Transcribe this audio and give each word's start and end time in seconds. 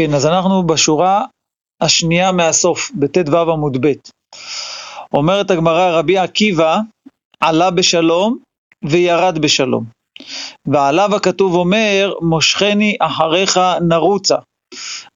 כן, 0.00 0.14
אז 0.14 0.26
אנחנו 0.26 0.62
בשורה 0.66 1.24
השנייה 1.80 2.32
מהסוף, 2.32 2.90
בט"ו 2.94 3.52
עמוד 3.52 3.86
ב'. 3.86 3.92
אומרת 5.14 5.50
הגמרא, 5.50 5.98
רבי 5.98 6.18
עקיבא 6.18 6.78
עלה 7.40 7.70
בשלום 7.70 8.38
וירד 8.84 9.38
בשלום. 9.38 9.84
ועליו 10.66 11.16
הכתוב 11.16 11.54
אומר, 11.54 12.12
מושכני 12.20 12.96
אחריך 13.00 13.60
נרוצה. 13.88 14.36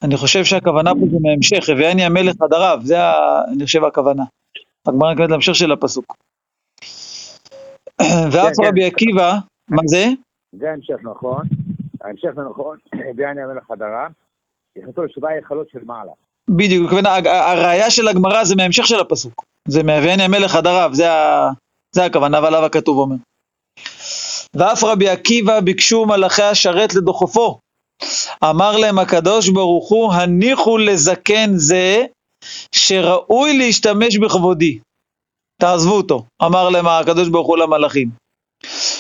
אני 0.03 0.17
חושב 0.17 0.45
שהכוונה 0.45 0.91
פה 0.91 1.07
זה 1.11 1.17
מהמשך, 1.23 1.69
הביאני 1.69 2.05
המלך 2.05 2.35
עד 2.41 2.53
הרב, 2.53 2.81
זה 2.85 3.03
ה... 3.03 3.43
אני 3.53 3.65
חושב 3.65 3.85
הכוונה. 3.85 4.25
הגמרא 4.89 5.13
נקראת 5.13 5.31
להמשך 5.31 5.55
של 5.55 5.73
הפסוק. 5.73 6.17
ואף 8.33 8.53
כן, 8.57 8.69
רבי 8.69 8.81
כן. 8.81 8.87
עקיבא, 8.87 9.39
מה 9.71 9.83
זה? 9.87 10.07
זה 10.53 10.71
ההמשך 10.71 10.97
נכון, 11.03 11.43
ההמשך 12.01 12.31
זה 12.35 12.43
נכון, 12.51 12.77
ביאני 13.17 13.43
המלך 13.43 13.71
הדרה, 13.71 14.09
נכנסו 14.79 15.03
לשבעה 15.03 15.33
היכלות 15.33 15.69
של 15.73 15.79
מעלה. 15.85 16.13
בדיוק, 16.49 16.93
הראייה 17.27 17.91
של 17.91 18.09
הגמרא 18.09 18.45
זה 18.45 18.57
מהמשך 18.57 18.87
של 18.87 19.01
הפסוק. 19.01 19.45
זה 19.69 19.83
מהביאני 19.83 20.23
המלך 20.23 20.57
עד 20.57 20.67
הרב, 20.67 20.93
זה, 20.93 21.13
ה... 21.13 21.51
זה 21.95 22.05
הכוונה, 22.05 22.41
ועליו 22.43 22.65
הכתוב 22.65 22.99
אומר. 22.99 23.17
ואף 24.55 24.85
רבי 24.85 25.09
עקיבא 25.09 25.61
ביקשו 25.61 26.07
מלאכי 26.07 26.43
השרת 26.43 26.95
לדוחפו. 26.95 27.59
אמר 28.45 28.77
להם 28.77 28.99
הקדוש 28.99 29.49
ברוך 29.49 29.89
הוא, 29.89 30.13
הניחו 30.13 30.79
לזקן 30.79 31.51
זה 31.55 32.05
שראוי 32.75 33.59
להשתמש 33.59 34.19
בכבודי. 34.19 34.79
תעזבו 35.61 35.97
אותו, 35.97 36.25
אמר 36.43 36.69
להם 36.69 36.87
הקדוש 36.87 37.29
ברוך 37.29 37.47
הוא 37.47 37.59
למלאכים. 37.59 38.11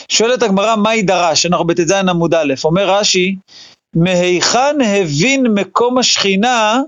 שואלת 0.09 0.42
הגמרא, 0.42 0.77
מהי 0.77 1.02
דרש? 1.02 1.47
אנחנו 1.47 1.66
בט"ז 1.66 1.92
עמוד 1.92 2.34
א', 2.34 2.55
אומר 2.64 2.91
רש"י, 2.91 3.36
מהיכן 3.95 4.77
הבין 4.80 5.47
מקום 5.55 5.98
השכינה 5.98 6.80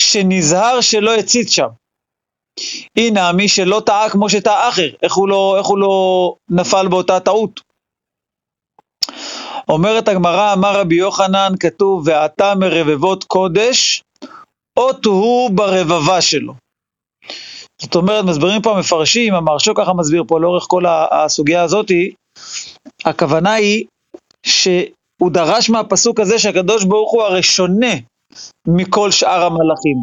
שנזהר 0.00 0.80
שלא 0.80 1.14
הציץ 1.14 1.50
שם. 1.50 1.68
הנה 2.96 3.32
מי 3.32 3.48
שלא 3.48 3.82
טעה 3.86 4.10
כמו 4.10 4.30
שטעה 4.30 4.68
אחר, 4.68 4.88
איך 5.02 5.14
הוא 5.14 5.28
לא, 5.28 5.54
איך 5.58 5.66
הוא 5.66 5.78
לא 5.78 6.34
נפל 6.50 6.88
באותה 6.88 7.20
טעות. 7.20 7.60
אומרת 9.68 10.08
הגמרא, 10.08 10.52
אמר 10.52 10.80
רבי 10.80 10.94
יוחנן, 10.94 11.52
כתוב, 11.60 12.02
ועתה 12.06 12.54
מרבבות 12.54 13.24
קודש, 13.24 14.02
אות 14.76 15.04
הוא 15.04 15.50
ברבבה 15.50 16.20
שלו. 16.20 16.54
זאת 17.82 17.94
אומרת, 17.94 18.24
מסבירים 18.24 18.62
פה 18.62 18.76
המפרשים, 18.76 19.34
המרשו 19.34 19.74
ככה 19.74 19.92
מסביר 19.92 20.24
פה 20.28 20.40
לאורך 20.40 20.64
כל 20.68 20.84
הסוגיה 21.10 21.62
הזאתי, 21.62 22.14
הכוונה 23.04 23.52
היא 23.52 23.84
שהוא 25.18 25.30
דרש 25.30 25.70
מהפסוק 25.70 26.20
הזה 26.20 26.38
שהקדוש 26.38 26.84
ברוך 26.84 27.12
הוא 27.12 27.22
הרי 27.22 27.42
שונה 27.42 27.94
מכל 28.66 29.10
שאר 29.10 29.44
המלאכים. 29.44 29.96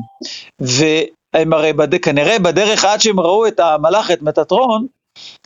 והם 0.60 1.54
הרי 1.54 1.74
בד... 1.74 1.96
כנראה 1.96 2.40
בדרך 2.40 2.86
עד 2.86 3.02
שהם 3.02 3.20
ראו 3.20 3.48
את 3.48 3.60
המלאך, 3.60 4.12
את 4.12 4.22
מטטרון, 4.22 4.88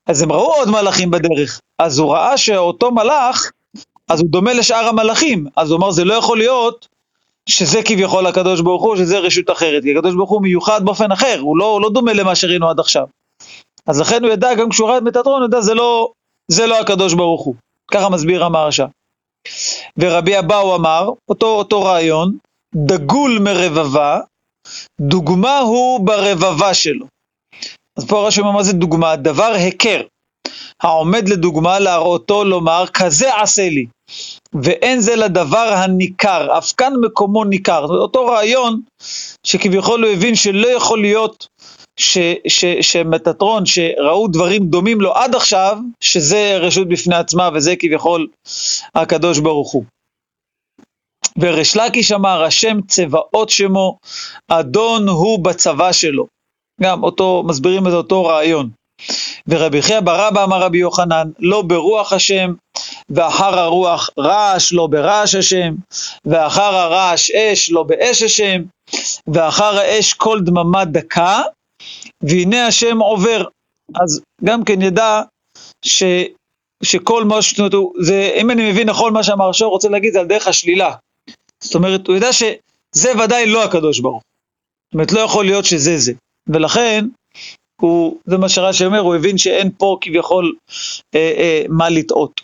אז 0.05 0.21
הם 0.21 0.31
ראו 0.31 0.53
עוד 0.53 0.69
מלאכים 0.69 1.11
בדרך. 1.11 1.59
אז 1.79 1.99
הוא 1.99 2.11
ראה 2.11 2.37
שאותו 2.37 2.91
מלאך, 2.91 3.51
אז 4.09 4.19
הוא 4.19 4.29
דומה 4.29 4.53
לשאר 4.53 4.87
המלאכים. 4.87 5.45
אז 5.55 5.71
הוא 5.71 5.77
אמר, 5.77 5.91
זה 5.91 6.03
לא 6.05 6.13
יכול 6.13 6.37
להיות 6.37 6.87
שזה 7.49 7.83
כביכול 7.83 8.25
הקדוש 8.25 8.61
ברוך 8.61 8.83
הוא, 8.83 8.95
שזה 8.95 9.19
רשות 9.19 9.49
אחרת. 9.49 9.83
כי 9.83 9.97
הקדוש 9.97 10.15
ברוך 10.15 10.29
הוא 10.29 10.41
מיוחד 10.41 10.85
באופן 10.85 11.11
אחר, 11.11 11.39
הוא 11.39 11.57
לא, 11.57 11.65
הוא 11.65 11.81
לא 11.81 11.89
דומה 11.89 12.13
למה 12.13 12.35
שראינו 12.35 12.69
עד 12.69 12.79
עכשיו. 12.79 13.05
אז 13.87 13.99
לכן 14.01 14.23
הוא 14.23 14.31
ידע, 14.31 14.55
גם 14.55 14.69
כשהוא 14.69 14.89
ראה 14.89 14.97
את 14.97 15.03
מטטרון, 15.03 15.41
הוא 15.41 15.47
ידע, 15.47 15.61
זה 15.61 15.73
לא, 15.73 16.11
זה 16.47 16.67
לא 16.67 16.79
הקדוש 16.79 17.13
ברוך 17.13 17.41
הוא. 17.41 17.55
ככה 17.91 18.09
מסביר 18.09 18.45
המהרש"א. 18.45 18.85
ורבי 19.97 20.39
אבאו 20.39 20.75
אמר, 20.75 21.09
אותו, 21.29 21.47
אותו 21.47 21.81
רעיון, 21.81 22.37
דגול 22.75 23.39
מרבבה, 23.39 24.19
דוגמה 25.01 25.59
הוא 25.59 26.05
ברבבה 26.05 26.73
שלו. 26.73 27.05
אז 27.97 28.05
פה 28.05 28.27
רש"י 28.27 28.41
אומר 28.41 28.51
מה 28.51 28.63
זה 28.63 28.73
דוגמה? 28.73 29.15
דבר 29.15 29.51
היכר, 29.55 30.01
העומד 30.83 31.29
לדוגמה 31.29 31.79
להראותו 31.79 32.43
לומר, 32.43 32.85
כזה 32.93 33.35
עשה 33.35 33.69
לי, 33.69 33.85
ואין 34.63 34.99
זה 34.99 35.15
לדבר 35.15 35.73
הניכר, 35.73 36.57
אף 36.57 36.73
כאן 36.77 36.93
מקומו 37.01 37.43
ניכר. 37.43 37.85
אותו 37.85 38.25
רעיון 38.25 38.81
שכביכול 39.43 40.03
הוא 40.03 40.13
הבין 40.13 40.35
שלא 40.35 40.67
יכול 40.67 41.01
להיות 41.01 41.47
ש, 41.97 42.17
ש, 42.47 42.65
שמטטרון, 42.81 43.65
שראו 43.65 44.27
דברים 44.27 44.63
דומים 44.69 45.01
לו 45.01 45.13
עד 45.13 45.35
עכשיו, 45.35 45.77
שזה 46.01 46.57
רשות 46.57 46.87
בפני 46.87 47.15
עצמה 47.15 47.49
וזה 47.53 47.75
כביכול 47.75 48.27
הקדוש 48.95 49.39
ברוך 49.39 49.71
הוא. 49.71 49.83
וריש 51.39 51.77
לקיש 51.77 52.11
אמר, 52.11 52.43
השם 52.43 52.81
צבאות 52.87 53.49
שמו, 53.49 53.97
אדון 54.47 55.07
הוא 55.07 55.43
בצבא 55.43 55.91
שלו. 55.91 56.27
גם 56.81 57.03
אותו, 57.03 57.43
מסבירים 57.47 57.87
את 57.87 57.91
אותו 57.91 58.25
רעיון. 58.25 58.69
ורבי 59.47 59.81
חייא 59.81 59.99
ברבא 59.99 60.43
אמר 60.43 60.61
רבי 60.61 60.77
יוחנן, 60.77 61.29
לא 61.39 61.61
ברוח 61.61 62.13
השם, 62.13 62.53
ואחר 63.09 63.59
הרוח 63.59 64.09
רעש, 64.19 64.73
לא 64.73 64.87
ברעש 64.87 65.35
השם, 65.35 65.73
ואחר 66.25 66.75
הרעש 66.75 67.31
אש, 67.31 67.71
לא 67.71 67.83
באש 67.83 68.23
השם, 68.23 68.61
ואחר 69.27 69.77
האש 69.77 70.13
קול 70.13 70.41
דממה 70.41 70.85
דקה, 70.85 71.41
והנה 72.23 72.67
השם 72.67 72.99
עובר. 72.99 73.45
אז 74.01 74.21
גם 74.45 74.63
כן 74.63 74.81
ידע 74.81 75.21
ש, 75.85 76.03
שכל 76.83 77.23
מה 77.23 77.41
ש... 77.41 77.61
זה, 77.99 78.31
אם 78.41 78.51
אני 78.51 78.71
מבין 78.71 78.89
נכון 78.89 79.13
מה 79.13 79.23
שהמהרש"א 79.23 79.65
רוצה 79.65 79.89
להגיד, 79.89 80.13
זה 80.13 80.19
על 80.19 80.27
דרך 80.27 80.47
השלילה. 80.47 80.95
זאת 81.63 81.75
אומרת, 81.75 82.07
הוא 82.07 82.15
יודע 82.15 82.33
שזה 82.33 83.11
ודאי 83.23 83.45
לא 83.45 83.63
הקדוש 83.63 83.99
ברוך. 83.99 84.23
זאת 84.85 84.93
אומרת, 84.93 85.11
לא 85.11 85.19
יכול 85.19 85.45
להיות 85.45 85.65
שזה 85.65 85.97
זה. 85.97 86.13
ולכן, 86.47 87.05
הוא, 87.81 88.17
זה 88.25 88.37
מה 88.37 88.49
שרש"י 88.49 88.85
אומר, 88.85 88.99
הוא 88.99 89.15
הבין 89.15 89.37
שאין 89.37 89.71
פה 89.77 89.97
כביכול 90.01 90.55
אה, 91.15 91.33
אה, 91.37 91.63
מה 91.69 91.89
לטעות. 91.89 92.41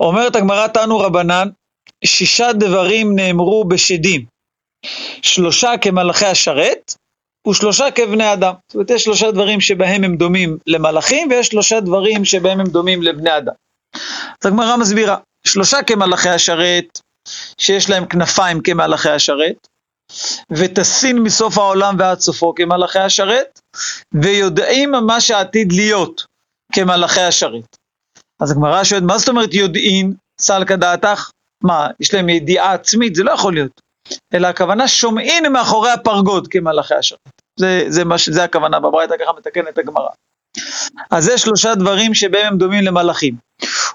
אומרת 0.00 0.36
הגמרא 0.36 0.66
תנו 0.66 0.98
רבנן, 0.98 1.48
שישה 2.04 2.52
דברים 2.52 3.16
נאמרו 3.16 3.64
בשדים, 3.64 4.24
שלושה 5.22 5.70
כמלאכי 5.80 6.26
השרת, 6.26 6.94
ושלושה 7.48 7.90
כבני 7.90 8.32
אדם. 8.32 8.54
זאת 8.68 8.74
אומרת, 8.74 8.90
יש 8.90 9.04
שלושה 9.04 9.30
דברים 9.30 9.60
שבהם 9.60 10.04
הם 10.04 10.16
דומים 10.16 10.58
למלאכים, 10.66 11.28
ויש 11.30 11.46
שלושה 11.46 11.80
דברים 11.80 12.24
שבהם 12.24 12.60
הם 12.60 12.66
דומים 12.66 13.02
לבני 13.02 13.36
אדם. 13.36 13.54
אז 14.42 14.46
הגמרא 14.46 14.76
מסבירה, 14.76 15.16
שלושה 15.46 15.82
כמלאכי 15.82 16.28
השרת, 16.28 16.98
שיש 17.58 17.90
להם 17.90 18.06
כנפיים 18.06 18.60
כמלאכי 18.60 19.10
השרת, 19.10 19.66
ותסין 20.50 21.18
מסוף 21.18 21.58
העולם 21.58 21.96
ועד 21.98 22.20
סופו 22.20 22.54
כמלאכי 22.54 22.98
השרת, 22.98 23.60
ויודעים 24.14 24.90
מה 25.06 25.20
שעתיד 25.20 25.72
להיות 25.72 26.24
כמלאכי 26.72 27.20
השרת. 27.20 27.76
אז 28.40 28.50
הגמרא 28.50 28.84
שואלת, 28.84 29.02
מה 29.02 29.18
זאת 29.18 29.28
אומרת 29.28 29.54
יודעין, 29.54 30.14
סלקא 30.40 30.76
דעתך? 30.76 31.30
מה, 31.62 31.88
יש 32.00 32.14
להם 32.14 32.28
ידיעה 32.28 32.72
עצמית? 32.72 33.14
זה 33.14 33.22
לא 33.22 33.32
יכול 33.32 33.54
להיות. 33.54 33.80
אלא 34.34 34.46
הכוונה 34.46 34.88
שומעין 34.88 35.52
מאחורי 35.52 35.90
הפרגוד 35.90 36.48
כמלאכי 36.48 36.94
השרת. 36.94 37.18
זה, 37.58 37.84
זה, 37.88 38.04
מה, 38.04 38.16
זה 38.30 38.44
הכוונה, 38.44 38.80
בברייתא 38.80 39.14
ככה 39.20 39.32
מתקנת 39.38 39.78
הגמרא. 39.78 40.08
אז 41.10 41.24
זה 41.24 41.38
שלושה 41.38 41.74
דברים 41.74 42.14
שבהם 42.14 42.46
הם 42.46 42.58
דומים 42.58 42.84
למלאכים. 42.84 43.36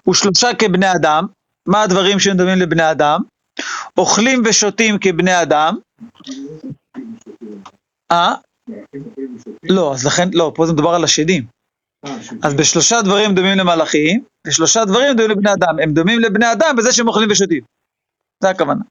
ושלושה 0.09 0.53
כבני 0.59 0.91
אדם, 0.91 1.25
מה 1.67 1.81
הדברים 1.81 2.19
שהם 2.19 2.37
דומים 2.37 2.57
לבני 2.57 2.91
אדם? 2.91 3.21
אוכלים 3.97 4.41
ושותים 4.45 4.97
כבני 5.01 5.41
אדם. 5.41 5.77
אה? 8.11 8.33
לא, 9.63 9.93
אז 9.93 10.05
לכן, 10.05 10.29
לא, 10.33 10.51
פה 10.55 10.65
זה 10.65 10.73
מדובר 10.73 10.89
על 10.89 11.03
השדים. 11.03 11.45
אז 12.43 12.53
בשלושה 12.53 13.01
דברים 13.01 13.35
דומים 13.35 13.57
למלאכים, 13.57 14.23
ושלושה 14.47 14.85
דברים 14.85 15.15
דומים 15.15 15.31
לבני 15.31 15.53
אדם. 15.53 15.79
הם 15.83 15.93
דומים 15.93 16.19
לבני 16.19 16.51
אדם 16.51 16.75
בזה 16.77 16.93
שהם 16.93 17.07
אוכלים 17.07 17.31
ושותים. 17.31 17.63
זה 18.43 18.49
הכוונה. 18.49 18.81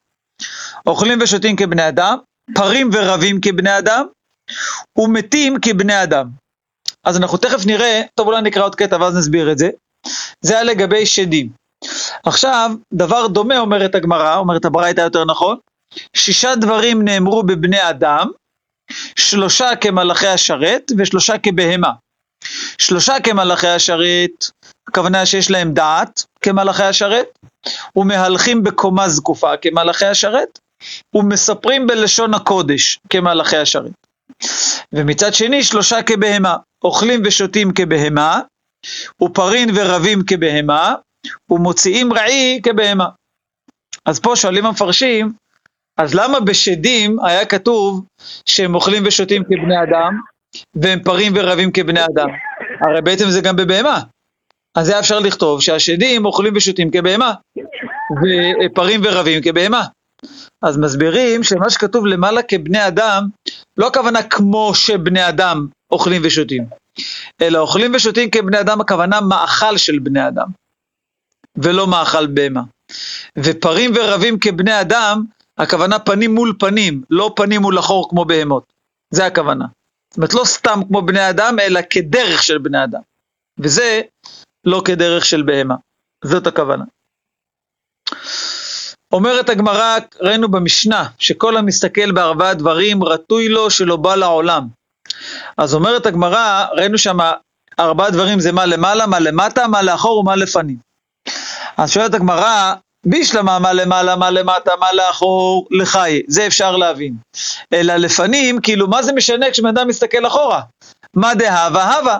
אוכלים 0.87 1.19
ושותים 1.23 1.57
כבני 1.57 1.89
אדם, 1.89 2.19
פרים 2.55 2.91
ורבים 2.93 3.41
כבני 3.41 3.79
אדם, 3.79 4.07
ומתים 4.99 5.57
כבני 5.63 6.03
אדם. 6.03 6.29
אז 7.05 7.17
אנחנו 7.17 7.39
תכף 7.39 7.67
נראה, 7.67 8.03
טוב 8.15 8.29
אולי 8.29 8.43
נקרא 8.43 8.65
עוד 8.65 8.75
קטע 8.75 8.97
ואז 9.01 9.17
נסביר 9.17 9.53
את 9.53 9.59
זה. 9.59 9.71
זה 10.41 10.55
היה 10.55 10.63
לגבי 10.63 11.07
שדים. 11.07 11.49
עכשיו, 12.25 12.71
דבר 12.95 13.27
דומה 13.27 13.59
אומרת 13.59 13.95
הגמרא, 13.95 14.37
אומרת 14.37 14.65
הברייתא 14.65 15.01
יותר 15.01 15.25
נכון, 15.25 15.57
שישה 16.17 16.55
דברים 16.55 17.05
נאמרו 17.05 17.43
בבני 17.43 17.89
אדם, 17.91 18.31
שלושה 19.17 19.77
כמלאכי 19.77 20.27
השרת 20.27 20.93
ושלושה 20.99 21.39
כבהמה. 21.39 21.93
שלושה 22.79 23.15
כמלאכי 23.25 23.69
השרת, 23.69 24.31
הכוונה 24.89 25.27
שיש 25.27 25.51
להם 25.51 25.73
דעת 25.73 26.25
כמלאכי 26.41 26.83
השרת, 26.83 27.27
ומהלכים 27.97 28.63
בקומה 28.63 29.09
זקופה 29.09 29.57
כמלאכי 29.57 30.07
השרת, 30.07 30.59
ומספרים 31.15 31.87
בלשון 31.87 32.35
הקודש 32.35 32.99
כמלאכי 33.11 33.57
השרת. 33.57 33.93
ומצד 34.93 35.35
שני 35.35 35.63
שלושה 35.63 36.03
כבהמה, 36.03 36.57
אוכלים 36.85 37.23
ושותים 37.25 37.73
כבהמה, 37.73 38.41
ופרין 39.23 39.69
ורבים 39.75 40.23
כבהמה, 40.27 40.95
ומוציאים 41.51 42.13
רעי 42.13 42.61
כבהמה. 42.63 43.09
אז 44.07 44.21
פה 44.21 44.37
שואלים 44.37 44.67
המפרשים, 44.67 45.33
אז 45.99 46.15
למה 46.15 46.41
בשדים 46.41 47.17
היה 47.25 47.45
כתוב 47.45 48.05
שהם 48.47 48.75
אוכלים 48.75 49.03
ושותים 49.07 49.45
כבני 49.45 49.83
אדם, 49.83 50.21
והם 50.75 51.03
פרים 51.05 51.33
ורבים 51.37 51.73
כבני 51.73 52.05
אדם? 52.05 52.29
הרי 52.81 53.03
בעצם 53.03 53.31
זה 53.31 53.41
גם 53.41 53.57
בבהמה. 53.57 54.01
אז 54.77 54.89
היה 54.89 54.99
אפשר 54.99 55.19
לכתוב 55.19 55.63
שהשדים 55.63 56.27
אוכלים 56.27 56.53
ושותים 56.57 56.91
כבהמה, 56.91 57.33
ופרים 58.65 59.01
ורבים 59.05 59.43
כבהמה. 59.43 59.85
אז 60.63 60.79
מסבירים 60.79 61.43
שמה 61.43 61.71
שכתוב 61.71 62.07
למעלה 62.07 62.43
כבני 62.43 62.87
אדם, 62.87 63.29
לא 63.77 63.87
הכוונה 63.87 64.23
כמו 64.23 64.75
שבני 64.75 65.29
אדם 65.29 65.67
אוכלים 65.91 66.23
ושותים, 66.25 66.67
אלא 67.41 67.59
אוכלים 67.59 67.95
ושותים 67.95 68.31
כבני 68.31 68.61
אדם, 68.61 68.81
הכוונה 68.81 69.21
מאכל 69.21 69.77
של 69.77 69.99
בני 69.99 70.29
אדם, 70.29 70.47
ולא 71.57 71.87
מאכל 71.87 72.27
בהמה. 72.27 72.63
ופרים 73.39 73.93
ורבים 73.95 74.39
כבני 74.39 74.81
אדם, 74.81 75.25
הכוונה 75.59 75.99
פנים 75.99 76.35
מול 76.35 76.57
פנים, 76.59 77.03
לא 77.11 77.33
פנים 77.37 77.63
מול 77.63 77.79
אחור 77.79 78.11
כמו 78.11 78.25
בהמות. 78.25 78.73
זה 79.11 79.27
הכוונה. 79.27 79.67
זאת 80.11 80.17
אומרת, 80.17 80.35
לא 80.35 80.45
סתם 80.45 80.81
כמו 80.89 81.03
בני 81.03 81.31
אדם, 81.31 81.57
אלא 81.61 81.81
כדרך 81.91 82.43
של 82.43 82.59
בני 82.59 82.85
אדם. 82.85 83.01
וזה 83.59 84.01
לא 84.65 84.83
כדרך 84.85 85.25
של 85.25 85.43
בהמה. 85.43 85.75
זאת 86.25 86.47
הכוונה. 86.47 86.85
אומרת 89.17 89.49
הגמרא, 89.49 89.99
ראינו 90.21 90.49
במשנה, 90.49 91.05
שכל 91.19 91.57
המסתכל 91.57 92.13
בארבעה 92.13 92.55
דברים, 92.55 93.05
רטוי 93.05 93.49
לו 93.49 93.71
שלא 93.71 93.97
בא 93.97 94.15
לעולם. 94.15 94.67
אז 95.57 95.75
אומרת 95.75 96.07
הגמרא, 96.07 96.67
ראינו 96.73 96.99
שם 96.99 97.19
ארבעה 97.79 98.11
דברים 98.11 98.41
זה 98.41 98.53
מה 98.53 98.67
למעלה, 98.67 99.07
מה 99.07 99.19
למטה, 99.19 99.69
מה 99.69 99.83
לאחור 99.83 100.19
ומה 100.19 100.37
לפנים. 100.37 100.77
אז 101.77 101.91
שואלת 101.93 102.15
הגמרא, 102.15 102.75
בישלמה 103.07 103.59
מה 103.59 103.73
למעלה, 103.73 104.17
מה 104.17 104.31
למטה, 104.31 104.71
מה 104.81 104.93
לאחור, 104.93 105.69
לחי, 105.71 106.23
זה 106.29 106.47
אפשר 106.47 106.77
להבין. 106.77 107.15
אלא 107.73 107.97
לפנים, 107.97 108.61
כאילו 108.61 108.89
מה 108.89 109.03
זה 109.03 109.13
משנה 109.13 109.51
כשבן 109.51 109.69
אדם 109.69 109.89
מסתכל 109.89 110.27
אחורה? 110.27 110.61
מה 111.15 111.35
דהבה 111.35 111.97
הווה? 111.97 112.19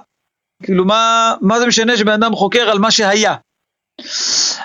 כאילו 0.63 0.85
מה, 0.85 1.35
מה 1.41 1.61
זה 1.61 1.67
משנה 1.67 1.97
שבן 1.97 2.13
אדם 2.13 2.35
חוקר 2.35 2.71
על 2.71 2.79
מה 2.79 2.91
שהיה? 2.91 3.35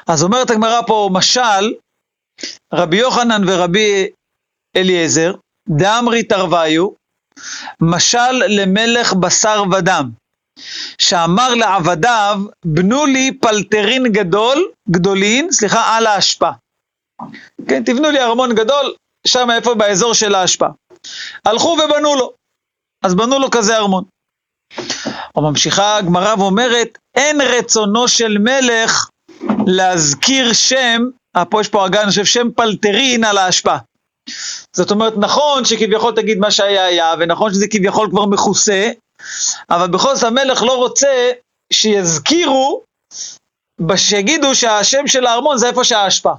אז 0.07 0.23
אומרת 0.23 0.49
הגמרא 0.49 0.81
פה, 0.87 1.09
משל, 1.13 1.73
רבי 2.73 2.97
יוחנן 2.97 3.41
ורבי 3.47 4.07
אליעזר, 4.75 5.33
דאמרי 5.69 6.23
תרוויו, 6.23 6.89
משל 7.81 8.31
למלך 8.47 9.13
בשר 9.13 9.63
ודם, 9.71 10.09
שאמר 11.01 11.53
לעבדיו, 11.53 12.41
בנו 12.65 13.05
לי 13.05 13.31
פלטרין 13.41 14.03
גדול, 14.03 14.71
גדולין, 14.89 15.51
סליחה, 15.51 15.97
על 15.97 16.07
האשפה. 16.07 16.49
כן, 17.67 17.83
תבנו 17.83 18.11
לי 18.11 18.19
ארמון 18.19 18.55
גדול, 18.55 18.95
שם 19.27 19.51
איפה 19.51 19.73
באזור 19.73 20.13
של 20.13 20.35
האשפה. 20.35 20.67
הלכו 21.45 21.67
ובנו 21.67 22.15
לו, 22.15 22.33
אז 23.05 23.15
בנו 23.15 23.39
לו 23.39 23.51
כזה 23.51 23.77
ארמון. 23.77 24.03
או 25.35 25.41
ממשיכה 25.41 25.97
הגמרא 25.97 26.35
ואומרת, 26.37 26.97
אין 27.15 27.41
רצונו 27.41 28.07
של 28.07 28.37
מלך 28.37 29.09
להזכיר 29.67 30.53
שם, 30.53 31.01
פה 31.49 31.61
יש 31.61 31.67
פה 31.67 31.85
אגן, 31.85 32.05
חושב, 32.05 32.25
שם 32.25 32.47
פלטרין 32.55 33.23
על 33.23 33.37
האשפה. 33.37 33.75
זאת 34.75 34.91
אומרת, 34.91 35.13
נכון 35.17 35.65
שכביכול 35.65 36.15
תגיד 36.15 36.37
מה 36.37 36.51
שהיה 36.51 36.85
היה, 36.85 37.13
ונכון 37.19 37.53
שזה 37.53 37.67
כביכול 37.67 38.09
כבר 38.09 38.25
מכוסה, 38.25 38.91
אבל 39.69 39.87
בכל 39.87 40.15
זאת 40.15 40.23
המלך 40.23 40.63
לא 40.63 40.77
רוצה 40.77 41.31
שיזכירו, 41.73 42.81
שיגידו 43.95 44.55
שהשם 44.55 45.07
של 45.07 45.25
הארמון 45.25 45.57
זה 45.57 45.67
איפה 45.67 45.83
שהאשפה. 45.83 46.33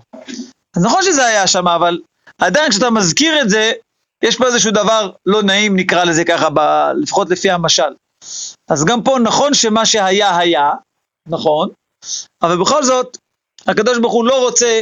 אז 0.76 0.84
נכון 0.84 1.02
שזה 1.02 1.26
היה 1.26 1.46
שם, 1.46 1.68
אבל 1.68 2.00
עדיין 2.38 2.70
כשאתה 2.70 2.90
מזכיר 2.90 3.42
את 3.42 3.50
זה, 3.50 3.72
יש 4.22 4.36
פה 4.36 4.46
איזשהו 4.46 4.70
דבר 4.70 5.10
לא 5.26 5.42
נעים, 5.42 5.76
נקרא 5.76 6.04
לזה 6.04 6.24
ככה, 6.24 6.50
ב, 6.50 6.60
לפחות 6.96 7.30
לפי 7.30 7.50
המשל. 7.50 7.94
אז 8.70 8.84
גם 8.84 9.02
פה 9.02 9.18
נכון 9.18 9.54
שמה 9.54 9.86
שהיה 9.86 10.38
היה, 10.38 10.70
נכון, 11.28 11.68
אבל 12.42 12.60
בכל 12.60 12.82
זאת, 12.82 13.18
הקדוש 13.66 13.98
ברוך 13.98 14.12
הוא 14.12 14.24
לא 14.24 14.44
רוצה, 14.44 14.80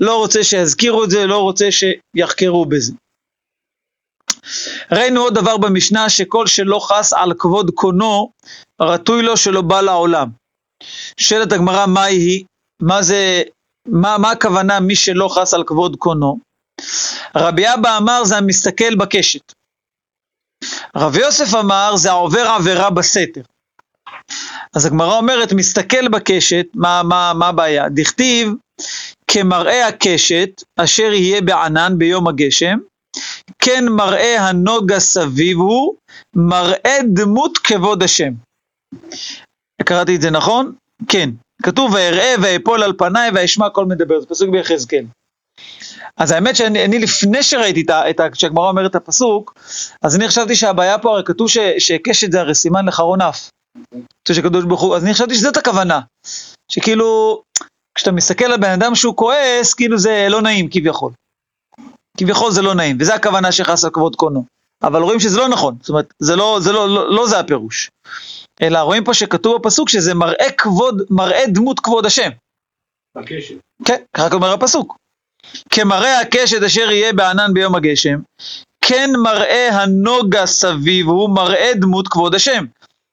לא 0.00 0.16
רוצה 0.16 0.44
שיזכירו 0.44 1.04
את 1.04 1.10
זה, 1.10 1.26
לא 1.26 1.38
רוצה 1.38 1.68
שיחקרו 1.70 2.66
בזה. 2.66 2.92
ראינו 4.92 5.20
עוד 5.20 5.34
דבר 5.34 5.56
במשנה, 5.56 6.10
שכל 6.10 6.46
שלא 6.46 6.78
חס 6.82 7.12
על 7.12 7.32
כבוד 7.38 7.70
קונו, 7.74 8.30
רטוי 8.80 9.22
לו 9.22 9.36
שלא 9.36 9.62
בא 9.62 9.80
לעולם. 9.80 10.28
שואלת 11.20 11.52
הגמרא, 11.52 11.86
מה 11.86 12.04
היא? 12.04 12.44
מה 12.82 13.02
זה, 13.02 13.42
מה, 13.88 14.18
מה 14.18 14.30
הכוונה 14.30 14.80
מי 14.80 14.96
שלא 14.96 15.28
חס 15.28 15.54
על 15.54 15.64
כבוד 15.66 15.96
קונו? 15.96 16.38
רבי 17.36 17.74
אבא 17.74 17.98
אמר 17.98 18.24
זה 18.24 18.36
המסתכל 18.36 18.94
בקשת. 18.94 19.52
רבי 20.96 21.20
יוסף 21.20 21.54
אמר 21.54 21.96
זה 21.96 22.10
העובר 22.10 22.46
עבירה 22.46 22.90
בסתר. 22.90 23.42
אז 24.76 24.86
הגמרא 24.86 25.16
אומרת, 25.16 25.52
מסתכל 25.52 26.08
בקשת, 26.08 26.66
מה, 26.74 27.02
מה, 27.02 27.32
מה 27.34 27.48
הבעיה? 27.48 27.88
דכתיב, 27.88 28.52
כמראה 29.26 29.88
הקשת, 29.88 30.62
אשר 30.76 31.12
יהיה 31.12 31.40
בענן 31.40 31.94
ביום 31.98 32.28
הגשם, 32.28 32.78
כן 33.58 33.84
מראה 33.88 34.48
הנוגה 34.48 35.00
סביב 35.00 35.58
הוא, 35.58 35.94
מראה 36.36 36.98
דמות 37.12 37.58
כבוד 37.58 38.02
השם. 38.02 38.32
קראתי 39.84 40.16
את 40.16 40.20
זה 40.20 40.30
נכון? 40.30 40.72
כן. 41.08 41.30
כתוב, 41.62 41.92
ואראה 41.94 42.34
ואפול 42.42 42.82
על 42.82 42.92
פניי 42.98 43.30
ואשמע 43.34 43.70
קול 43.70 43.84
מדבר, 43.84 44.20
זה 44.20 44.26
פסוק 44.26 44.50
ביחזקאל. 44.50 45.04
אז 46.16 46.30
האמת 46.30 46.56
שאני 46.56 46.84
אני 46.84 46.98
לפני 46.98 47.42
שראיתי 47.42 47.84
את 48.10 48.20
ה... 48.20 48.30
כשהגמרא 48.30 48.68
אומרת 48.68 48.90
את 48.90 48.96
הפסוק, 48.96 49.54
אז 50.02 50.16
אני 50.16 50.28
חשבתי 50.28 50.54
שהבעיה 50.54 50.98
פה, 50.98 51.10
הרי 51.10 51.24
כתוב 51.24 51.48
ש, 51.48 51.58
שקשת 51.78 52.32
זה 52.32 52.40
הרי 52.40 52.54
סימן 52.54 52.86
לחרון 52.86 53.20
אף. 53.20 53.48
שקדוש 54.28 54.64
ברוך 54.64 54.80
הוא, 54.80 54.96
אז 54.96 55.04
אני 55.04 55.14
חשבתי 55.14 55.34
שזאת 55.34 55.56
הכוונה. 55.56 56.00
שכאילו, 56.68 57.42
כשאתה 57.94 58.12
מסתכל 58.12 58.44
על 58.44 58.60
בן 58.60 58.70
אדם 58.70 58.94
שהוא 58.94 59.16
כועס, 59.16 59.74
כאילו 59.74 59.98
זה 59.98 60.26
לא 60.30 60.42
נעים 60.42 60.68
כביכול. 60.70 61.12
כביכול 62.18 62.52
זה 62.52 62.62
לא 62.62 62.74
נעים, 62.74 62.96
וזה 63.00 63.14
הכוונה 63.14 63.52
שחס 63.52 63.84
על 63.84 63.90
כבוד 63.90 64.16
קונו. 64.16 64.44
אבל 64.82 65.02
רואים 65.02 65.20
שזה 65.20 65.38
לא 65.38 65.48
נכון, 65.48 65.74
זאת 65.80 65.88
אומרת, 65.88 66.14
זה 66.18 66.36
לא, 66.36 66.58
זה 66.62 66.72
לא, 66.72 66.88
לא, 66.88 67.14
לא 67.14 67.26
זה 67.26 67.38
הפירוש. 67.38 67.90
אלא 68.62 68.78
רואים 68.78 69.04
פה 69.04 69.14
שכתוב 69.14 69.56
בפסוק 69.56 69.88
שזה 69.88 70.14
מראה 70.14 70.52
כבוד, 70.58 71.02
מראה 71.10 71.44
דמות 71.48 71.80
כבוד 71.80 72.06
השם. 72.06 72.30
בקשת. 73.16 73.54
כן, 73.84 74.02
ככה 74.16 74.34
אומר 74.34 74.52
הפסוק. 74.52 74.96
כמראה 75.70 76.20
הקשת 76.20 76.62
אשר 76.62 76.90
יהיה 76.90 77.12
בענן 77.12 77.54
ביום 77.54 77.74
הגשם, 77.74 78.18
כן 78.80 79.10
מראה 79.22 79.68
הנוגה 79.72 80.46
סביב 80.46 81.08
הוא 81.08 81.30
מראה 81.30 81.70
דמות 81.74 82.08
כבוד 82.08 82.34
השם. 82.34 82.64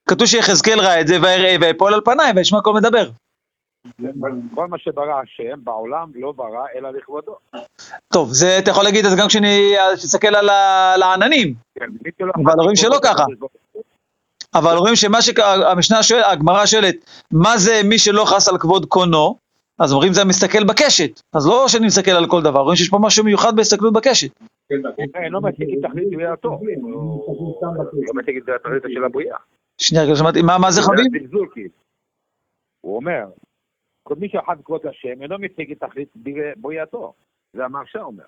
כתוב 0.10 0.28
שיחזקאל 0.28 0.80
ראה 0.80 1.02
את 1.02 1.08
זה, 1.08 1.22
ויראה 1.22 1.56
ויפול 1.62 1.94
על 1.94 2.02
פניי 2.06 2.32
וישמע 2.36 2.62
קול 2.62 2.76
מדבר. 2.76 3.10
כל 4.56 4.68
מה 4.68 4.78
שברא 4.78 5.22
השם 5.24 5.64
בעולם 5.64 6.12
לא 6.16 6.32
ברא 6.32 6.66
אלא 6.76 6.90
לכבודו. 6.90 7.36
טוב, 8.14 8.30
זה 8.32 8.60
אתה 8.60 8.72
יכול 8.72 8.84
להגיד 8.84 9.06
את 9.06 9.12
זה 9.12 9.18
גם 9.18 9.28
כשאני 9.28 9.74
אסתכל 9.94 10.36
על 10.36 11.02
העננים, 11.02 11.54
כן, 11.80 11.86
אבל 12.36 12.60
רואים 12.60 12.76
שלא 12.76 13.00
ככה. 13.04 13.24
אבל 14.54 14.76
רואים 14.76 14.96
שמה 14.96 15.22
שהמשנה 15.22 16.04
שואלת, 16.04 16.26
הגמרא 16.28 16.66
שואלת, 16.66 16.96
מה 17.32 17.58
זה 17.58 17.82
מי 17.84 18.00
שלא 18.00 18.26
חס 18.26 18.50
על 18.50 18.58
כבוד 18.58 18.86
קונו? 18.86 19.36
אז 19.80 19.94
אומרים 19.94 20.14
זה 20.14 20.22
המסתכל 20.22 20.64
בקשת. 20.64 21.22
אז 21.34 21.48
לא 21.48 21.68
שאני 21.68 21.86
מסתכל 21.86 22.12
על 22.12 22.28
כל 22.28 22.42
דבר, 22.42 22.60
רואים 22.60 22.76
שיש 22.76 22.90
פה 22.90 22.98
משהו 23.02 23.24
מיוחד 23.24 23.56
בהסתכלות 23.56 23.94
בקשת. 23.94 24.30
כן, 25.14 25.32
לא 25.32 25.42
מציג 25.42 25.68
את 25.74 25.90
תכלית 25.90 26.10
בריאתו. 26.12 26.50
הוא 26.50 26.68
לא 28.08 28.14
מציג 28.14 28.38
את 28.38 28.50
התכלית 28.56 28.84
של 28.94 29.04
הבריאה. 29.04 29.38
שנייה, 29.80 30.04
רגע, 30.04 30.16
שמעתי, 30.16 30.42
מה 30.42 30.58
מה 30.58 30.72
זה 30.72 30.82
חביב? 30.82 31.06
הוא 32.82 32.96
אומר, 32.96 33.26
כל 34.04 34.16
מי 34.16 34.30
שאחד 34.30 34.56
כבוד 34.66 34.82
השם 34.86 35.22
אינו 35.22 35.40
מציג 35.40 35.72
את 35.72 35.84
תכלית 35.84 36.10
בריאתו. 36.58 37.14
זה 37.54 37.66
המהרש"א 37.66 38.00
אומר. 38.00 38.24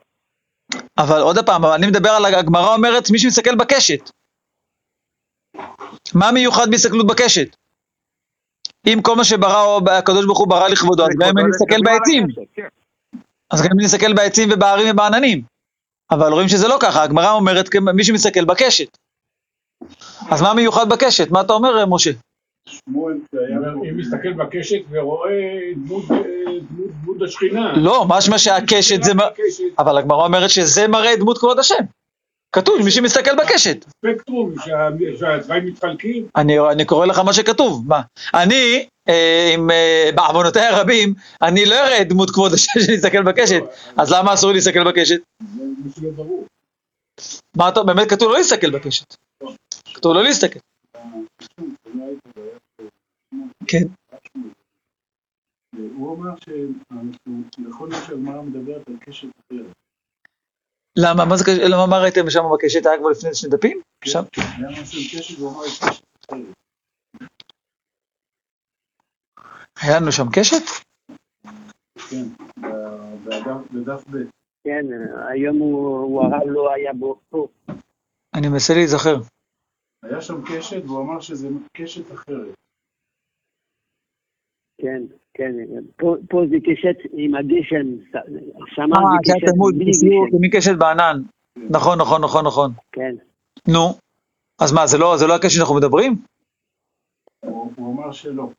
אבל 0.98 1.22
עוד 1.22 1.46
פעם, 1.46 1.66
אני 1.66 1.88
מדבר 1.88 2.10
על 2.10 2.26
הגמרא 2.26 2.74
אומרת 2.76 3.12
מי 3.12 3.20
שמסתכל 3.20 3.56
בקשת. 3.56 4.12
מה 6.16 6.32
מיוחד 6.32 6.72
בהסתכלות 6.72 7.08
בקשת? 7.08 7.56
אם 8.88 9.00
כל 9.02 9.16
מה 9.16 9.24
שברא 9.24 9.80
הקדוש 9.98 10.26
ברוך 10.26 10.40
הוא 10.40 10.48
ברא 10.48 10.68
לכבודו, 10.68 11.04
אז 11.04 11.10
גם 11.20 11.30
אם 11.30 11.38
אני 11.38 11.48
מסתכל 11.50 11.82
בעצים, 11.84 12.28
כן. 12.54 12.68
אז 13.50 13.62
גם 13.62 13.68
אם 13.72 13.80
אני 13.80 13.86
מסתכל 13.86 14.14
בעצים 14.14 14.50
ובהרים 14.54 14.88
ובעננים. 14.92 15.42
אבל 16.12 16.32
רואים 16.32 16.48
שזה 16.48 16.68
לא 16.68 16.78
ככה, 16.82 17.04
הגמרא 17.04 17.32
אומרת 17.32 17.70
מי 17.94 18.04
שמסתכל 18.04 18.46
בקשת. 18.46 18.98
אז 20.32 20.42
מה 20.42 20.54
מיוחד 20.54 20.90
בקשת? 20.90 21.32
מה 21.32 21.42
אתה 21.42 21.54
אומר, 21.54 21.86
משה? 21.86 22.12
שמואל, 22.70 23.14
אם 23.90 23.98
מסתכל 23.98 24.34
בקשת 24.34 24.78
ורואה 24.92 25.32
דמות 25.76 26.04
אה, 26.12 26.18
דמות- 26.72 26.92
דמות 27.04 27.22
השכינה. 27.22 27.74
לא, 27.78 28.06
משמע 28.10 28.38
שהקשת 28.38 29.04
זה... 29.04 29.12
אבל 29.80 29.98
הגמרא 29.98 30.26
אומרת 30.26 30.50
שזה 30.50 30.88
מראה 30.88 31.16
דמות 31.16 31.38
כבוד 31.38 31.60
השם. 31.60 31.76
כתוב, 32.56 32.76
מי 32.86 32.92
שמסתכל 32.92 33.36
בקשת. 33.36 33.86
ספקטרום, 34.06 34.54
שה- 34.66 34.90
שהצבעים 35.20 35.66
מתחלקים. 35.66 36.26
אני, 36.36 36.60
אני 36.60 36.86
קורא 36.86 37.06
לך 37.06 37.20
מה 37.20 37.34
שכתוב, 37.34 37.84
מה? 37.88 38.02
אני, 38.34 38.86
אה, 39.10 39.52
עם 39.54 39.72
אה, 39.72 40.10
בעוונותיי 40.16 40.66
הרבים, 40.68 41.14
אני 41.42 41.66
לא 41.66 41.76
אראה 41.76 42.04
דמות 42.04 42.30
כבוד 42.32 42.54
השם 42.54 42.72
שנסתכל 42.86 43.24
בקשת, 43.24 43.62
אז 43.98 44.12
למה 44.12 44.34
אסור 44.34 44.50
לי 44.50 44.56
להסתכל 44.56 44.84
בקשת? 44.84 45.20
זה 45.96 46.02
לא 46.04 46.10
ברור. 46.16 46.46
מה 47.58 47.70
אתה, 47.70 47.84
באמת 47.84 48.10
כתוב 48.10 48.32
לא 48.32 48.38
להסתכל 48.38 48.70
בקשת. 48.70 49.16
כתוב 50.02 50.14
לא 50.14 50.24
להסתכל. 50.24 50.60
כן. 53.68 53.86
הוא 55.96 56.16
אמר 56.18 56.30
שאנחנו, 56.46 57.44
יכול 57.70 57.90
להיות 57.90 58.04
שהגמרא 58.08 58.42
מדברת 58.42 58.88
על 58.88 58.98
קשת 59.00 59.28
אחרת. 59.28 59.66
למה? 60.98 61.26
מה 61.26 61.38
זה 61.38 61.44
קשת? 61.46 61.58
למה 61.70 61.86
מה 61.88 61.98
ראיתם 62.00 62.30
שם 62.30 62.42
בקשת? 62.54 62.86
היה 62.86 62.98
כבר 63.00 63.10
לפני 63.10 63.36
שני 63.36 63.50
דפים? 63.50 63.82
שם? 64.06 64.24
היה 64.38 64.82
יש 64.82 65.16
קשת 65.16 65.40
אחרת. 65.40 66.42
היה 69.82 70.00
לנו 70.00 70.12
שם 70.12 70.26
קשת? 70.34 70.64
כן, 72.10 72.24
בדף- 73.74 74.08
ב'. 74.12 74.18
כן, 74.64 74.86
היום 75.34 75.58
הוא, 75.60 76.22
הרב 76.24 76.48
לא 76.48 76.74
היה 76.74 76.94
בו 76.94 77.20
פה. 77.30 77.48
אני 78.34 78.48
מנסה 78.50 78.74
להיזכר. 78.74 79.16
היה 80.04 80.22
שם 80.22 80.42
קשת, 80.46 80.82
והוא 80.86 81.02
אמר 81.02 81.20
שזה 81.20 81.48
קשת 81.78 82.12
אחרת. 82.12 82.56
כן, 84.82 85.04
כן. 85.34 85.52
פה, 85.98 86.16
פה 86.30 86.42
זה 86.50 86.56
קשת 86.64 87.12
עם 87.14 87.36
הגשם, 87.36 87.88
שם 88.76 88.82
אה, 88.82 89.00
זה 89.26 89.34
זה 89.34 89.34
קשת 89.36 89.54
בלי 89.78 89.92
גשם. 89.92 90.38
מקשת 90.42 90.78
בענן. 90.80 91.22
נכון, 91.70 92.02
נכון, 92.02 92.24
נכון, 92.24 92.46
נכון. 92.48 92.72
כן. 92.92 93.16
נו, 93.68 93.94
אז 94.62 94.74
מה, 94.74 94.88
זה 94.88 94.98
לא, 94.98 95.18
זה 95.18 95.28
לא 95.28 95.36
הקשת 95.36 95.58
שאנחנו 95.58 95.76
מדברים? 95.76 96.16
הוא 97.46 97.74
הוא 97.78 97.94
אמר 97.94 98.12
שלא. 98.12 98.50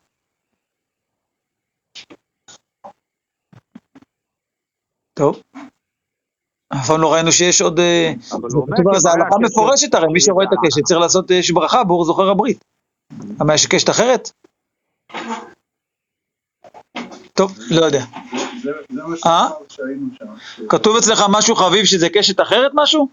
טוב. 5.15 5.43
אף 6.75 6.87
פעם 6.87 7.01
לא 7.01 7.13
ראינו 7.15 7.33
שיש 7.33 7.61
עוד... 7.63 7.79
אה, 7.79 8.13
זה 8.97 9.11
הלכה 9.11 9.29
קשת. 9.29 9.41
מפורשת 9.41 9.95
הרי, 9.95 10.07
מי 10.13 10.21
שרואה 10.21 10.45
את 10.45 10.51
הקשת 10.53 10.85
צריך 10.85 11.01
לעשות 11.01 11.31
אה, 11.31 11.37
יש 11.37 11.51
ברכה 11.51 11.85
בור 11.85 12.05
זוכר 12.05 12.29
הברית. 12.31 12.65
למה 13.41 13.55
יש 13.55 13.67
קשת 13.67 13.91
אחרת? 13.91 14.29
טוב, 17.33 17.53
לא 17.71 17.85
יודע. 17.85 18.03
אה? 19.27 19.49
כתוב 20.69 20.97
אצלך 20.97 21.19
משהו 21.39 21.55
חביב 21.57 21.85
שזה 21.85 22.09
קשת 22.15 22.41
אחרת 22.41 22.71
משהו? 22.75 23.09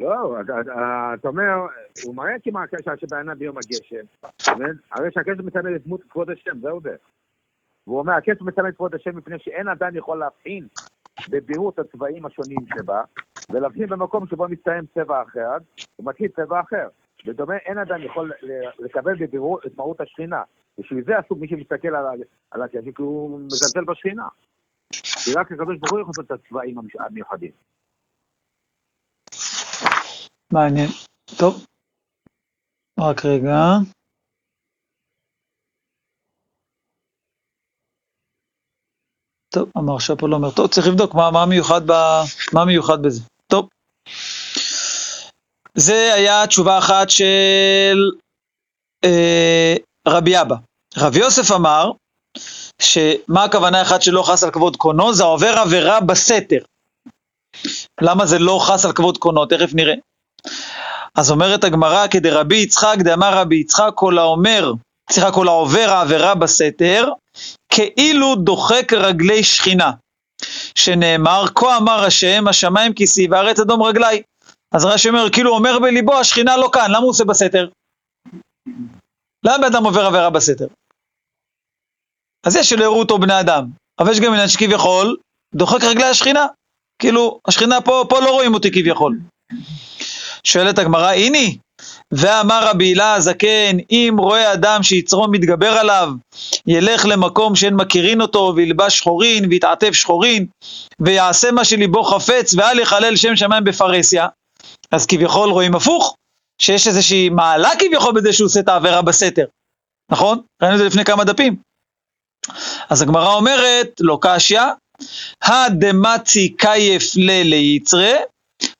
לא, 0.00 0.36
אתה- 0.40 1.28
אומר, 1.28 1.52
הוא 2.04 2.14
מראה 2.14 2.32
כמעט 2.44 2.74
הקשר 2.74 2.92
שבעיניו 3.00 3.34
ביום 3.38 3.56
הגשם, 3.58 4.04
אבל- 4.48 4.74
הרי 4.92 5.08
שהקשר 5.14 5.42
מסמל 5.42 5.76
את 5.76 5.84
דמות 5.86 6.00
כבוד 6.10 6.30
השם, 6.30 6.60
זהו 6.62 6.80
זה. 6.82 6.96
והוא 7.86 7.98
אומר, 7.98 8.12
הקשר 8.12 8.44
מסמל 8.44 8.68
את 8.68 8.76
כבוד 8.76 8.94
השם 8.94 9.16
מפני 9.16 9.36
שאין 9.38 9.68
אדם 9.68 9.96
יכול 9.96 10.18
להבחין 10.18 10.66
בבירות 11.30 11.78
הצבעים 11.78 12.26
השונים 12.26 12.58
שבה, 12.76 13.02
ולהבחין 13.50 13.86
במקום 13.86 14.26
שבו 14.26 14.48
מסתיים 14.48 14.84
צבע 14.94 15.22
אחד, 15.22 15.60
ומתחיל 15.98 16.28
צבע 16.28 16.60
אחר. 16.60 16.88
בדומה, 17.26 17.56
אין 17.56 17.78
אדם 17.78 18.02
יכול 18.02 18.32
לקבל 18.78 19.16
בבירור 19.16 19.58
את 19.66 19.76
מהות 19.76 20.00
השכינה. 20.00 20.42
בשביל 20.78 21.04
זה 21.04 21.12
אסור 21.20 21.38
מי 21.38 21.48
שמסתכל 21.48 21.88
על, 21.88 22.06
ה- 22.06 22.24
על 22.50 22.62
הקשר, 22.62 22.92
כי 22.96 23.02
הוא 23.02 23.40
מזלזל 23.40 23.84
בשכינה. 23.84 24.28
כי 25.24 25.30
רק 25.36 25.52
הקדוש 25.52 25.78
ברוך 25.78 25.92
הוא 25.92 26.00
יכול 26.00 26.12
לעשות 26.18 26.26
את 26.26 26.30
הצבעים 26.30 26.76
המיוחדים. 26.98 27.50
מעניין. 30.52 30.88
טוב. 31.38 31.66
רק 33.00 33.16
רגע. 33.24 33.56
טוב, 39.56 39.68
המרשה 39.76 40.16
פה 40.16 40.28
לא 40.28 40.36
אומר. 40.36 40.50
טוב, 40.50 40.66
צריך 40.66 40.86
לבדוק 40.86 41.14
מה, 41.14 41.30
מה, 41.30 41.46
מיוחד, 41.46 41.80
ב, 41.86 41.92
מה 42.52 42.64
מיוחד 42.64 43.02
בזה. 43.02 43.22
טוב. 43.46 43.68
זה 45.74 46.14
היה 46.14 46.46
תשובה 46.46 46.78
אחת 46.78 47.10
של 47.10 48.10
אה, 49.04 49.74
רבי 50.08 50.40
אבא. 50.40 50.56
רבי 50.96 51.18
יוסף 51.18 51.52
אמר, 51.52 51.90
שמה 52.78 53.44
הכוונה 53.44 53.82
אחת 53.82 54.02
שלא 54.02 54.22
חס 54.22 54.44
על 54.44 54.50
כבוד 54.50 54.76
קונו? 54.76 55.12
זה 55.12 55.24
עובר 55.24 55.58
עבירה 55.58 56.00
בסתר. 56.00 56.60
למה 58.00 58.26
זה 58.26 58.38
לא 58.38 58.58
חס 58.62 58.84
על 58.84 58.92
כבוד 58.92 59.18
קונו? 59.18 59.46
תכף 59.46 59.74
נראה. 59.74 59.94
אז 61.14 61.30
אומרת 61.30 61.64
הגמרא, 61.64 62.06
כדרבי 62.06 62.56
יצחק, 62.56 62.96
דאמר 62.98 63.38
רבי 63.38 63.56
יצחק, 63.56 63.90
כל 63.94 64.18
האומר, 64.18 64.72
סליחה, 65.10 65.32
כל 65.32 65.48
העובר 65.48 65.86
העבירה 65.90 66.34
בסתר, 66.34 67.08
כאילו 67.76 68.34
דוחק 68.34 68.92
רגלי 68.92 69.44
שכינה, 69.44 69.90
שנאמר, 70.74 71.44
כה 71.54 71.76
אמר 71.76 72.04
השם, 72.04 72.48
השמיים 72.48 72.92
כיסי 72.92 73.28
והארץ 73.30 73.60
אדום 73.60 73.82
רגלי. 73.82 74.22
אז 74.72 74.84
רש"י 74.84 75.08
אומר, 75.08 75.30
כאילו 75.30 75.54
אומר 75.54 75.78
בליבו, 75.78 76.14
השכינה 76.14 76.56
לא 76.56 76.70
כאן, 76.72 76.90
למה 76.90 76.98
הוא 76.98 77.10
עושה 77.10 77.24
בסתר? 77.24 77.68
למה 79.44 79.66
אדם 79.66 79.84
עובר 79.84 80.06
עבירה 80.06 80.30
בסתר? 80.30 80.66
אז 82.46 82.56
יש 82.56 82.70
שלא 82.70 82.84
יראו 82.84 82.98
אותו 82.98 83.18
בני 83.18 83.40
אדם, 83.40 83.64
אבל 83.98 84.12
יש 84.12 84.20
גם 84.20 84.32
עניין 84.32 84.48
שכביכול 84.48 85.16
דוחק 85.54 85.84
רגלי 85.84 86.04
השכינה. 86.04 86.46
כאילו, 86.98 87.40
השכינה 87.48 87.80
פה, 87.80 88.04
פה 88.08 88.20
לא 88.20 88.30
רואים 88.30 88.54
אותי 88.54 88.70
כביכול. 88.70 89.18
שואלת 90.44 90.78
הגמרא, 90.78 91.10
הנה, 91.10 91.38
ואמר 92.12 92.68
רבי 92.70 92.84
הילה 92.84 93.14
הזקן, 93.14 93.76
אם 93.90 94.16
רואה 94.18 94.52
אדם 94.52 94.82
שיצרו 94.82 95.28
מתגבר 95.28 95.72
עליו, 95.72 96.08
ילך 96.66 97.06
למקום 97.06 97.54
שאין 97.54 97.74
מכירין 97.74 98.20
אותו, 98.20 98.52
וילבש 98.56 98.98
שחורין, 98.98 99.44
ויתעטף 99.50 99.92
שחורין, 99.92 100.46
ויעשה 101.00 101.50
מה 101.50 101.64
שליבו 101.64 102.04
חפץ, 102.04 102.54
ואל 102.54 102.78
יחלל 102.78 103.16
שם 103.16 103.36
שמיים 103.36 103.64
בפרהסיה, 103.64 104.28
אז 104.90 105.06
כביכול 105.06 105.50
רואים 105.50 105.74
הפוך, 105.74 106.14
שיש 106.62 106.86
איזושהי 106.88 107.28
מעלה 107.28 107.70
כביכול 107.78 108.14
בזה 108.14 108.32
שהוא 108.32 108.46
עושה 108.46 108.60
את 108.60 108.68
העבירה 108.68 109.02
בסתר, 109.02 109.44
נכון? 110.12 110.40
ראינו 110.62 110.74
את 110.74 110.78
זה 110.80 110.86
לפני 110.86 111.04
כמה 111.04 111.24
דפים. 111.24 111.56
אז 112.90 113.02
הגמרא 113.02 113.34
אומרת, 113.34 113.90
לא 114.00 114.18
קשיא, 114.20 114.60
הדמצי 115.42 116.54
קייף 116.56 117.02
לליצרה, 117.16 118.12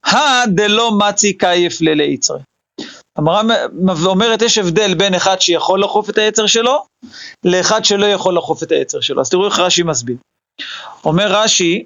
הדלא 0.05 0.91
מצי 0.99 1.39
קייף 1.39 1.81
לליצרה. 1.81 2.39
הגמרא 3.19 3.43
אומרת, 4.07 4.43
יש 4.43 4.59
הבדל 4.59 4.95
בין 4.95 5.15
אחד 5.15 5.41
שיכול 5.41 5.83
לחוף 5.83 6.11
את 6.11 6.19
היצר 6.19 6.47
שלו, 6.47 6.85
לאחד 7.45 7.85
שלא 7.85 8.07
יכול 8.07 8.37
לחוף 8.37 8.63
את 8.63 8.73
היצר 8.73 9.01
שלו. 9.01 9.21
אז 9.21 9.31
תראו 9.31 9.47
איך 9.47 9.59
רש"י 9.59 9.83
מסביר. 9.83 10.17
אומר 11.05 11.27
רש"י, 11.29 11.85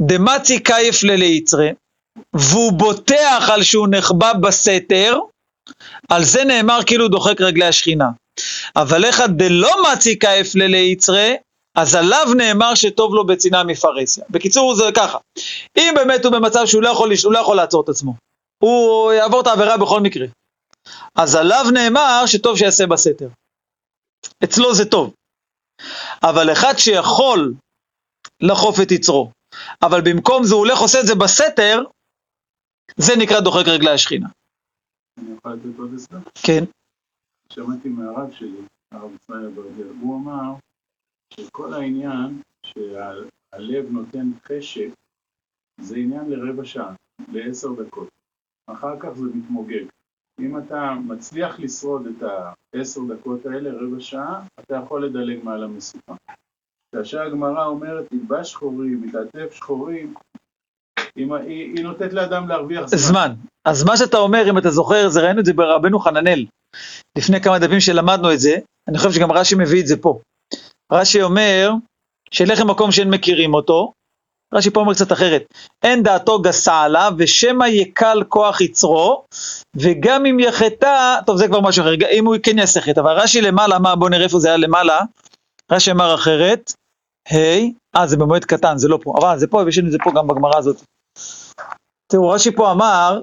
דמצי 0.00 0.62
קייף 0.62 1.02
לליצרה, 1.02 1.68
והוא 2.36 2.72
בוטח 2.72 3.48
על 3.52 3.62
שהוא 3.62 3.88
נחבא 3.90 4.32
בסתר, 4.32 5.18
על 6.08 6.24
זה 6.24 6.44
נאמר 6.44 6.78
כאילו 6.86 7.08
דוחק 7.08 7.40
רגלי 7.40 7.64
השכינה. 7.64 8.08
אבל 8.76 9.04
איך 9.04 9.20
דלא 9.20 9.70
מצי 9.92 10.18
קייף 10.18 10.54
לליצרה, 10.54 11.28
אז 11.76 11.94
עליו 11.94 12.26
נאמר 12.36 12.74
שטוב 12.74 13.14
לו 13.14 13.26
בצנעה 13.26 13.64
מפרהסיה. 13.64 14.24
בקיצור 14.30 14.74
זה 14.74 14.84
ככה, 14.94 15.18
אם 15.76 15.92
באמת 15.96 16.24
הוא 16.24 16.32
במצב 16.32 16.66
שהוא 16.66 16.82
לא 16.82 16.88
יכול, 16.88 17.12
הוא 17.24 17.32
לא 17.32 17.38
יכול 17.38 17.56
לעצור 17.56 17.82
את 17.82 17.88
עצמו, 17.88 18.14
הוא 18.62 19.12
יעבור 19.12 19.40
את 19.40 19.46
העבירה 19.46 19.78
בכל 19.78 20.00
מקרה, 20.00 20.26
אז 21.14 21.34
עליו 21.34 21.64
נאמר 21.74 22.22
שטוב 22.26 22.56
שיעשה 22.56 22.86
בסתר. 22.86 23.28
אצלו 24.44 24.74
זה 24.74 24.84
טוב. 24.84 25.14
אבל 26.22 26.52
אחד 26.52 26.74
שיכול 26.76 27.54
לחוף 28.40 28.76
את 28.82 28.90
יצרו, 28.90 29.30
אבל 29.82 30.00
במקום 30.04 30.44
זה 30.44 30.54
הוא 30.54 30.58
הולך 30.58 30.78
עושה 30.78 31.00
את 31.00 31.06
זה 31.06 31.14
בסתר, 31.14 31.82
זה 32.96 33.12
נקרא 33.18 33.40
דוחק 33.40 33.68
רגלי 33.68 33.90
השכינה. 33.90 34.28
אני 35.18 35.34
יכול 35.36 35.52
לתת 35.52 35.78
עוד 35.78 35.94
עזרה? 35.94 36.20
כן. 36.46 36.64
שמעתי 37.52 37.88
מהרב 37.88 38.32
שלי, 38.32 38.60
הרב 38.92 39.10
ישראל 39.14 39.46
אברדר, 39.46 39.92
הוא 40.00 40.20
אמר 40.20 40.52
שכל 41.34 41.74
העניין 41.74 42.42
שהלב 42.66 43.90
נותן 43.90 44.30
חשק 44.46 44.88
זה 45.80 45.96
עניין 45.96 46.30
לרבע 46.30 46.64
שעה, 46.64 46.94
לעשר 47.32 47.68
דקות. 47.82 48.08
אחר 48.72 49.00
כך 49.00 49.08
זה 49.14 49.24
מתמוגג. 49.34 49.84
אם 50.40 50.58
אתה 50.58 50.94
מצליח 51.06 51.60
לשרוד 51.60 52.06
את 52.06 52.22
העשר 52.74 53.00
דקות 53.08 53.46
האלה, 53.46 53.70
רבע 53.72 54.00
שעה, 54.00 54.42
אתה 54.60 54.74
יכול 54.84 55.06
לדלג 55.06 55.38
מעל 55.44 55.64
המשוכה. 55.64 56.14
כאשר 56.94 57.22
הגמרא 57.22 57.64
אומרת, 57.64 58.08
תלבש 58.08 58.50
שחורים, 58.50 59.02
מתעטף 59.02 59.54
שחורים, 59.54 60.14
היא, 61.16 61.34
היא, 61.34 61.84
נותנת 61.84 62.12
לאדם 62.12 62.48
להרוויח 62.48 62.86
זמן. 62.86 62.98
זמן. 62.98 63.34
אז 63.64 63.84
מה 63.84 63.96
שאתה 63.96 64.16
אומר, 64.16 64.50
אם 64.50 64.58
אתה 64.58 64.70
זוכר, 64.70 65.08
זה 65.08 65.20
ראינו 65.20 65.40
את 65.40 65.44
זה 65.44 65.52
ברבנו 65.52 65.98
חננאל. 65.98 66.46
לפני 67.18 67.40
כמה 67.40 67.58
דפים 67.58 67.80
שלמדנו 67.80 68.32
את 68.32 68.40
זה, 68.40 68.56
אני 68.88 68.98
חושב 68.98 69.12
שגם 69.12 69.32
רש"י 69.32 69.54
מביא 69.54 69.80
את 69.80 69.86
זה 69.86 69.96
פה. 69.96 70.20
רש"י 70.92 71.22
אומר, 71.22 71.70
שילך 72.30 72.60
למקום 72.60 72.92
שאין 72.92 73.10
מכירים 73.10 73.54
אותו, 73.54 73.92
רש"י 74.54 74.70
פה 74.70 74.80
אומר 74.80 74.94
קצת 74.94 75.12
אחרת. 75.12 75.42
אין 75.82 76.02
דעתו 76.02 76.38
גסה 76.38 76.82
עליו, 76.82 77.12
ושמא 77.18 77.64
יקל 77.64 78.22
כוח 78.28 78.60
יצרו, 78.60 79.24
וגם 79.76 80.26
אם 80.26 80.40
יחטא, 80.40 81.18
טוב 81.26 81.36
זה 81.36 81.48
כבר 81.48 81.60
משהו 81.60 81.82
אחר, 81.82 81.94
אם 82.10 82.26
הוא 82.26 82.36
כן 82.42 82.66
חטא, 82.66 83.00
אבל 83.00 83.20
רש"י 83.20 83.40
למעלה, 83.40 83.78
מה, 83.78 83.96
בוא 83.96 84.10
נראה 84.10 84.24
איפה 84.24 84.38
זה 84.38 84.48
היה 84.48 84.56
למעלה, 84.56 85.00
רש"י 85.72 85.90
אמר 85.90 86.14
אחרת, 86.14 86.72
היי, 87.28 87.72
אה 87.96 88.06
זה 88.06 88.16
במועד 88.16 88.44
קטן, 88.44 88.78
זה 88.78 88.88
לא 88.88 88.98
פה, 89.02 89.14
אבל 89.18 89.38
זה 89.38 89.46
פה, 89.46 89.62
ויש 89.66 89.78
לנו 89.78 89.86
את 89.86 89.92
זה 89.92 89.98
פה 90.04 90.10
גם 90.16 90.26
בגמרא 90.26 90.58
הזאת. 90.58 90.82
תראו, 92.12 92.28
רש"י 92.28 92.50
פה 92.50 92.72
אמר, 92.72 93.20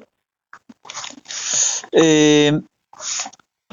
אה, 1.96 2.50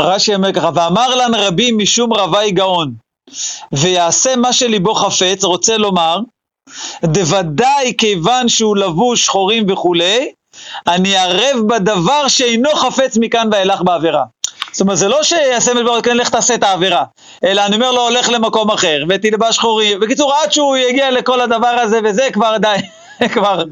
רש"י 0.01 0.35
אומר 0.35 0.53
ככה, 0.53 0.71
ואמר 0.75 1.15
לן 1.15 1.35
רבים 1.35 1.79
משום 1.79 2.13
רבי 2.13 2.51
גאון, 2.51 2.95
ויעשה 3.73 4.37
מה 4.37 4.53
שליבו 4.53 4.95
חפץ, 4.95 5.45
רוצה 5.45 5.77
לומר, 5.77 6.19
דוודאי 7.05 7.95
כיוון 7.99 8.49
שהוא 8.49 8.77
לבוש 8.77 9.25
שחורים 9.25 9.71
וכולי, 9.71 10.33
אני 10.87 11.17
ערב 11.17 11.57
בדבר 11.67 12.29
שאינו 12.29 12.71
חפץ 12.75 13.17
מכאן 13.21 13.49
ואילך 13.53 13.83
בעבירה. 13.83 14.25
זאת 14.73 14.81
אומרת, 14.81 14.99
זה 14.99 15.09
לא 15.09 15.23
שיעשה 15.23 15.75
מדבר, 15.75 16.01
כן, 16.01 16.17
לך 16.17 16.29
תעשה 16.29 16.55
את 16.55 16.63
העבירה, 16.63 17.05
אלא 17.45 17.67
אני 17.67 17.77
אומר 17.77 17.93
לו, 17.93 18.01
הולך 18.01 18.29
למקום 18.29 18.71
אחר, 18.71 19.05
ותלבש 19.09 19.57
שחורים. 19.57 20.01
בקיצור, 20.01 20.35
עד 20.35 20.53
שהוא 20.53 20.77
יגיע 20.77 21.11
לכל 21.11 21.41
הדבר 21.41 21.69
הזה 21.69 22.01
וזה, 22.05 22.29
כבר 22.33 22.57
די, 22.57 22.77
כבר, 23.35 23.65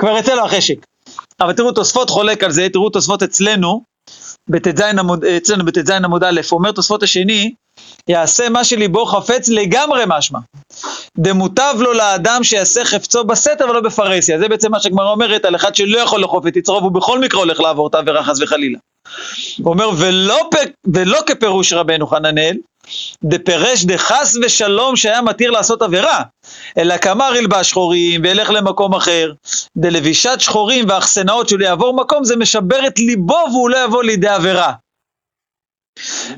כבר 0.00 0.16
יצא 0.18 0.34
לו 0.34 0.44
החשק. 0.44 0.76
אבל 1.40 1.52
תראו, 1.52 1.72
תוספות 1.72 2.10
חולק 2.10 2.44
על 2.44 2.50
זה, 2.50 2.68
תראו 2.72 2.90
תוספות 2.90 3.22
אצלנו, 3.22 3.82
בט"ז 4.48 4.80
עמוד, 4.80 5.24
אצלנו 5.24 5.64
בט"ז 5.64 5.90
עמוד 5.90 6.24
א', 6.24 6.40
אומר 6.52 6.72
תוספות 6.72 7.02
השני, 7.02 7.52
יעשה 8.08 8.48
מה 8.48 8.64
שליבו 8.64 9.06
חפץ 9.06 9.48
לגמרי 9.48 10.04
משמע. 10.06 10.38
דמוטב 11.18 11.74
לו 11.78 11.92
לאדם 11.92 12.44
שיעשה 12.44 12.84
חפצו 12.84 13.24
בסתר 13.24 13.70
ולא 13.70 13.80
בפרהסיה. 13.80 14.38
זה 14.38 14.48
בעצם 14.48 14.70
מה 14.70 14.80
שהגמרא 14.80 15.10
אומרת 15.10 15.44
על 15.44 15.56
אחד 15.56 15.74
שלא 15.74 15.98
יכול 15.98 16.20
לאכוף 16.20 16.46
את 16.46 16.56
יצרו, 16.56 16.76
והוא 16.76 16.92
בכל 16.92 17.18
מקרה 17.18 17.40
הולך 17.40 17.60
לעבור 17.60 17.88
את 17.88 17.94
העבירה 17.94 18.24
חס 18.24 18.40
וחלילה. 18.40 18.78
הוא 19.62 19.72
אומר, 19.72 19.90
ולא, 19.98 20.48
פ... 20.50 20.54
ולא 20.94 21.18
כפירוש 21.26 21.72
רבנו 21.72 22.06
חננאל, 22.06 22.56
דפרש 23.24 23.84
דחס 23.84 24.36
ושלום 24.42 24.96
שהיה 24.96 25.22
מתיר 25.22 25.50
לעשות 25.50 25.82
עבירה, 25.82 26.22
אלא 26.78 26.96
כאמר 26.96 27.36
ילבש 27.36 27.70
שחורים 27.70 28.20
וילך 28.24 28.50
למקום 28.50 28.94
אחר, 28.94 29.32
דלבישת 29.76 30.36
שחורים 30.38 30.84
ואחסנאות 30.88 31.48
שלו 31.48 31.64
יעבור 31.64 31.94
מקום, 31.94 32.24
זה 32.24 32.36
משבר 32.36 32.86
את 32.86 32.98
ליבו 32.98 33.44
והוא 33.50 33.70
לא 33.70 33.84
יבוא 33.84 34.02
לידי 34.02 34.28
עבירה. 34.28 34.72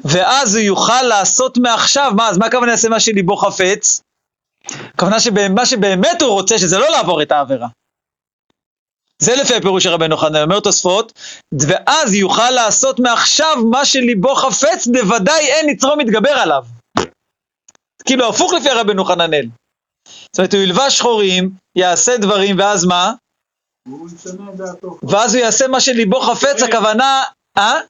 ואז 0.04 0.54
הוא 0.54 0.64
יוכל 0.64 1.02
לעשות 1.02 1.58
מעכשיו, 1.58 2.12
מה, 2.16 2.28
אז 2.28 2.38
מה 2.38 2.46
הכוונה 2.46 2.70
יעשה 2.70 2.88
מה 2.88 3.00
שליבו 3.00 3.36
חפץ? 3.36 4.02
הכוונה 4.94 5.20
שמה 5.20 5.66
שבאמת 5.66 6.22
הוא 6.22 6.30
רוצה, 6.30 6.58
שזה 6.58 6.78
לא 6.78 6.90
לעבור 6.90 7.22
את 7.22 7.32
העבירה. 7.32 7.68
זה 9.22 9.34
לפי 9.34 9.54
הפירוש 9.54 9.84
של 9.84 9.90
רבנו 9.90 10.16
חנן, 10.16 10.42
אומר 10.42 10.60
תוספות, 10.60 11.12
ואז 11.52 12.14
יוכל 12.14 12.50
לעשות 12.50 13.00
מעכשיו 13.00 13.56
מה 13.70 13.84
שליבו 13.84 14.34
חפץ, 14.34 14.86
בוודאי 14.86 15.46
אין 15.46 15.68
יצרו 15.68 15.96
מתגבר 15.96 16.30
עליו. 16.30 16.62
כאילו 18.04 18.28
הפוך 18.28 18.52
לפי 18.52 18.68
רבנו 18.68 19.04
חננאל. 19.04 19.46
זאת 20.08 20.38
אומרת, 20.38 20.54
הוא 20.54 20.62
ילבש 20.62 20.98
שחורים, 20.98 21.50
יעשה 21.76 22.16
דברים, 22.16 22.58
ואז 22.58 22.84
מה? 22.84 23.12
ואז 25.02 25.34
הוא 25.34 25.44
יעשה 25.44 25.68
מה 25.68 25.80
שליבו 25.80 26.20
חפץ, 26.20 26.62
הכוונה, 26.62 27.22
אה? 27.58 27.80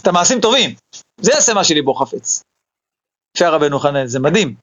את 0.00 0.06
המעשים 0.06 0.40
טובים. 0.40 0.74
זה 1.20 1.32
יעשה 1.32 1.54
מה 1.54 1.64
שליבו 1.64 1.94
חפץ. 1.94 2.42
לפי 3.36 3.44
הרבנו 3.44 3.78
חננאל, 3.78 4.06
זה 4.06 4.20
מדהים. 4.20 4.54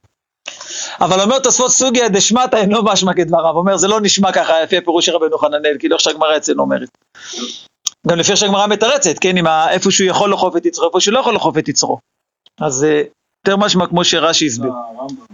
אבל 1.02 1.22
אומר 1.22 1.40
תוספות 1.40 1.72
סוגיה 1.72 2.10
דשמטה 2.10 2.58
אינו 2.58 2.84
משמע 2.84 3.14
כדבריו, 3.14 3.54
אומר 3.56 3.78
זה 3.78 3.88
לא 3.88 4.02
נשמע 4.02 4.34
ככה 4.34 4.64
לפי 4.64 4.78
הפירוש 4.78 5.06
של 5.06 5.16
רבנו 5.16 5.38
חננאל, 5.38 5.76
כאילו 5.80 5.96
איך 5.96 6.02
שהגמרא 6.02 6.38
אצלנו 6.38 6.62
אומרת. 6.62 6.90
גם 8.08 8.18
לפי 8.18 8.32
איך 8.32 8.40
שהגמרא 8.40 8.68
מתרצת, 8.68 9.20
כן, 9.22 9.38
עם 9.38 9.48
איפה 9.48 9.92
שהוא 9.92 10.08
יכול 10.08 10.34
לחוף 10.34 10.58
את 10.58 10.66
יצרו, 10.66 10.88
איפה 10.88 11.00
שהוא 11.00 11.14
לא 11.14 11.20
יכול 11.20 11.36
לחוף 11.36 11.58
את 11.58 11.68
יצרו. 11.68 12.00
אז 12.62 12.84
אה, 12.84 13.02
יותר 13.48 13.58
משמע 13.58 13.88
כמו 13.88 14.06
שרש"י 14.06 14.48
הסביר. 14.48 14.72
הרמב"ם, 14.72 15.26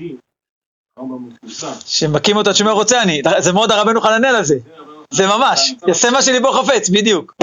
אה, 0.00 0.06
הרמב"ם 0.96 1.28
מפורסם. 1.28 1.80
שמכים 1.86 2.36
אותו 2.36 2.54
שאומר 2.54 2.72
רוצה 2.72 3.02
אני, 3.02 3.22
זה 3.38 3.52
מאוד 3.52 3.70
הרבנו 3.72 4.00
חננאל 4.00 4.36
הזה, 4.36 4.58
זה 5.10 5.26
ממש, 5.26 5.74
יעשה 5.88 6.10
מה 6.10 6.22
שליבו 6.22 6.52
חפץ, 6.52 6.88
בדיוק. 6.88 7.34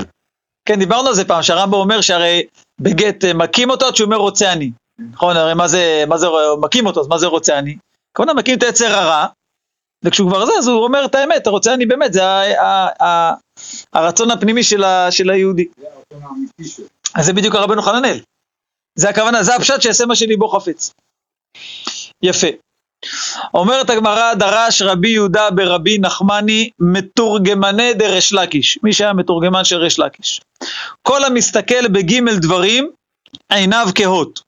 כן, 0.67 0.79
דיברנו 0.79 1.07
על 1.07 1.15
זה 1.15 1.25
פעם, 1.25 1.43
שהרמב"ם 1.43 1.73
אומר 1.73 2.01
שהרי 2.01 2.43
בגט 2.81 3.25
אה, 3.25 3.33
מכים 3.33 3.69
אותו 3.69 3.85
עד 3.85 3.95
שהוא 3.95 4.05
אומר 4.05 4.17
רוצה 4.17 4.53
אני. 4.53 4.71
נכון, 5.11 5.37
הרי 5.37 5.53
מה 5.53 5.67
זה, 5.67 6.03
מה 6.07 6.17
זה, 6.17 6.27
מכים 6.61 6.85
אותו, 6.85 7.01
אז 7.01 7.07
מה 7.07 7.17
זה 7.17 7.27
רוצה 7.27 7.59
אני? 7.59 7.77
כמובן 8.13 8.35
מכים 8.35 8.57
את 8.57 8.63
היצר 8.63 8.95
הרע, 8.95 9.25
וכשהוא 10.03 10.29
כבר 10.29 10.45
זה, 10.45 10.51
אז 10.57 10.67
הוא 10.67 10.83
אומר 10.83 11.05
את 11.05 11.15
האמת, 11.15 11.47
רוצה 11.47 11.73
אני 11.73 11.85
באמת, 11.85 12.13
זה 12.13 12.21
הרצון 13.93 14.31
הפנימי 14.31 14.63
של 15.09 15.29
היהודי. 15.29 15.65
אז 17.15 17.25
זה 17.25 17.33
בדיוק 17.33 17.55
הרבנו 17.55 17.81
חננאל. 17.81 18.19
זה 18.95 19.09
הכוונה, 19.09 19.43
זה 19.43 19.55
הפשט 19.55 19.81
שיעשה 19.81 20.05
מה 20.05 20.15
שליבו 20.15 20.47
חפץ. 20.47 20.93
יפה. 22.23 22.47
אומרת 23.53 23.89
הגמרא, 23.89 24.33
דרש 24.33 24.81
רבי 24.81 25.09
יהודה 25.09 25.51
ברבי 25.51 25.97
נחמני 25.97 26.69
מתורגמני 26.79 27.93
דרש 27.93 28.33
לקיש. 28.33 28.79
מי 28.83 28.93
שהיה 28.93 29.13
מתורגמן 29.13 29.63
של 29.63 29.77
רש 29.77 29.99
לקיש. 29.99 30.41
כל 31.01 31.23
המסתכל 31.23 31.87
בגימל 31.87 32.35
דברים, 32.35 32.89
עיניו 33.49 33.87
כהות. 33.95 34.41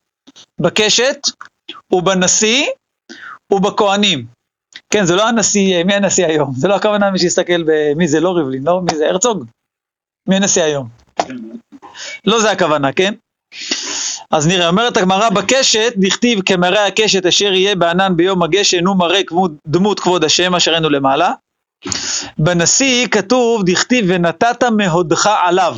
בקשת, 0.61 1.17
ובנשיא, 1.93 2.65
ובכהנים. 3.51 4.25
כן, 4.89 5.05
זה 5.05 5.15
לא 5.15 5.27
הנשיא, 5.27 5.83
מי 5.83 5.93
הנשיא 5.93 6.25
היום? 6.25 6.53
זה 6.55 6.67
לא 6.67 6.75
הכוונה 6.75 7.11
מי 7.11 7.19
שיסתכל 7.19 7.63
במי 7.65 8.07
זה, 8.07 8.19
לא 8.19 8.31
ריבלין, 8.37 8.63
לא, 8.63 8.81
מי 8.81 8.97
זה, 8.97 9.09
הרצוג? 9.09 9.45
מי 10.27 10.35
הנשיא 10.35 10.63
היום? 10.63 10.89
לא 12.25 12.39
זה 12.39 12.51
הכוונה, 12.51 12.93
כן? 12.93 13.13
אז 14.31 14.47
נראה, 14.47 14.67
אומרת 14.67 14.97
הגמרא 14.97 15.29
בקשת, 15.29 15.93
דכתיב 15.97 16.41
כמראה 16.45 16.87
הקשת 16.87 17.25
אשר 17.25 17.53
יהיה 17.53 17.75
בענן 17.75 18.13
ביום 18.15 18.43
הגשם, 18.43 18.87
הוא 18.87 18.97
מראה 18.97 19.21
דמות 19.67 19.99
כבוד 19.99 20.23
השם 20.23 20.55
אשר 20.55 20.71
ראינו 20.71 20.89
למעלה. 20.89 21.33
בנשיא 22.37 23.07
כתוב, 23.07 23.63
דכתיב 23.65 24.05
ונתת 24.07 24.63
מהודך 24.63 25.29
עליו. 25.43 25.75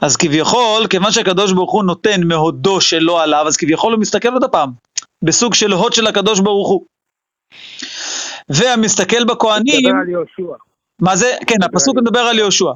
אז 0.00 0.16
כביכול, 0.16 0.86
כיוון 0.90 1.12
שהקדוש 1.12 1.52
ברוך 1.52 1.72
הוא 1.72 1.84
נותן 1.84 2.22
מהודו 2.24 2.80
שלו 2.80 3.18
עליו, 3.18 3.44
אז 3.46 3.56
כביכול 3.56 3.92
הוא 3.92 4.00
מסתכל 4.00 4.32
עוד 4.32 4.44
הפעם, 4.44 4.70
בסוג 5.22 5.54
של 5.54 5.72
הוד 5.72 5.92
של 5.92 6.06
הקדוש 6.06 6.40
ברוך 6.40 6.68
הוא. 6.68 6.84
והמסתכל 8.48 9.24
בכהנים, 9.24 9.86
מדבר 9.86 10.00
על 10.00 10.08
יהושע. 10.08 10.54
מה 11.00 11.16
זה? 11.16 11.36
כן, 11.46 11.62
הפסוק 11.62 11.96
מדבר 11.96 12.20
על 12.20 12.38
יהושע, 12.38 12.72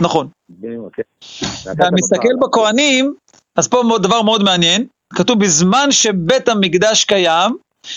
נכון. 0.00 0.28
והמסתכל 1.76 2.34
בכהנים, 2.40 3.14
אז 3.56 3.68
פה 3.68 3.82
דבר 4.02 4.22
מאוד 4.22 4.42
מעניין, 4.42 4.86
כתוב 5.14 5.40
בזמן 5.40 5.92
שבית 5.92 6.48
המקדש 6.48 7.04
קיים, 7.04 7.56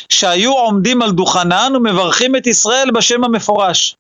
שהיו 0.10 0.52
עומדים 0.52 1.02
על 1.02 1.12
דוכנן 1.12 1.74
ומברכים 1.76 2.36
את 2.36 2.48
ישראל 2.48 2.92
בשם 2.92 3.24
המפורש. 3.24 3.96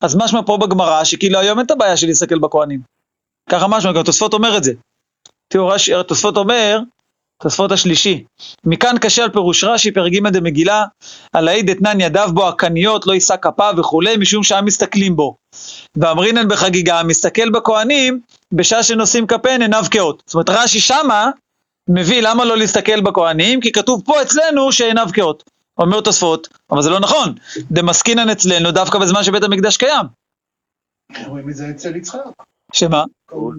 אז 0.00 0.16
משמע 0.16 0.40
פה 0.46 0.56
בגמרא, 0.56 1.04
שכאילו 1.04 1.38
היום 1.38 1.58
אין 1.58 1.66
את 1.66 1.70
הבעיה 1.70 1.96
של 1.96 2.06
להסתכל 2.06 2.38
בכהנים. 2.38 2.80
ככה 3.50 3.68
משמע, 3.68 3.92
גם 3.92 4.02
תוספות 4.02 4.34
אומר 4.34 4.56
את 4.56 4.64
זה. 4.64 4.72
תראו, 5.48 5.68
רש"י, 5.68 5.92
תוספות 6.08 6.36
אומר, 6.36 6.80
תוספות 7.42 7.72
השלישי, 7.72 8.24
מכאן 8.64 8.98
קשה 9.00 9.24
על 9.24 9.30
פירוש 9.30 9.64
רש"י, 9.64 9.92
פרק 9.92 10.12
ג' 10.12 10.28
דמגילה, 10.28 10.84
על 11.32 11.48
האי 11.48 11.62
דתנן 11.62 12.00
ידיו 12.00 12.28
בו 12.34 12.48
הקניות, 12.48 13.06
לא 13.06 13.12
יישא 13.12 13.36
כפיו 13.42 13.74
וכולי, 13.78 14.16
משום 14.16 14.42
שהם 14.42 14.64
מסתכלים 14.64 15.16
בו. 15.16 15.36
ואמרינן 15.96 16.48
בחגיגה, 16.48 17.02
מסתכל 17.02 17.50
בכהנים, 17.50 18.20
בשעה 18.52 18.82
שנושאים 18.82 19.26
כפיהן 19.26 19.62
עיניו 19.62 19.84
כאות. 19.90 20.22
זאת 20.26 20.34
אומרת, 20.34 20.50
רש"י 20.50 20.80
שמה 20.80 21.30
מביא 21.88 22.20
למה 22.22 22.44
לא 22.44 22.56
להסתכל 22.56 23.00
בכהנים, 23.00 23.60
כי 23.60 23.72
כתוב 23.72 24.02
פה 24.04 24.22
אצלנו 24.22 24.72
שעיניו 24.72 25.08
כאות. 25.12 25.44
אומר 25.78 26.00
תוספות, 26.00 26.48
אבל 26.70 26.82
זה 26.82 26.90
לא 26.90 27.00
נכון, 27.00 27.34
דמסקינן 27.70 28.28
אצלנו 28.28 28.70
דווקא 28.70 28.98
בזמן 28.98 29.24
שבית 29.24 29.42
המקדש 29.42 29.76
קיים. 29.76 30.06
רואים 31.26 31.50
את 31.50 31.54
זה 31.54 31.70
אצל 31.70 31.96
יצחק. 31.96 32.20
שמה? 32.72 33.04
הוא 33.30 33.52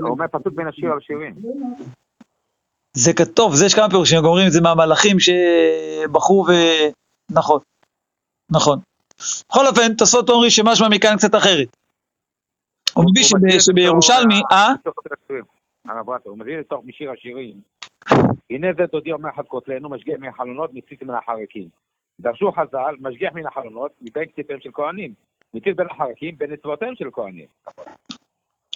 אומר 0.00 0.26
פסוק 0.32 0.54
בין 0.54 0.68
השיר 0.68 0.92
על 0.92 0.98
שירים. 1.00 1.34
זה 3.04 3.12
כתוב, 3.12 3.54
זה 3.54 3.66
יש 3.66 3.74
כמה 3.74 3.90
פירושים, 3.90 4.24
אומרים 4.24 4.46
את 4.46 4.52
זה 4.52 4.60
מהמלאכים 4.60 5.16
שבחרו 5.20 6.46
ו... 6.48 6.52
נכון, 7.30 7.60
נכון. 8.50 8.78
בכל 9.50 9.66
אופן, 9.66 9.94
תוספות 9.94 10.30
אומרים 10.30 10.50
שמשמע 10.50 10.88
מכאן 10.88 11.16
קצת 11.16 11.34
אחרת. 11.34 11.68
הוא 12.94 13.04
מביא 13.10 13.22
שבירושלמי, 13.58 14.40
אה? 14.52 14.72
הרב 15.84 16.08
הוא 16.24 16.38
מביא 16.38 16.58
לתוך 16.58 16.80
משיר 16.84 17.10
השירים. 17.10 17.60
הנה 18.50 18.68
זה 18.78 18.84
דודי 18.92 19.12
אומר 19.12 19.28
לך 19.28 19.46
כותלנו, 19.48 19.88
משגיח 19.88 20.16
מן 20.20 20.28
החלונות, 20.28 20.70
מציץ 20.74 21.02
מן 21.02 21.14
החרקים. 21.14 21.68
דרשו 22.20 22.52
חז"ל, 22.52 22.94
משגיח 23.00 23.32
מן 23.34 23.46
החלונות, 23.46 23.90
מבין 24.00 24.24
כתפיהם 24.36 24.60
של 24.60 24.70
כהנים. 24.72 25.14
מציץ 25.54 25.76
בין 25.76 25.86
החרקים, 25.90 26.38
בין 26.38 26.52
אצבעותיהם 26.52 26.94
של 26.94 27.08
כהנים. 27.12 27.46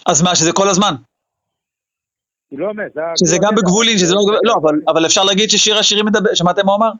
אז 0.06 0.22
מה, 0.22 0.34
שזה 0.34 0.52
כל 0.52 0.68
הזמן? 0.68 0.94
היא 2.52 2.58
לא 2.58 2.68
אומרת, 2.68 2.92
זה... 2.94 3.00
שזה 3.18 3.36
גם 3.42 3.54
בגבולין, 3.54 3.98
שזה 3.98 4.14
לא... 4.14 4.20
לא, 4.42 4.54
אבל, 4.88 5.06
אפשר 5.06 5.24
להגיד 5.24 5.50
ששיר 5.50 5.78
השירים 5.78 6.06
מדבר, 6.06 6.34
שמעתם 6.34 6.66
מה 6.66 6.72
הוא 6.72 6.78
אמר? 6.78 6.90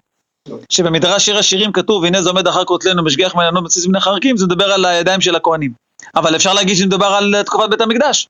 שבמדרש 0.69 1.25
שיר 1.25 1.39
השירים 1.39 1.73
כתוב, 1.73 2.05
הנה 2.05 2.23
זה 2.23 2.29
עומד 2.29 2.47
אחר 2.47 2.65
כותלנו, 2.65 3.05
משגיח 3.05 3.35
מעניינו 3.35 3.63
מציץ 3.63 3.87
בני 3.87 4.01
חרקים, 4.01 4.37
זה 4.37 4.47
מדבר 4.47 4.65
על 4.65 4.85
הידיים 4.85 5.21
של 5.21 5.37
הכהנים. 5.37 5.73
אבל 6.15 6.37
אפשר 6.37 6.55
להגיד 6.55 6.77
שמדובר 6.77 7.07
על 7.07 7.43
תקופת 7.43 7.71
בית 7.71 7.81
המקדש. 7.81 8.29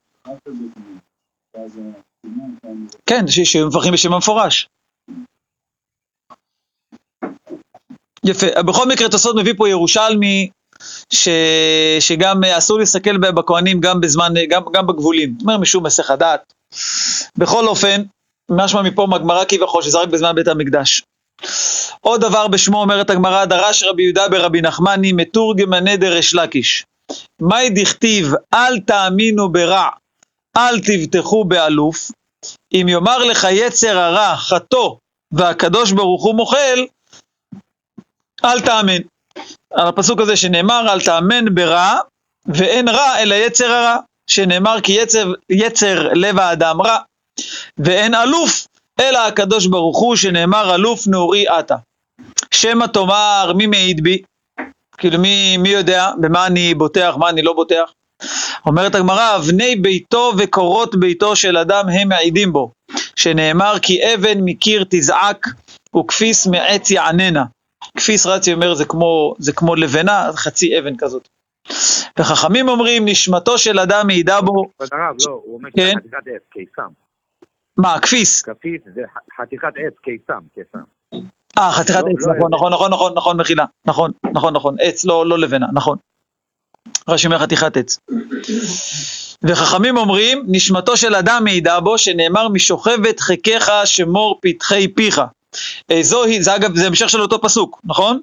כן, 3.07 3.25
שמברכים 3.27 3.93
בשם 3.93 4.13
המפורש. 4.13 4.69
יפה. 8.25 8.63
בכל 8.63 8.89
מקרה, 8.89 9.09
תוספות 9.09 9.37
מביא 9.37 9.55
פה 9.57 9.69
ירושלמי, 9.69 10.49
ש... 11.13 11.29
שגם 12.01 12.45
אה, 12.45 12.59
אסור 12.59 12.79
להסתכל 12.79 13.19
בכהנים 13.19 13.81
גם 13.81 14.01
בזמן, 14.01 14.37
אה, 14.37 14.47
גם, 14.47 14.63
גם 14.73 14.87
בגבולים. 14.87 15.35
אומר 15.43 15.59
משום 15.59 15.87
מסך 15.87 16.11
הדעת. 16.11 16.53
בכל 17.39 17.69
אופן, 17.69 18.03
משמע 18.51 18.83
מפה 18.83 19.07
מהגמרא 19.11 19.45
כביכול 19.45 19.83
שזה 19.83 19.99
רק 19.99 20.09
בזמן 20.09 20.35
בית 20.35 20.49
המקדש. 20.49 21.03
עוד 22.01 22.21
דבר 22.21 22.49
בשמו 22.49 22.81
אומרת 22.81 23.11
הגמרא, 23.11 23.45
דרש 23.45 23.83
רבי 23.83 24.03
יהודה 24.03 24.29
ברבי 24.29 24.61
נחמני, 24.61 25.13
מתורגמני 25.13 25.97
דרש 25.97 26.35
לקיש. 26.35 26.85
מאי 27.41 27.71
דכתיב, 27.71 28.33
אל 28.55 28.81
תאמינו 28.81 29.53
ברע, 29.53 29.89
אל 30.57 30.81
תבטחו 30.81 31.45
באלוף, 31.45 32.11
אם 32.73 32.87
יאמר 32.89 33.19
לך 33.19 33.47
יצר 33.51 33.99
הרע 33.99 34.37
חטוא 34.37 34.97
והקדוש 35.33 35.93
ברוך 35.93 36.25
הוא 36.25 36.35
מוחל, 36.35 36.87
אל 38.45 38.61
תאמן. 38.61 39.03
על 39.71 39.89
הפסוק 39.89 40.21
הזה 40.21 40.37
שנאמר, 40.37 40.93
אל 40.93 41.01
תאמן 41.01 41.55
ברע, 41.55 41.99
ואין 42.47 42.89
רע 42.89 43.19
אלא 43.19 43.35
יצר 43.35 43.73
הרע, 43.73 43.97
שנאמר 44.33 44.81
כי 44.83 44.93
יצר, 44.93 45.33
יצר 45.51 46.09
לב 46.13 46.39
האדם 46.39 46.83
רע, 46.83 46.99
ואין 47.79 48.15
אלוף 48.15 48.67
אלא 49.01 49.19
הקדוש 49.19 49.67
ברוך 49.67 49.99
הוא, 49.99 50.17
שנאמר 50.17 50.75
אלוף 50.75 51.07
נעורי 51.07 51.49
עתה. 51.49 51.77
שמא 52.55 52.87
תאמר 52.87 53.53
מי 53.57 53.67
מעיד 53.67 54.03
בי? 54.03 54.23
כאילו 54.99 55.19
מי, 55.19 55.57
מי 55.57 55.69
יודע 55.69 56.11
במה 56.21 56.47
אני 56.47 56.75
בוטח, 56.75 57.15
מה 57.19 57.29
אני 57.29 57.43
לא 57.43 57.53
בוטח? 57.53 57.93
אומרת 58.67 58.95
הגמרא, 58.95 59.37
אבני 59.37 59.77
ביתו 59.77 60.33
וקורות 60.39 60.97
ביתו 60.97 61.37
של 61.37 61.57
אדם 61.57 61.89
הם 61.89 62.09
מעידים 62.09 62.53
בו, 62.53 62.71
שנאמר 63.17 63.79
כי 63.83 64.15
אבן 64.15 64.39
מקיר 64.45 64.85
תזעק 64.91 65.49
וכפיס 65.97 66.47
מעץ 66.47 66.91
יעננה. 66.91 67.45
כפיס 67.97 68.27
רצי 68.27 68.53
אומר 68.53 68.75
זה 68.75 68.85
כמו, 68.85 69.35
זה 69.39 69.53
כמו 69.53 69.75
לבנה, 69.75 70.31
חצי 70.35 70.79
אבן 70.79 70.97
כזאת. 70.97 71.29
וחכמים 72.19 72.69
אומרים 72.69 73.05
נשמתו 73.09 73.59
של 73.59 73.79
אדם 73.79 74.07
מעידה 74.07 74.41
בו, 74.41 74.65
כבוד 74.77 74.89
הרב, 74.93 75.17
לא, 75.27 75.41
הוא 75.45 75.55
אומר 75.55 75.69
כן. 75.77 75.95
חתיכת 75.99 76.17
עץ, 76.27 76.43
קיסם. 76.53 76.89
מה, 77.77 78.01
כפיס? 78.01 78.43
כפיס 78.43 78.81
זה 78.95 79.03
חתיכת 79.41 79.73
עץ, 79.77 79.95
קיסם, 80.03 80.41
קיסם. 80.55 80.85
אה, 81.59 81.73
חתיכת 81.73 82.03
לא, 82.03 82.09
עץ, 82.09 82.27
לא 82.27 82.33
נכון, 82.35 82.43
אבן. 82.43 82.55
נכון, 82.55 82.73
נכון, 82.73 82.93
נכון, 82.93 83.15
נכון, 83.17 83.41
מחילה, 83.41 83.65
נכון, 83.87 84.11
נכון, 84.33 84.55
נכון, 84.55 84.77
עץ, 84.81 85.05
לא, 85.05 85.27
לא 85.27 85.39
לבנה, 85.39 85.67
נכון. 85.73 85.99
רש"י 87.09 87.27
אומר 87.27 87.39
חתיכת 87.39 87.77
עץ. 87.77 87.99
וחכמים 89.43 89.97
אומרים, 89.97 90.45
נשמתו 90.49 90.97
של 90.97 91.15
אדם 91.15 91.45
מעידה 91.45 91.81
בו, 91.81 91.99
שנאמר 91.99 92.49
משוכבת 92.49 93.21
חקיך 93.21 93.71
שמור 93.85 94.39
פתחי 94.43 94.89
פיך. 94.89 95.21
אה, 95.91 96.03
זוהי, 96.03 96.43
זה 96.43 96.57
אגב, 96.57 96.77
זה 96.77 96.87
המשך 96.87 97.09
של 97.09 97.21
אותו 97.21 97.41
פסוק, 97.41 97.81
נכון? 97.85 98.21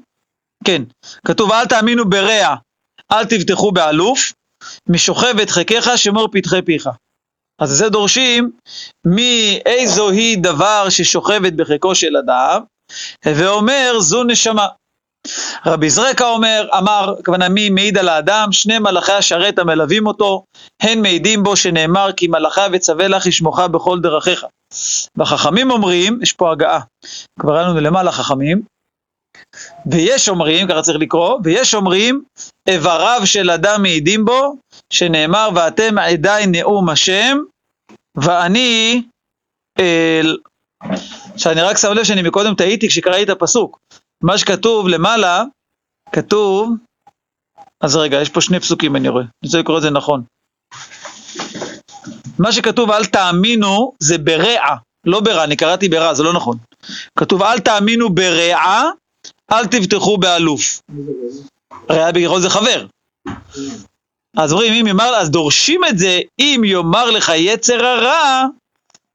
כן. 0.63 0.81
כתוב, 1.25 1.51
אל 1.51 1.65
תאמינו 1.65 2.09
ברע, 2.09 2.55
אל 3.11 3.25
תבטחו 3.25 3.71
באלוף, 3.71 4.33
משוכבת 4.87 5.49
חקיך 5.49 5.89
שמור 5.95 6.27
פתחי 6.31 6.61
פיך. 6.61 6.89
אז 7.61 7.69
זה 7.69 7.89
דורשים 7.89 8.51
מאיזו 9.05 10.09
היא 10.09 10.37
דבר 10.41 10.89
ששוכבת 10.89 11.53
בחיקו 11.53 11.95
של 11.95 12.17
אדם, 12.17 12.61
ואומר 13.25 13.99
זו 13.99 14.23
נשמה. 14.23 14.67
רבי 15.65 15.89
זרקה 15.89 16.29
אומר, 16.29 16.67
אמר, 16.77 17.15
הכוונה 17.19 17.49
מי 17.49 17.69
מעיד 17.69 17.97
על 17.97 18.09
האדם, 18.09 18.51
שני 18.51 18.79
מלאכי 18.79 19.11
השרת 19.11 19.59
המלווים 19.59 20.07
אותו, 20.07 20.43
הן 20.81 21.01
מעידים 21.01 21.43
בו 21.43 21.55
שנאמר 21.55 22.11
כי 22.17 22.27
מלאכיו 22.27 22.69
וצווה 22.73 23.07
לך 23.07 23.25
ישמוך 23.25 23.59
בכל 23.59 23.99
דרכיך. 23.99 24.45
והחכמים 25.15 25.71
אומרים, 25.71 26.19
יש 26.21 26.33
פה 26.33 26.51
הגעה, 26.51 26.79
כבר 27.39 27.53
לנו 27.53 27.79
למעלה 27.79 28.11
חכמים, 28.11 28.61
ויש 29.91 30.29
אומרים, 30.29 30.67
ככה 30.67 30.81
צריך 30.81 30.97
לקרוא, 31.01 31.39
ויש 31.43 31.73
אומרים, 31.75 32.21
איבריו 32.67 33.21
של 33.25 33.49
אדם 33.49 33.81
מעידים 33.81 34.25
בו, 34.25 34.55
שנאמר 34.93 35.49
ואתם 35.55 35.97
עדיי 35.97 36.47
נאום 36.47 36.89
השם, 36.89 37.37
ואני 38.15 39.03
אל... 39.79 40.37
עכשיו 41.33 41.51
אני 41.51 41.61
רק 41.61 41.77
שם 41.77 41.91
לב 41.93 42.03
שאני 42.03 42.21
מקודם 42.21 42.55
טעיתי 42.55 42.87
כשקראתי 42.87 43.23
את 43.23 43.29
הפסוק. 43.29 43.79
מה 44.23 44.37
שכתוב 44.37 44.87
למעלה, 44.87 45.43
כתוב, 46.11 46.73
אז 47.81 47.95
רגע, 47.95 48.21
יש 48.21 48.29
פה 48.29 48.41
שני 48.41 48.59
פסוקים 48.59 48.95
אני 48.95 49.09
רואה, 49.09 49.23
אני 49.23 49.29
רוצה 49.45 49.59
לקרוא 49.59 49.77
את 49.77 49.81
זה 49.81 49.89
נכון. 49.89 50.23
מה 52.39 52.51
שכתוב 52.51 52.91
אל 52.91 53.05
תאמינו 53.05 53.93
זה 53.99 54.17
ברע, 54.17 54.75
לא 55.05 55.19
ברע, 55.19 55.43
אני 55.43 55.55
קראתי 55.55 55.89
ברע, 55.89 56.13
זה 56.13 56.23
לא 56.23 56.33
נכון. 56.33 56.57
כתוב 57.19 57.43
אל 57.43 57.59
תאמינו 57.59 58.09
ברע, 58.09 58.89
אל 59.51 59.65
תבטחו 59.65 60.17
באלוף. 60.17 60.81
רע 61.91 62.11
בגלל 62.11 62.39
זה 62.39 62.49
חבר. 62.49 62.85
אז 64.37 64.53
אומרים, 64.53 64.73
אם 64.73 64.87
יאמר, 64.87 65.15
אז 65.15 65.29
דורשים 65.29 65.81
את 65.89 65.97
זה, 65.97 66.19
אם 66.39 66.61
יאמר 66.65 67.11
לך 67.11 67.31
יצר 67.35 67.85
הרע, 67.85 68.45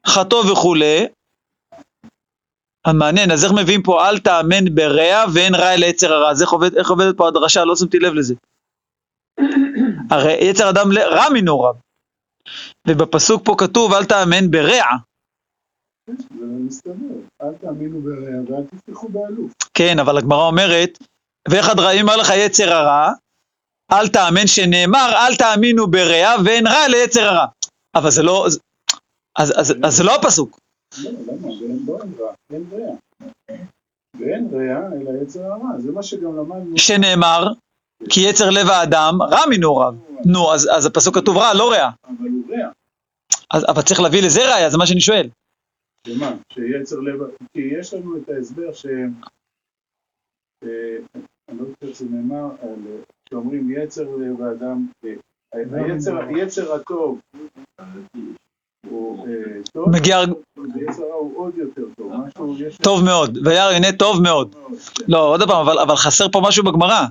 חטוא 0.06 0.52
וכולי. 0.52 1.06
המעניין, 2.84 3.30
אז 3.30 3.44
איך 3.44 3.52
מביאים 3.52 3.82
פה 3.82 4.08
אל 4.08 4.18
תאמן 4.18 4.74
ברע 4.74 5.24
ואין 5.34 5.54
רע 5.54 5.74
אלא 5.74 5.86
יצר 5.86 6.12
הרע? 6.12 6.30
אז 6.30 6.42
איך, 6.42 6.50
עובד, 6.50 6.76
איך 6.76 6.90
עובדת 6.90 7.16
פה 7.16 7.28
הדרשה? 7.28 7.64
לא 7.64 7.76
שמתי 7.76 7.98
לב 7.98 8.14
לזה. 8.14 8.34
הרי 10.10 10.32
יצר 10.40 10.70
אדם 10.70 10.88
רע 10.98 11.28
מנעוריו. 11.32 11.74
ובפסוק 12.88 13.44
פה 13.44 13.54
כתוב 13.58 13.92
אל 13.92 14.04
תאמן 14.04 14.50
ברע. 14.50 14.84
זה 16.06 16.46
מסתבר. 16.46 17.14
אל 17.42 17.54
תאמינו 17.60 18.00
ברע 18.00 18.56
ואל 18.56 18.64
תפתחו 18.64 19.08
באלוף. 19.08 19.52
כן, 19.74 19.98
אבל 19.98 20.18
הגמרא 20.18 20.46
אומרת, 20.46 20.98
ואחד 21.48 21.78
רעים 21.78 22.08
אמר 22.08 22.16
לך 22.16 22.32
יצר 22.36 22.72
הרע, 22.72 23.12
אל 23.92 24.08
תאמן 24.08 24.46
שנאמר, 24.46 25.12
אל 25.14 25.36
תאמינו 25.36 25.86
ברע 25.86 26.34
ואין 26.44 26.66
רע 26.66 26.86
אלא 26.86 26.96
יצר 26.96 27.28
הרע. 27.28 27.46
אבל 27.94 28.10
זה 28.10 28.22
לא, 28.22 28.46
אז, 28.46 28.60
אז, 29.38 29.52
אז, 29.56 29.74
אז 29.84 29.96
זה 29.96 30.04
לא 30.04 30.14
הפסוק. 30.14 30.58
לא, 31.02 31.10
למה? 31.10 31.48
ואין 31.48 31.84
לא 31.86 31.98
אין 32.02 32.12
רע, 32.20 32.32
אין 32.50 32.64
רע. 32.72 32.94
ואין 34.20 34.48
רע 34.52 34.88
אלא 35.00 35.22
יצר 35.22 35.40
הרע. 35.40 35.78
זה 35.78 35.92
מה 35.92 36.02
שגם 36.02 36.36
למדנו. 36.36 36.78
שנאמר, 36.78 37.52
כי 38.08 38.20
יצר 38.20 38.50
לב 38.50 38.68
האדם 38.68 39.22
רע 39.22 39.40
מנעוריו. 39.50 39.94
נו, 40.24 40.54
אז, 40.54 40.68
אז 40.76 40.86
הפסוק 40.86 41.14
כתוב 41.14 41.36
רע, 41.36 41.54
לא 41.54 41.70
רע. 41.72 41.90
אבל 42.04 42.28
הוא 42.28 42.56
רע. 42.56 42.68
אז, 43.50 43.64
אבל 43.68 43.82
צריך 43.82 44.00
להביא 44.00 44.22
לזה 44.22 44.54
ראיה, 44.54 44.70
זה 44.70 44.78
מה 44.78 44.86
שאני 44.86 45.00
שואל. 45.00 45.28
שמה? 46.06 46.36
שיצר 46.52 47.00
לב... 47.00 47.20
כי 47.52 47.60
יש 47.60 47.94
לנו 47.94 48.16
את 48.16 48.28
ההסבר 48.28 48.72
ש... 48.72 48.86
אה, 50.64 50.96
אני 51.48 51.58
לא 51.58 51.64
זוכר 51.68 51.94
שזה 51.94 52.06
נאמר, 52.10 52.44
על, 52.62 52.68
אה, 52.68 52.96
שאומרים 53.28 53.70
יצר 53.70 54.02
לב 54.02 54.42
האדם, 54.42 54.86
אה, 55.04 55.10
היצר, 55.54 56.18
היצר 56.18 56.74
הטוב 56.74 57.20
הוא 58.90 59.28
אה, 59.28 59.62
טוב, 59.72 59.88
ויצר 60.74 61.02
הרע 61.02 61.14
הוא 61.14 61.38
עוד 61.38 61.54
יותר 61.56 61.82
טוב. 61.96 62.12
טוב 62.82 63.04
מאוד, 63.04 63.38
וירא 63.46 63.70
הנה 63.70 63.92
טוב 63.92 64.22
מאוד. 64.22 64.54
כן. 64.94 65.04
לא, 65.08 65.28
עוד 65.28 65.42
פעם, 65.42 65.66
אבל, 65.66 65.78
אבל 65.78 65.96
חסר 65.96 66.28
פה 66.28 66.40
משהו 66.44 66.64
בגמרא. 66.64 67.06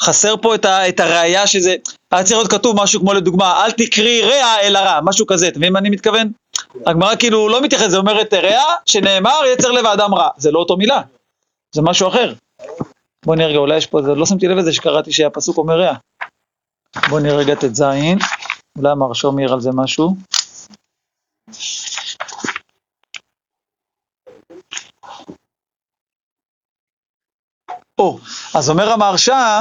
חסר 0.00 0.36
פה 0.36 0.54
את, 0.54 0.64
ה, 0.64 0.88
את 0.88 1.00
הראייה 1.00 1.46
שזה, 1.46 1.76
היה 2.10 2.24
צריך 2.24 2.36
להיות 2.38 2.50
כתוב 2.50 2.82
משהו 2.82 3.00
כמו 3.00 3.12
לדוגמה, 3.12 3.64
אל 3.64 3.70
תקרי 3.70 4.22
רע 4.22 4.60
אלא 4.62 4.78
רע, 4.78 5.00
משהו 5.04 5.26
כזה, 5.26 5.48
אתה 5.48 5.58
מבין 5.58 5.72
מה 5.72 5.78
אני 5.78 5.90
מתכוון? 5.90 6.43
הגמרא 6.86 7.16
כאילו 7.16 7.48
לא 7.48 7.62
מתייחס, 7.62 7.90
זה 7.90 7.96
אומרת 7.96 8.34
רע, 8.34 8.64
שנאמר 8.86 9.40
יצר 9.52 9.70
לב 9.70 9.86
האדם 9.86 10.14
רע, 10.14 10.28
זה 10.36 10.50
לא 10.50 10.58
אותו 10.58 10.76
מילה, 10.76 11.02
זה 11.74 11.82
משהו 11.82 12.08
אחר. 12.08 12.34
בוא 13.24 13.36
נראה 13.36 13.48
רגע, 13.48 13.58
אולי 13.58 13.76
יש 13.76 13.86
פה, 13.86 14.02
זה, 14.02 14.14
לא 14.14 14.26
שמתי 14.26 14.48
לב 14.48 14.56
לזה 14.56 14.72
שקראתי 14.72 15.12
שהפסוק 15.12 15.58
אומר 15.58 15.80
רע. 15.80 15.94
בוא 17.08 17.20
נראה 17.20 17.36
רגע 17.36 17.54
ט"ז, 17.54 17.82
אולי 18.78 18.90
המרשום 18.90 19.36
מעיר 19.36 19.52
על 19.52 19.60
זה 19.60 19.70
משהו. 19.74 20.16
או, 27.98 28.18
אז 28.54 28.70
אומר 28.70 28.92
המהרש"א, 28.92 29.60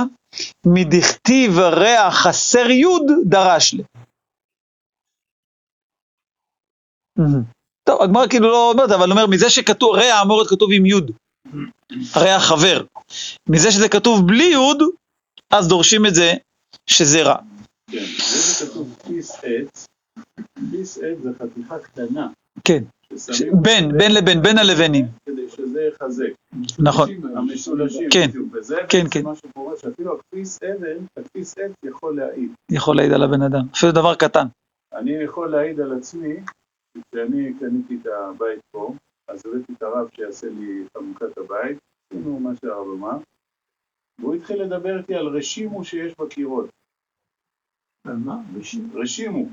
מדכתיב 0.65 1.59
רע 1.59 2.11
חסר 2.11 2.69
יוד 2.71 3.03
דרש 3.25 3.73
לי. 3.73 3.83
טוב, 7.83 8.01
הגמרא 8.01 8.27
כאילו 8.27 8.47
לא 8.47 8.71
אומרת, 8.71 8.91
אבל 8.91 9.11
אומר, 9.11 9.27
מזה 9.27 9.49
שכתוב, 9.49 9.95
רע 9.95 10.21
אמור 10.21 10.37
להיות 10.37 10.49
כתוב 10.49 10.69
עם 10.73 10.85
יוד. 10.85 11.11
רע 12.15 12.39
חבר. 12.39 12.83
מזה 13.49 13.71
שזה 13.71 13.89
כתוב 13.89 14.27
בלי 14.27 14.43
יוד, 14.43 14.83
אז 15.53 15.67
דורשים 15.67 16.05
את 16.05 16.15
זה 16.15 16.33
שזה 16.89 17.23
רע. 17.23 17.35
כן, 17.91 18.05
זה 18.59 18.65
כתוב 18.65 18.95
כפיס 19.07 19.31
עץ, 19.43 19.85
כפיס 20.71 20.97
עץ 20.97 21.17
זה 21.23 21.29
חתיכה 21.39 21.79
קטנה, 21.79 22.27
כן. 22.63 22.83
בין, 23.61 23.97
בין 23.97 24.13
לבין, 24.13 24.41
בין 24.41 24.57
הלבנים. 24.57 25.05
כדי 25.25 25.49
שזה 25.49 25.81
יחזק. 25.81 26.25
נכון. 26.79 27.09
המשולשים, 27.35 28.09
כן. 28.09 28.27
בדיוק. 28.27 28.47
וזה 28.53 28.77
כן, 28.89 29.05
כן. 29.11 29.23
מה 29.23 29.33
שקורה, 29.35 29.73
שאפילו 29.81 30.17
הכפיס 30.17 30.59
אבן, 30.63 31.05
הכפיס 31.19 31.55
עץ 31.57 31.71
יכול 31.85 32.15
להעיד. 32.15 32.51
יכול 32.71 32.95
להעיד 32.95 33.11
על 33.11 33.23
הבן 33.23 33.41
אדם. 33.41 33.65
אפילו 33.75 33.91
דבר 33.91 34.15
קטן. 34.15 34.47
אני 34.93 35.11
יכול 35.23 35.49
להעיד 35.51 35.79
על 35.79 35.97
עצמי, 35.97 36.35
כשאני 36.97 37.53
קניתי 37.59 37.97
את 38.01 38.07
הבית 38.07 38.59
פה, 38.71 38.93
אז 39.27 39.41
הבאתי 39.45 39.73
את 39.73 39.81
הרב 39.81 40.09
שיעשה 40.15 40.47
לי 40.47 40.83
חנוכת 40.97 41.37
הבית, 41.37 41.77
עשינו 42.09 42.39
מה 42.39 42.51
שהרב 42.61 42.87
אמר, 42.87 43.17
והוא 44.19 44.35
התחיל 44.35 44.63
לדבר 44.63 44.97
איתי 44.97 45.15
על 45.15 45.27
רשימו 45.27 45.85
שיש 45.85 46.13
בקירות. 46.19 46.69
על 48.07 48.15
מה? 48.15 48.37
רשימו. 48.93 49.45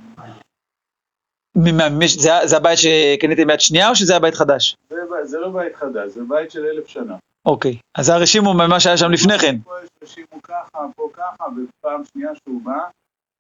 זה 2.47 2.57
הבית 2.57 2.79
שקניתם 2.79 3.51
יד 3.51 3.61
שנייה 3.61 3.89
או 3.89 3.95
שזה 3.95 4.13
היה 4.13 4.21
בית 4.21 4.35
חדש? 4.35 4.77
זה 5.23 5.39
לא 5.39 5.51
בית 5.51 5.77
חדש, 5.77 6.11
זה 6.11 6.21
בית 6.29 6.51
של 6.51 6.65
אלף 6.65 6.87
שנה. 6.87 7.17
אוקיי. 7.47 7.79
אז 7.95 8.07
זה 8.07 8.15
הרשימו 8.15 8.55
ממה 8.55 8.81
שהיה 8.81 8.97
שם 8.97 9.11
לפני 9.11 9.39
כן. 9.39 9.59
פה 9.65 9.75
יש 9.85 9.89
רשימו 10.03 10.43
ככה, 10.43 10.79
פה 10.97 11.11
ככה, 11.13 11.45
ופעם 11.45 12.05
שנייה 12.05 12.31
שהוא 12.35 12.63
בא, 12.63 12.89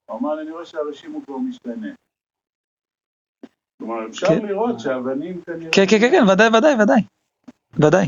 הוא 0.07 0.19
אמר 0.19 0.35
לי, 0.35 0.43
אני 0.43 0.51
רואה 0.51 0.67
שהרשימו 0.67 1.25
כבר 1.27 1.39
משתנה. 1.39 1.89
כלומר, 3.81 4.09
אפשר 4.11 4.27
כן. 4.27 4.47
לראות 4.47 4.81
שהאבנים 4.81 5.41
כנראה... 5.47 5.71
כן, 5.73 5.85
כן, 5.89 6.01
כן, 6.01 6.11
כן, 6.11 6.25
ודאי, 6.29 6.49
ודאי, 6.49 6.75
ודאי. 6.83 7.01
ודאי. 7.79 8.07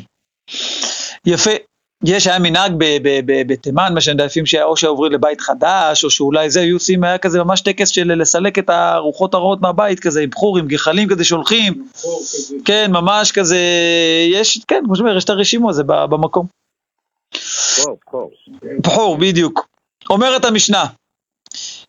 יפה. 1.27 1.51
יש, 2.05 2.27
היה 2.27 2.39
מנהג 2.39 2.73
ב- 2.79 2.85
ב- 3.03 3.21
ב- 3.27 3.53
בתימן, 3.53 3.95
מה 3.95 4.25
לפעמים 4.25 4.47
שהיה 4.47 4.65
או 4.65 4.77
שעוברים 4.77 5.13
לבית 5.13 5.41
חדש, 5.41 6.05
או 6.05 6.11
שאולי 6.11 6.51
זה, 6.51 6.61
היו 6.61 6.77
עושים, 6.77 7.05
היה 7.05 7.19
כזה 7.19 7.45
ממש 7.45 7.61
טקס 7.61 7.89
של 7.89 8.15
לסלק 8.15 8.59
את 8.59 8.71
הרוחות 8.71 9.35
הרעות 9.35 9.61
מהבית 9.61 10.01
כזה, 10.01 10.21
עם 10.21 10.31
בחורים, 10.31 10.69
גחלים 10.69 11.09
כזה 11.09 11.25
שהולכים. 11.25 11.89
כן, 12.65 12.91
ממש 12.91 13.33
כזה, 13.33 13.59
יש, 14.33 14.61
כן, 14.69 14.83
כמו 14.85 14.97
שאומר, 14.97 15.17
יש 15.17 15.25
את 15.25 15.31
הרשימו 15.31 15.71
הזה 15.71 15.83
ב- 15.85 16.05
במקום. 16.05 16.47
בחור, 18.81 19.17
בדיוק. 19.17 19.67
אומרת 20.11 20.45
המשנה, 20.45 20.85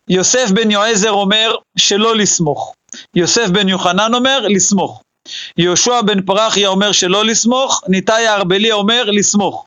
יוסף 0.08 0.50
בן 0.50 0.70
יועזר 0.70 1.10
אומר 1.10 1.54
שלא 1.78 2.16
לסמוך. 2.16 2.74
יוסף 3.16 3.48
בן 3.48 3.68
יוחנן 3.68 4.14
אומר 4.14 4.46
לסמוך. 4.48 5.02
יהושע 5.58 6.00
בן 6.00 6.22
פרחיה 6.22 6.68
אומר 6.68 6.92
שלא 6.92 7.24
לסמוך, 7.24 7.82
ניתאי 7.88 8.26
הארבלי 8.26 8.72
אומר 8.72 9.10
לסמוך. 9.10 9.66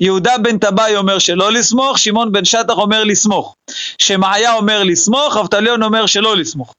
יהודה 0.00 0.38
בן 0.38 0.58
טבעי 0.58 0.96
אומר 0.96 1.18
שלא 1.18 1.52
לסמוך, 1.52 1.98
שמעון 1.98 2.32
בן 2.32 2.44
שטח 2.44 2.74
אומר 2.76 3.04
לסמוך. 3.04 3.54
שמעיה 3.98 4.54
אומר 4.54 4.82
לסמוך, 4.82 5.36
אבטליון 5.36 5.82
אומר 5.82 6.06
שלא 6.06 6.36
לסמוך. 6.36 6.74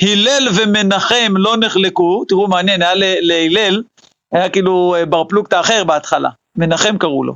הלל 0.00 0.48
ומנחם 0.54 1.34
לא 1.36 1.56
נחלקו, 1.56 2.24
תראו 2.28 2.48
מעניין, 2.48 2.82
היה 2.82 2.92
להלל, 3.20 3.82
היה 4.32 4.48
כאילו 4.48 4.94
אה, 4.98 5.06
בר 5.06 5.24
פלוגתא 5.24 5.60
אחר 5.60 5.84
בהתחלה, 5.84 6.28
מנחם 6.58 6.98
קראו 6.98 7.24
לו. 7.24 7.34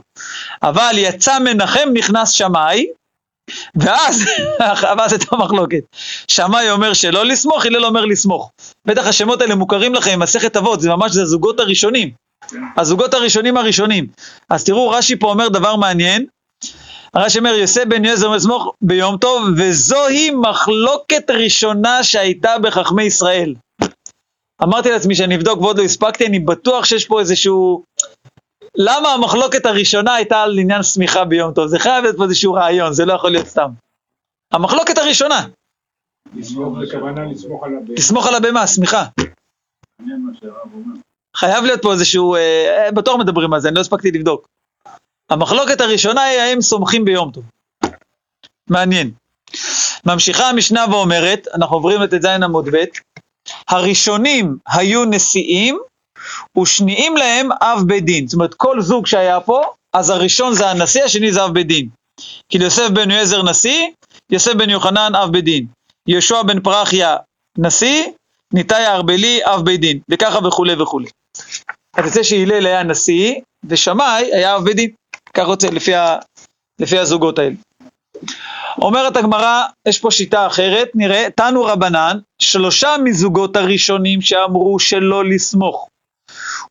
אבל 0.62 0.92
יצא 0.96 1.38
מנחם 1.38 1.88
נכנס 1.94 2.30
שמאי, 2.30 2.86
ואז, 3.76 4.24
ואז 4.98 5.12
הייתה 5.12 5.36
מחלוקת. 5.36 5.82
שמאי 6.28 6.70
אומר 6.70 6.92
שלא 6.92 7.24
לסמוך, 7.24 7.66
הלל 7.66 7.84
אומר 7.84 8.04
לסמוך. 8.04 8.50
בטח 8.86 9.06
השמות 9.06 9.40
האלה 9.40 9.54
מוכרים 9.54 9.94
לכם, 9.94 10.20
מסכת 10.20 10.56
אבות, 10.56 10.80
זה 10.80 10.90
ממש, 10.90 11.12
זה 11.12 11.22
הזוגות 11.22 11.60
הראשונים. 11.60 12.10
הזוגות 12.76 13.14
הראשונים 13.14 13.56
הראשונים. 13.56 14.06
אז 14.50 14.64
תראו, 14.64 14.90
רש"י 14.90 15.16
פה 15.16 15.30
אומר 15.30 15.48
דבר 15.48 15.76
מעניין. 15.76 16.26
רש"י 17.16 17.38
אומר, 17.38 17.54
יוסף 17.54 17.84
בן 17.84 18.04
יועזר 18.04 18.26
אומר 18.26 18.36
לסמוך 18.36 18.74
ביום 18.82 19.16
טוב, 19.16 19.48
וזוהי 19.56 20.30
מחלוקת 20.30 21.30
ראשונה 21.30 22.02
שהייתה 22.02 22.58
בחכמי 22.58 23.02
ישראל. 23.02 23.54
אמרתי 24.62 24.90
לעצמי 24.90 25.14
שאני 25.14 25.36
אבדוק 25.36 25.60
ועוד 25.60 25.78
לא 25.78 25.84
הספקתי, 25.84 26.26
אני 26.26 26.38
בטוח 26.38 26.84
שיש 26.84 27.04
פה 27.04 27.20
איזשהו... 27.20 27.82
למה 28.76 29.08
המחלוקת 29.08 29.66
הראשונה 29.66 30.14
הייתה 30.14 30.42
על 30.42 30.58
עניין 30.58 30.82
שמיכה 30.82 31.24
ביום 31.24 31.54
טוב? 31.54 31.66
זה 31.66 31.78
חייב 31.78 32.02
להיות 32.02 32.16
פה 32.16 32.24
איזשהו 32.24 32.52
רעיון, 32.52 32.92
זה 32.92 33.04
לא 33.04 33.12
יכול 33.12 33.30
להיות 33.30 33.46
סתם. 33.46 33.70
המחלוקת 34.52 34.98
הראשונה, 34.98 35.46
לסמוך 37.96 38.26
על 38.26 38.34
הבהמה, 38.34 38.66
אומר. 40.74 40.94
חייב 41.36 41.64
להיות 41.64 41.82
פה 41.82 41.92
איזשהו, 41.92 42.34
אה, 42.34 42.88
בטוח 42.94 43.20
מדברים 43.20 43.52
על 43.52 43.60
זה, 43.60 43.68
אני 43.68 43.76
לא 43.76 43.80
הספקתי 43.80 44.10
לבדוק. 44.10 44.48
המחלוקת 45.30 45.80
הראשונה 45.80 46.22
היא 46.22 46.40
האם 46.40 46.60
סומכים 46.60 47.04
ביום 47.04 47.30
טוב. 47.30 47.44
מעניין. 48.70 49.10
ממשיכה 50.06 50.48
המשנה 50.48 50.84
ואומרת, 50.90 51.48
אנחנו 51.54 51.76
עוברים 51.76 52.00
לט"ז 52.00 52.24
עמוד 52.24 52.68
ב', 52.72 52.84
הראשונים 53.68 54.56
היו 54.68 55.04
נשיאים 55.04 55.78
ושניים 56.58 57.16
להם 57.16 57.48
אב 57.52 57.82
בית 57.86 58.04
דין. 58.04 58.26
זאת 58.26 58.34
אומרת, 58.34 58.54
כל 58.54 58.80
זוג 58.80 59.06
שהיה 59.06 59.40
פה, 59.40 59.62
אז 59.92 60.10
הראשון 60.10 60.54
זה 60.54 60.70
הנשיא, 60.70 61.04
השני 61.04 61.32
זה 61.32 61.44
אב 61.44 61.54
בית 61.54 61.66
דין. 61.66 61.88
כי 62.48 62.58
יוסף 62.58 62.88
בן 62.88 63.10
יועזר 63.10 63.42
נשיא, 63.42 63.88
יוסף 64.30 64.54
בן 64.54 64.70
יוחנן 64.70 65.14
אב 65.14 65.32
בית 65.32 65.44
דין. 65.44 65.66
יהושע 66.08 66.42
בן 66.42 66.60
פרחיה 66.60 67.16
נשיא, 67.58 68.04
ניתאי 68.54 68.84
הארבלי 68.84 69.40
אב 69.44 69.64
בית 69.64 69.80
דין, 69.80 69.98
וככה 70.10 70.46
וכולי 70.46 70.82
וכולי. 70.82 71.08
אז 71.96 72.06
יוצא 72.06 72.22
שהלל 72.22 72.66
היה 72.66 72.82
נשיא, 72.82 73.34
ושמאי 73.64 74.30
היה 74.32 74.56
אב 74.56 74.64
בית 74.64 74.76
דין. 74.76 74.90
כך 75.34 75.46
רוצה 75.46 75.70
לפי, 75.70 75.94
ה, 75.94 76.16
לפי 76.80 76.98
הזוגות 76.98 77.38
האלה. 77.38 77.54
אומרת 78.78 79.16
הגמרא, 79.16 79.62
יש 79.88 79.98
פה 79.98 80.10
שיטה 80.10 80.46
אחרת, 80.46 80.88
נראה, 80.94 81.26
תנו 81.36 81.64
רבנן, 81.64 82.18
שלושה 82.38 82.96
מזוגות 83.04 83.56
הראשונים 83.56 84.20
שאמרו 84.20 84.78
שלא 84.78 85.24
לסמוך, 85.24 85.88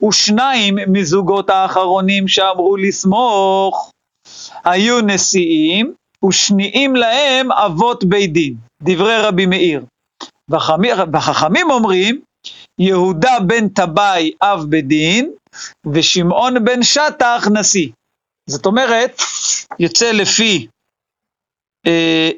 ושניים 0.10 0.76
מזוגות 0.88 1.50
האחרונים 1.50 2.28
שאמרו 2.28 2.78
לסמוך, 2.78 3.92
היו 4.66 5.02
נשיאים, 5.02 5.94
ושניים 6.28 6.96
להם 6.96 7.52
אבות 7.52 8.04
בית 8.04 8.34
דין, 8.34 8.56
דברי 8.82 9.18
רבי 9.18 9.46
מאיר. 9.46 9.86
והחכמים 10.50 11.72
אומרים, 11.72 12.22
יהודה 12.80 13.40
בן 13.48 13.70
טבעי 13.70 14.32
אב 14.42 14.60
בית 14.70 14.88
דין, 14.88 15.32
ושמעון 15.94 16.66
בן 16.66 16.84
שטח 16.84 17.48
נשיא. 17.54 17.90
זאת 18.50 18.66
אומרת, 18.66 19.22
יוצא 19.80 20.12
לפי, 20.12 20.68
אה, 21.88 22.30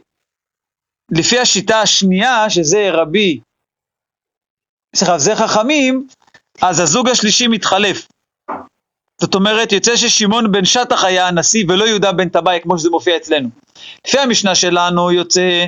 לפי 1.11 1.39
השיטה 1.39 1.81
השנייה, 1.81 2.49
שזה 2.49 2.89
רבי, 2.91 3.39
סליחה, 4.95 5.17
זה 5.17 5.35
חכמים, 5.35 6.07
אז 6.61 6.79
הזוג 6.79 7.09
השלישי 7.09 7.47
מתחלף. 7.47 8.07
זאת 9.21 9.35
אומרת, 9.35 9.71
יוצא 9.71 9.95
ששמעון 9.95 10.51
בן 10.51 10.65
שטח 10.65 11.03
היה 11.03 11.27
הנשיא 11.27 11.65
ולא 11.69 11.83
יהודה 11.83 12.11
בן 12.11 12.29
טבעי, 12.29 12.61
כמו 12.61 12.77
שזה 12.77 12.89
מופיע 12.89 13.17
אצלנו. 13.17 13.49
לפי 14.07 14.19
המשנה 14.19 14.55
שלנו 14.55 15.11
יוצא 15.11 15.65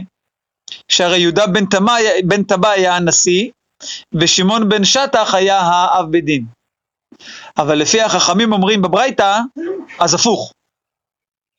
שהרי 0.92 1.20
יהודה 1.20 1.48
בן, 1.48 1.66
תמי, 1.66 1.92
בן 2.26 2.42
היה 2.64 2.96
הנשיא, 2.96 3.52
ושמעון 4.14 4.70
בן 4.70 4.84
שטח 4.84 5.34
היה 5.34 5.60
האב 5.60 6.12
בית 6.12 6.26
דין. 6.26 6.46
אבל 7.58 7.76
לפי 7.76 8.02
החכמים 8.02 8.54
אומרים 8.54 8.82
בברייתא, 8.82 9.40
אז 10.00 10.14
הפוך. 10.14 10.54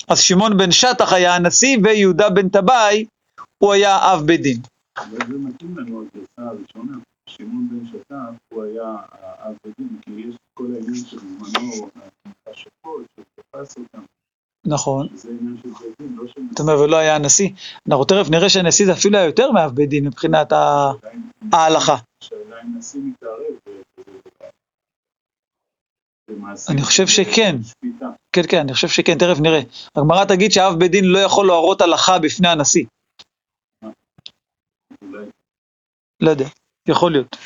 אז 0.08 0.20
שמעון 0.20 0.56
בן 0.56 0.72
שטח 0.72 1.12
היה 1.12 1.36
הנשיא, 1.36 1.78
ויהודה 1.84 2.30
בן 2.30 2.48
טבעי, 2.48 3.04
הוא 3.58 3.72
היה 3.72 4.12
אב 4.12 4.26
בית 4.26 4.42
דין. 4.42 4.60
שמעון 7.28 7.68
בן 7.70 7.86
שטף, 7.86 8.54
הוא 8.54 8.64
היה 8.64 8.96
האב 9.10 9.54
בדין, 9.66 9.98
כי 10.02 10.10
יש 10.10 10.34
כל 10.54 10.64
העניין 10.64 10.94
שבזמנו 10.94 11.88
השפות, 12.46 13.02
שתפס 13.20 13.78
אותם, 13.78 14.02
נכון. 14.66 15.08
זה 15.14 15.28
עניין 15.40 15.56
של 15.62 15.68
בית 15.68 15.94
דין, 16.00 16.16
לא 16.16 16.26
של 16.26 16.40
זאת 16.50 16.60
אומרת, 16.60 16.78
ולא 16.78 16.96
היה 16.96 17.16
הנשיא. 17.16 17.50
אנחנו 17.88 18.04
תכף 18.04 18.30
נראה 18.30 18.48
שהנשיא 18.48 18.86
זה 18.86 18.92
אפילו 18.92 19.18
היה 19.18 19.26
יותר 19.26 19.52
מאב 19.52 19.70
בית 19.70 19.88
דין 19.88 20.06
מבחינת 20.06 20.52
ההלכה. 21.52 21.96
השאלה 22.22 22.62
אם 22.62 22.78
נשיא 22.78 23.00
מתערב 23.00 23.54
בכזה 23.66 24.10
דבר. 24.10 24.48
במעשים 26.30 26.76
אני 26.76 26.82
חושב 26.82 27.06
של 27.06 27.24
שכן. 27.24 27.56
כן, 28.32 28.42
כן, 28.48 28.58
אני 28.58 28.74
חושב 28.74 28.88
שכן, 28.88 29.18
תכף 29.18 29.40
נראה. 29.40 29.60
הגמרא 29.96 30.24
תגיד 30.24 30.52
שאב 30.52 30.74
בית 30.78 30.90
דין 30.90 31.04
לא 31.04 31.18
יכול 31.18 31.46
להורות 31.46 31.80
הלכה 31.80 32.18
בפני 32.18 32.48
הנשיא. 32.48 32.84
לא 36.20 36.30
יודע, 36.30 36.48
יכול 36.88 37.12
להיות. 37.12 37.37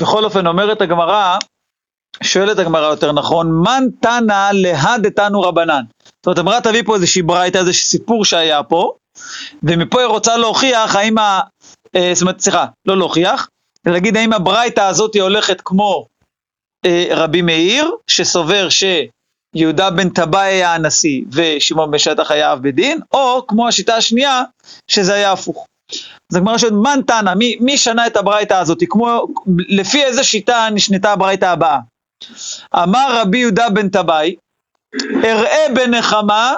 בכל 0.00 0.24
אופן, 0.24 0.46
אומרת 0.46 0.80
הגמרא, 0.80 1.36
שואלת 2.22 2.58
הגמרא 2.58 2.86
יותר 2.86 3.12
נכון, 3.12 3.52
מן 3.52 3.84
תנא 4.00 4.50
להא 4.52 4.98
דתנו 4.98 5.40
רבנן. 5.40 5.82
זאת 6.04 6.26
אומרת, 6.26 6.38
הגמרא 6.38 6.60
תביא 6.60 6.82
פה 6.86 6.94
איזושהי 6.94 7.22
ברייתא, 7.22 7.58
איזשהו 7.58 7.88
סיפור 7.88 8.24
שהיה 8.24 8.62
פה, 8.62 8.92
ומפה 9.62 10.00
היא 10.00 10.06
רוצה 10.06 10.36
להוכיח 10.36 10.96
האם 10.96 11.18
ה... 11.18 11.40
אה, 11.96 12.10
זאת 12.14 12.22
אומרת, 12.22 12.40
סליחה, 12.40 12.66
לא 12.86 12.98
להוכיח, 12.98 13.48
להגיד 13.86 14.16
האם 14.16 14.32
הברייתא 14.32 14.80
הזאת 14.80 15.14
היא 15.14 15.22
הולכת 15.22 15.60
כמו 15.64 16.06
אה, 16.86 17.06
רבי 17.10 17.42
מאיר, 17.42 17.90
שסובר 18.06 18.68
שיהודה 18.68 19.90
בן 19.90 20.08
טבעי 20.08 20.52
היה 20.52 20.74
הנשיא 20.74 21.22
ושמעון 21.32 21.90
בן 21.90 21.98
שטח 21.98 22.30
היה 22.30 22.52
אב 22.52 22.58
בית 22.58 22.74
דין, 22.74 23.00
או 23.12 23.46
כמו 23.48 23.68
השיטה 23.68 23.96
השנייה, 23.96 24.42
שזה 24.88 25.14
היה 25.14 25.32
הפוך. 25.32 25.66
אז 26.30 26.36
הגמרא 26.36 26.58
שואלת, 26.58 26.74
מן 26.74 27.00
תנא, 27.06 27.34
מי, 27.34 27.56
מי 27.60 27.78
שנה 27.78 28.06
את 28.06 28.16
הברייתא 28.16 28.54
הזאת? 28.54 28.78
כמו, 28.88 29.26
לפי 29.68 30.02
איזה 30.04 30.24
שיטה 30.24 30.68
נשנתה 30.72 31.12
הברייתא 31.12 31.44
הבאה? 31.44 31.78
אמר 32.74 33.20
רבי 33.20 33.38
יהודה 33.38 33.70
בן 33.70 33.88
טבעי, 33.88 34.36
אראה 35.24 35.66
בנחמה, 35.74 36.54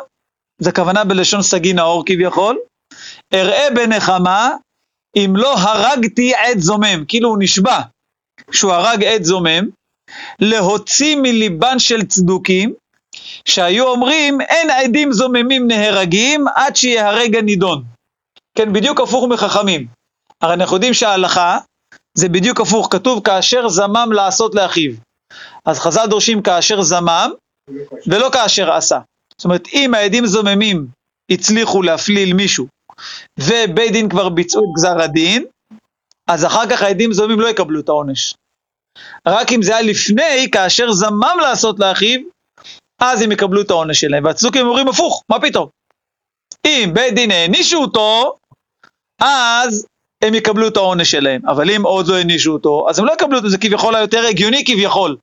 זה 0.58 0.72
כוונה 0.72 1.04
בלשון 1.04 1.42
סגי 1.42 1.72
נאור 1.72 2.02
כביכול, 2.06 2.58
אראה 3.34 3.68
בנחמה 3.74 4.50
אם 5.16 5.32
לא 5.36 5.54
הרגתי 5.54 6.34
עת 6.34 6.60
זומם, 6.60 7.04
כאילו 7.08 7.28
הוא 7.28 7.36
נשבע 7.40 7.80
שהוא 8.52 8.72
הרג 8.72 9.04
עת 9.04 9.24
זומם, 9.24 9.68
להוציא 10.40 11.16
מליבן 11.16 11.78
של 11.78 12.02
צדוקים, 12.02 12.74
שהיו 13.44 13.86
אומרים 13.88 14.40
אין 14.40 14.70
עדים 14.70 15.12
זוממים 15.12 15.68
נהרגים 15.68 16.44
עד 16.54 16.76
שיהרג 16.76 17.36
הנידון. 17.36 17.93
כן, 18.54 18.72
בדיוק 18.72 19.00
הפוך 19.00 19.24
מחכמים. 19.28 19.86
הרי 20.40 20.54
אנחנו 20.54 20.76
יודעים 20.76 20.94
שההלכה 20.94 21.58
זה 22.14 22.28
בדיוק 22.28 22.60
הפוך, 22.60 22.88
כתוב 22.90 23.24
כאשר 23.24 23.68
זמם 23.68 24.08
לעשות 24.12 24.54
לאחיו. 24.54 24.92
אז 25.64 25.78
חז"ל 25.78 26.06
דורשים 26.06 26.42
כאשר 26.42 26.82
זמם 26.82 27.30
ולא 28.06 28.30
כאשר 28.32 28.72
עשה. 28.72 28.98
זאת 29.38 29.44
אומרת, 29.44 29.68
אם 29.72 29.94
העדים 29.94 30.26
זוממים 30.26 30.86
הצליחו 31.30 31.82
להפליל 31.82 32.32
מישהו 32.32 32.66
ובית 33.40 33.92
דין 33.92 34.08
כבר 34.08 34.28
ביצעו 34.28 34.62
את 34.62 34.68
גזר 34.76 35.02
הדין, 35.02 35.44
אז 36.26 36.44
אחר 36.44 36.70
כך 36.70 36.82
העדים 36.82 37.12
זוממים 37.12 37.40
לא 37.40 37.48
יקבלו 37.48 37.80
את 37.80 37.88
העונש. 37.88 38.34
רק 39.26 39.52
אם 39.52 39.62
זה 39.62 39.76
היה 39.76 39.90
לפני, 39.90 40.50
כאשר 40.52 40.92
זמם 40.92 41.36
לעשות 41.42 41.78
לאחיו, 41.80 42.20
אז 42.98 43.22
הם 43.22 43.32
יקבלו 43.32 43.60
את 43.60 43.70
העונש 43.70 44.00
שלהם. 44.00 44.24
והצדוקים 44.24 44.66
אומרים 44.66 44.88
הפוך, 44.88 45.22
מה 45.28 45.40
פתאום? 45.40 45.68
אם 46.66 46.90
בית 46.94 47.14
דין 47.14 47.30
הענישו 47.30 47.78
אותו, 47.78 48.36
אז 49.20 49.86
הם 50.22 50.34
יקבלו 50.34 50.68
את 50.68 50.76
העונש 50.76 51.10
שלהם. 51.10 51.48
אבל 51.48 51.70
אם 51.70 51.82
עוד 51.82 52.06
לא 52.06 52.14
הענישו 52.14 52.52
אותו, 52.52 52.86
אז 52.88 52.98
הם 52.98 53.04
לא 53.04 53.12
יקבלו 53.12 53.38
את 53.38 53.42
זה, 53.42 53.48
זה 53.48 53.58
כביכול 53.58 53.94
היותר 53.94 54.26
הגיוני 54.26 54.64
כביכול, 54.66 55.16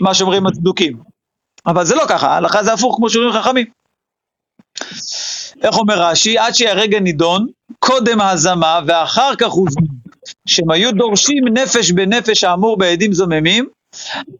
מה 0.00 0.14
שאומרים 0.14 0.46
הצדוקים. 0.46 0.96
אבל 1.66 1.84
זה 1.84 1.94
לא 1.94 2.04
ככה, 2.08 2.28
ההלכה 2.28 2.62
זה 2.62 2.72
הפוך 2.72 2.96
כמו 2.96 3.10
שאומרים 3.10 3.32
חכמים. 3.32 3.66
איך 5.62 5.78
אומר 5.78 6.02
רש"י? 6.02 6.38
עד 6.38 6.54
שהרגע 6.54 7.00
נידון, 7.00 7.46
קודם 7.78 8.20
הזמה 8.20 8.80
ואחר 8.86 9.36
כך 9.36 9.48
הוזמן. 9.50 9.86
שהם 10.46 10.70
היו 10.70 10.92
דורשים 10.92 11.44
נפש 11.48 11.90
בנפש 11.90 12.44
האמור 12.44 12.78
בעדים 12.78 13.12
זוממים, 13.12 13.68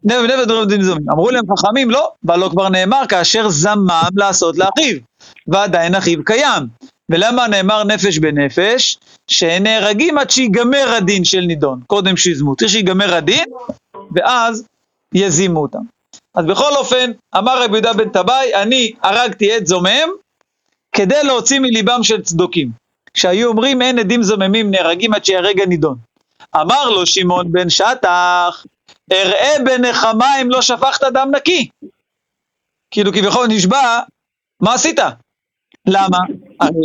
נפש 0.03 0.17
בנפש 0.21 0.47
בעדים 0.47 0.81
זוממים. 0.81 1.09
אמרו 1.11 1.29
להם 1.29 1.43
חכמים, 1.57 1.91
לא, 1.91 2.11
ולא 2.23 2.49
כבר 2.49 2.69
נאמר 2.69 3.01
כאשר 3.09 3.49
זמם 3.49 4.09
לעשות 4.15 4.57
לאחיו, 4.57 4.97
ועדיין 5.47 5.95
אחיו 5.95 6.23
קיים. 6.25 6.63
ולמה 7.11 7.47
נאמר 7.47 7.83
נפש 7.83 8.17
בנפש? 8.19 8.97
שהם 9.27 9.63
נהרגים 9.63 10.17
עד 10.17 10.29
שיגמר 10.29 10.93
הדין 10.97 11.23
של 11.23 11.41
נידון, 11.41 11.79
קודם 11.87 12.17
שיזמו. 12.17 12.55
צריך 12.55 12.71
שיגמר 12.71 13.13
הדין, 13.13 13.45
ואז 14.15 14.65
יזימו 15.13 15.61
אותם. 15.61 15.79
אז 16.35 16.45
בכל 16.45 16.75
אופן, 16.75 17.11
אמר 17.37 17.63
רבי 17.63 17.73
יהודה 17.73 17.93
בן 17.93 18.09
טבעי, 18.09 18.55
אני 18.55 18.91
הרגתי 19.03 19.53
עת 19.53 19.67
זומם, 19.67 20.09
כדי 20.95 21.23
להוציא 21.23 21.59
מליבם 21.59 22.03
של 22.03 22.21
צדוקים. 22.21 22.71
שהיו 23.17 23.47
אומרים 23.47 23.81
אין 23.81 23.99
עדים 23.99 24.23
זוממים 24.23 24.71
נהרגים 24.71 25.13
עד 25.13 25.25
שיהרג 25.25 25.61
הנידון. 25.61 25.97
אמר 26.55 26.89
לו 26.89 27.05
שמעון 27.05 27.51
בן 27.51 27.69
שטח, 27.69 28.65
אראה 29.11 29.53
בנחמה 29.65 30.41
אם 30.41 30.49
לא 30.49 30.61
שפכת 30.61 31.03
דם 31.13 31.31
נקי. 31.35 31.69
כאילו 32.91 33.13
כביכול 33.13 33.47
נשבע, 33.47 33.99
מה 34.61 34.73
עשית? 34.73 34.99
למה? 35.87 36.17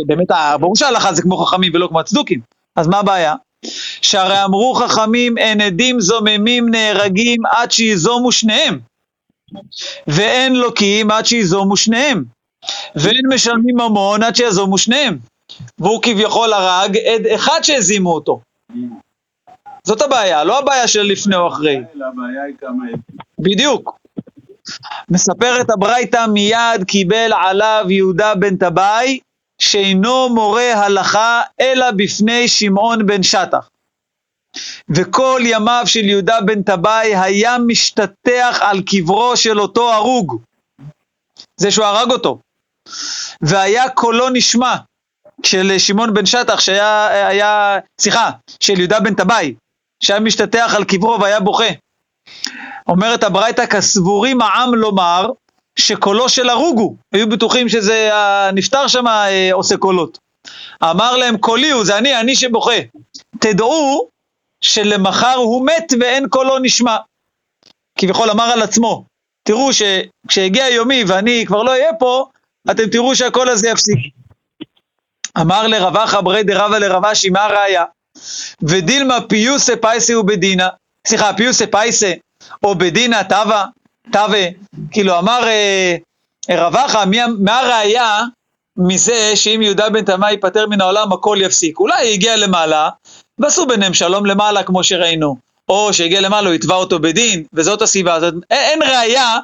באמת, 0.07 0.27
ברור 0.59 0.75
שההלכה 0.75 1.13
זה 1.13 1.21
כמו 1.21 1.37
חכמים 1.37 1.71
ולא 1.75 1.87
כמו 1.87 1.99
הצדוקים, 1.99 2.39
אז 2.75 2.87
מה 2.87 2.99
הבעיה? 2.99 3.35
שהרי 4.01 4.43
אמרו 4.43 4.73
חכמים 4.73 5.37
אין 5.37 5.61
עדים 5.61 6.01
זוממים 6.01 6.69
נהרגים 6.69 7.45
עד 7.45 7.71
שיזומו 7.71 8.31
שניהם, 8.31 8.79
ואין 10.07 10.55
לוקים 10.55 11.11
עד 11.11 11.25
שיזומו 11.25 11.77
שניהם, 11.77 12.23
ואין 12.95 13.21
משלמים 13.33 13.75
ממון 13.75 14.23
עד 14.23 14.35
שיזומו 14.35 14.77
שניהם. 14.77 15.17
והוא 15.79 16.01
כביכול 16.01 16.53
הרג 16.53 16.97
עד 16.97 17.27
אחד 17.35 17.59
שהזימו 17.63 18.13
אותו. 18.13 18.41
זאת 19.83 20.01
הבעיה, 20.01 20.43
לא 20.43 20.59
הבעיה 20.59 20.87
של 20.87 21.01
לפני 21.01 21.35
או 21.35 21.47
אחרי. 21.47 21.75
הבעיה 21.75 22.43
היא 22.47 22.55
כמה... 22.59 22.85
בדיוק. 23.39 24.02
מספרת 25.09 25.69
הברייתא 25.69 26.25
מיד 26.27 26.83
קיבל 26.87 27.31
עליו 27.33 27.85
יהודה 27.89 28.35
בן 28.35 28.57
טבעי, 28.57 29.19
שאינו 29.61 30.29
מורה 30.29 30.73
הלכה 30.73 31.41
אלא 31.61 31.91
בפני 31.91 32.47
שמעון 32.47 33.05
בן 33.05 33.23
שטח. 33.23 33.69
וכל 34.89 35.41
ימיו 35.43 35.83
של 35.85 36.05
יהודה 36.05 36.41
בן 36.41 36.63
טבעי 36.63 37.15
היה 37.15 37.57
משתטח 37.67 38.59
על 38.61 38.81
קברו 38.81 39.37
של 39.37 39.59
אותו 39.59 39.93
הרוג. 39.93 40.41
זה 41.57 41.71
שהוא 41.71 41.85
הרג 41.85 42.11
אותו. 42.11 42.39
והיה 43.41 43.89
קולו 43.89 44.29
נשמע, 44.29 44.75
של 45.45 45.77
שמעון 45.77 46.13
בן 46.13 46.25
שטח 46.25 46.59
שהיה, 46.59 47.07
היה, 47.27 47.79
סליחה, 48.01 48.29
של 48.59 48.79
יהודה 48.79 48.99
בן 48.99 49.15
טבעי, 49.15 49.55
שהיה 50.03 50.19
משתטח 50.19 50.73
על 50.75 50.83
קברו 50.83 51.19
והיה 51.21 51.39
בוכה. 51.39 51.69
אומרת 52.87 53.23
הברייתא, 53.23 53.65
כסבורים 53.65 54.41
העם 54.41 54.75
לומר 54.75 55.27
שקולו 55.75 56.29
של 56.29 56.49
הרוג 56.49 56.79
הוא, 56.79 56.97
היו 57.11 57.29
בטוחים 57.29 57.69
שזה 57.69 58.09
הנפטר 58.13 58.87
שם 58.87 59.07
אה, 59.07 59.49
עושה 59.53 59.77
קולות. 59.77 60.17
אמר 60.83 61.17
להם, 61.17 61.37
קולי 61.37 61.71
הוא, 61.71 61.85
זה 61.85 61.97
אני, 61.97 62.19
אני 62.19 62.35
שבוכה. 62.35 62.75
תדעו 63.39 64.07
שלמחר 64.61 65.35
הוא 65.35 65.65
מת 65.65 65.93
ואין 65.99 66.29
קולו 66.29 66.59
נשמע. 66.59 66.97
כביכול 67.99 68.29
אמר 68.29 68.43
על 68.43 68.61
עצמו, 68.61 69.05
תראו 69.43 69.69
שכשהגיע 69.73 70.69
יומי 70.69 71.03
ואני 71.07 71.43
כבר 71.47 71.63
לא 71.63 71.71
אהיה 71.71 71.93
פה, 71.99 72.25
אתם 72.71 72.89
תראו 72.89 73.15
שהקול 73.15 73.49
הזה 73.49 73.69
יפסיק. 73.69 73.99
אמר 75.41 75.67
לרבחה 75.67 76.21
ברי 76.21 76.43
דרבה 76.43 76.79
לרבשי, 76.79 77.29
מה 77.29 77.43
הראיה? 77.45 77.83
ודילמה 78.61 79.17
פיוסה 79.29 79.73
פייסה 79.81 80.19
ובדינה, 80.19 80.69
סליחה, 81.07 81.33
פיוסה 81.33 81.67
פייסה 81.67 82.13
או 82.63 82.75
בדינה 82.75 83.23
תווה, 83.23 83.65
תווה, 84.11 84.45
כאילו 84.91 85.19
אמר 85.19 85.47
אה, 85.47 85.95
רבחה, 86.49 87.03
מה 87.39 87.59
הראיה 87.59 88.21
מזה 88.77 89.35
שאם 89.35 89.61
יהודה 89.61 89.89
בן 89.89 90.05
תמה 90.05 90.31
ייפטר 90.31 90.67
מן 90.67 90.81
העולם 90.81 91.13
הכל 91.13 91.37
יפסיק? 91.41 91.79
אולי 91.79 92.07
היא 92.07 92.13
הגיעה 92.13 92.35
למעלה 92.35 92.89
ועשו 93.39 93.65
ביניהם 93.65 93.93
שלום 93.93 94.25
למעלה 94.25 94.63
כמו 94.63 94.83
שראינו, 94.83 95.35
או 95.69 95.93
שהגיע 95.93 96.21
למעלה 96.21 96.47
הוא 96.47 96.55
יתבע 96.55 96.75
אותו 96.75 96.99
בדין, 96.99 97.43
וזאת 97.53 97.81
הסיבה 97.81 98.13
הזאת. 98.13 98.33
אין, 98.51 98.81
אין 98.81 98.81
ראיה 98.81 99.39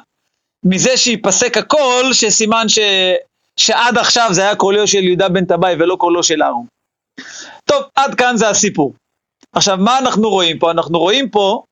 מזה 0.64 0.96
שייפסק 0.96 1.56
הכל, 1.56 2.04
שסימן 2.12 2.68
ש... 2.68 2.78
שעד 3.56 3.98
עכשיו 3.98 4.28
זה 4.30 4.42
היה 4.42 4.54
קולו 4.54 4.86
של 4.86 5.04
יהודה 5.04 5.28
בן 5.28 5.44
טבעי 5.44 5.74
ולא 5.78 5.96
קולו 5.96 6.22
של 6.22 6.42
אהרון. 6.42 6.66
טוב, 7.64 7.82
עד 7.94 8.14
כאן 8.14 8.36
זה 8.36 8.48
הסיפור. 8.48 8.94
עכשיו, 9.56 9.76
מה 9.76 9.98
אנחנו 9.98 10.30
רואים 10.30 10.58
פה? 10.58 10.70
אנחנו 10.70 10.98
רואים 10.98 11.30
פה 11.30 11.62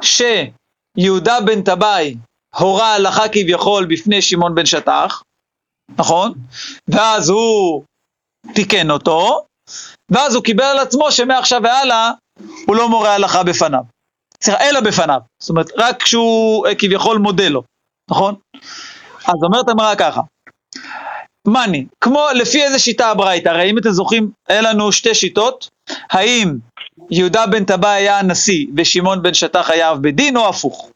שיהודה 0.00 1.40
בן 1.40 1.62
טבעי 1.62 2.16
הורה 2.58 2.94
הלכה 2.94 3.28
כביכול 3.28 3.86
בפני 3.86 4.22
שמעון 4.22 4.54
בן 4.54 4.66
שטח, 4.66 5.22
נכון? 5.98 6.34
ואז 6.88 7.28
הוא 7.28 7.82
תיקן 8.54 8.90
אותו, 8.90 9.44
ואז 10.10 10.34
הוא 10.34 10.44
קיבל 10.44 10.64
על 10.64 10.78
עצמו 10.78 11.12
שמעכשיו 11.12 11.60
והלאה 11.64 12.10
הוא 12.66 12.76
לא 12.76 12.88
מורה 12.88 13.14
הלכה 13.14 13.42
בפניו. 13.42 13.82
סליחה, 14.42 14.60
אלא 14.60 14.80
בפניו. 14.80 15.20
זאת 15.42 15.50
אומרת, 15.50 15.70
רק 15.76 16.02
כשהוא 16.02 16.66
אה, 16.66 16.74
כביכול 16.74 17.18
מודה 17.18 17.48
לו, 17.48 17.62
נכון? 18.10 18.34
אז 19.26 19.34
אומרת 19.42 19.68
המראה 19.68 19.96
ככה, 19.96 20.20
מאני, 21.46 21.86
כמו 22.00 22.26
לפי 22.34 22.62
איזה 22.62 22.78
שיטה 22.78 23.10
הברייתא, 23.10 23.48
הרי 23.48 23.70
אם 23.70 23.78
אתם 23.78 23.90
זוכרים, 23.90 24.30
היה 24.48 24.60
לנו 24.60 24.92
שתי 24.92 25.14
שיטות, 25.14 25.68
האם 26.10 26.56
יהודה 27.10 27.46
בן 27.46 27.64
טבע 27.64 27.90
היה 27.90 28.18
הנשיא 28.18 28.66
ושמעון 28.76 29.22
בן 29.22 29.34
שטח 29.34 29.70
היה 29.70 29.90
אב 29.90 29.98
בית 29.98 30.16
דין 30.16 30.36
או 30.36 30.48
הפוך. 30.48 30.90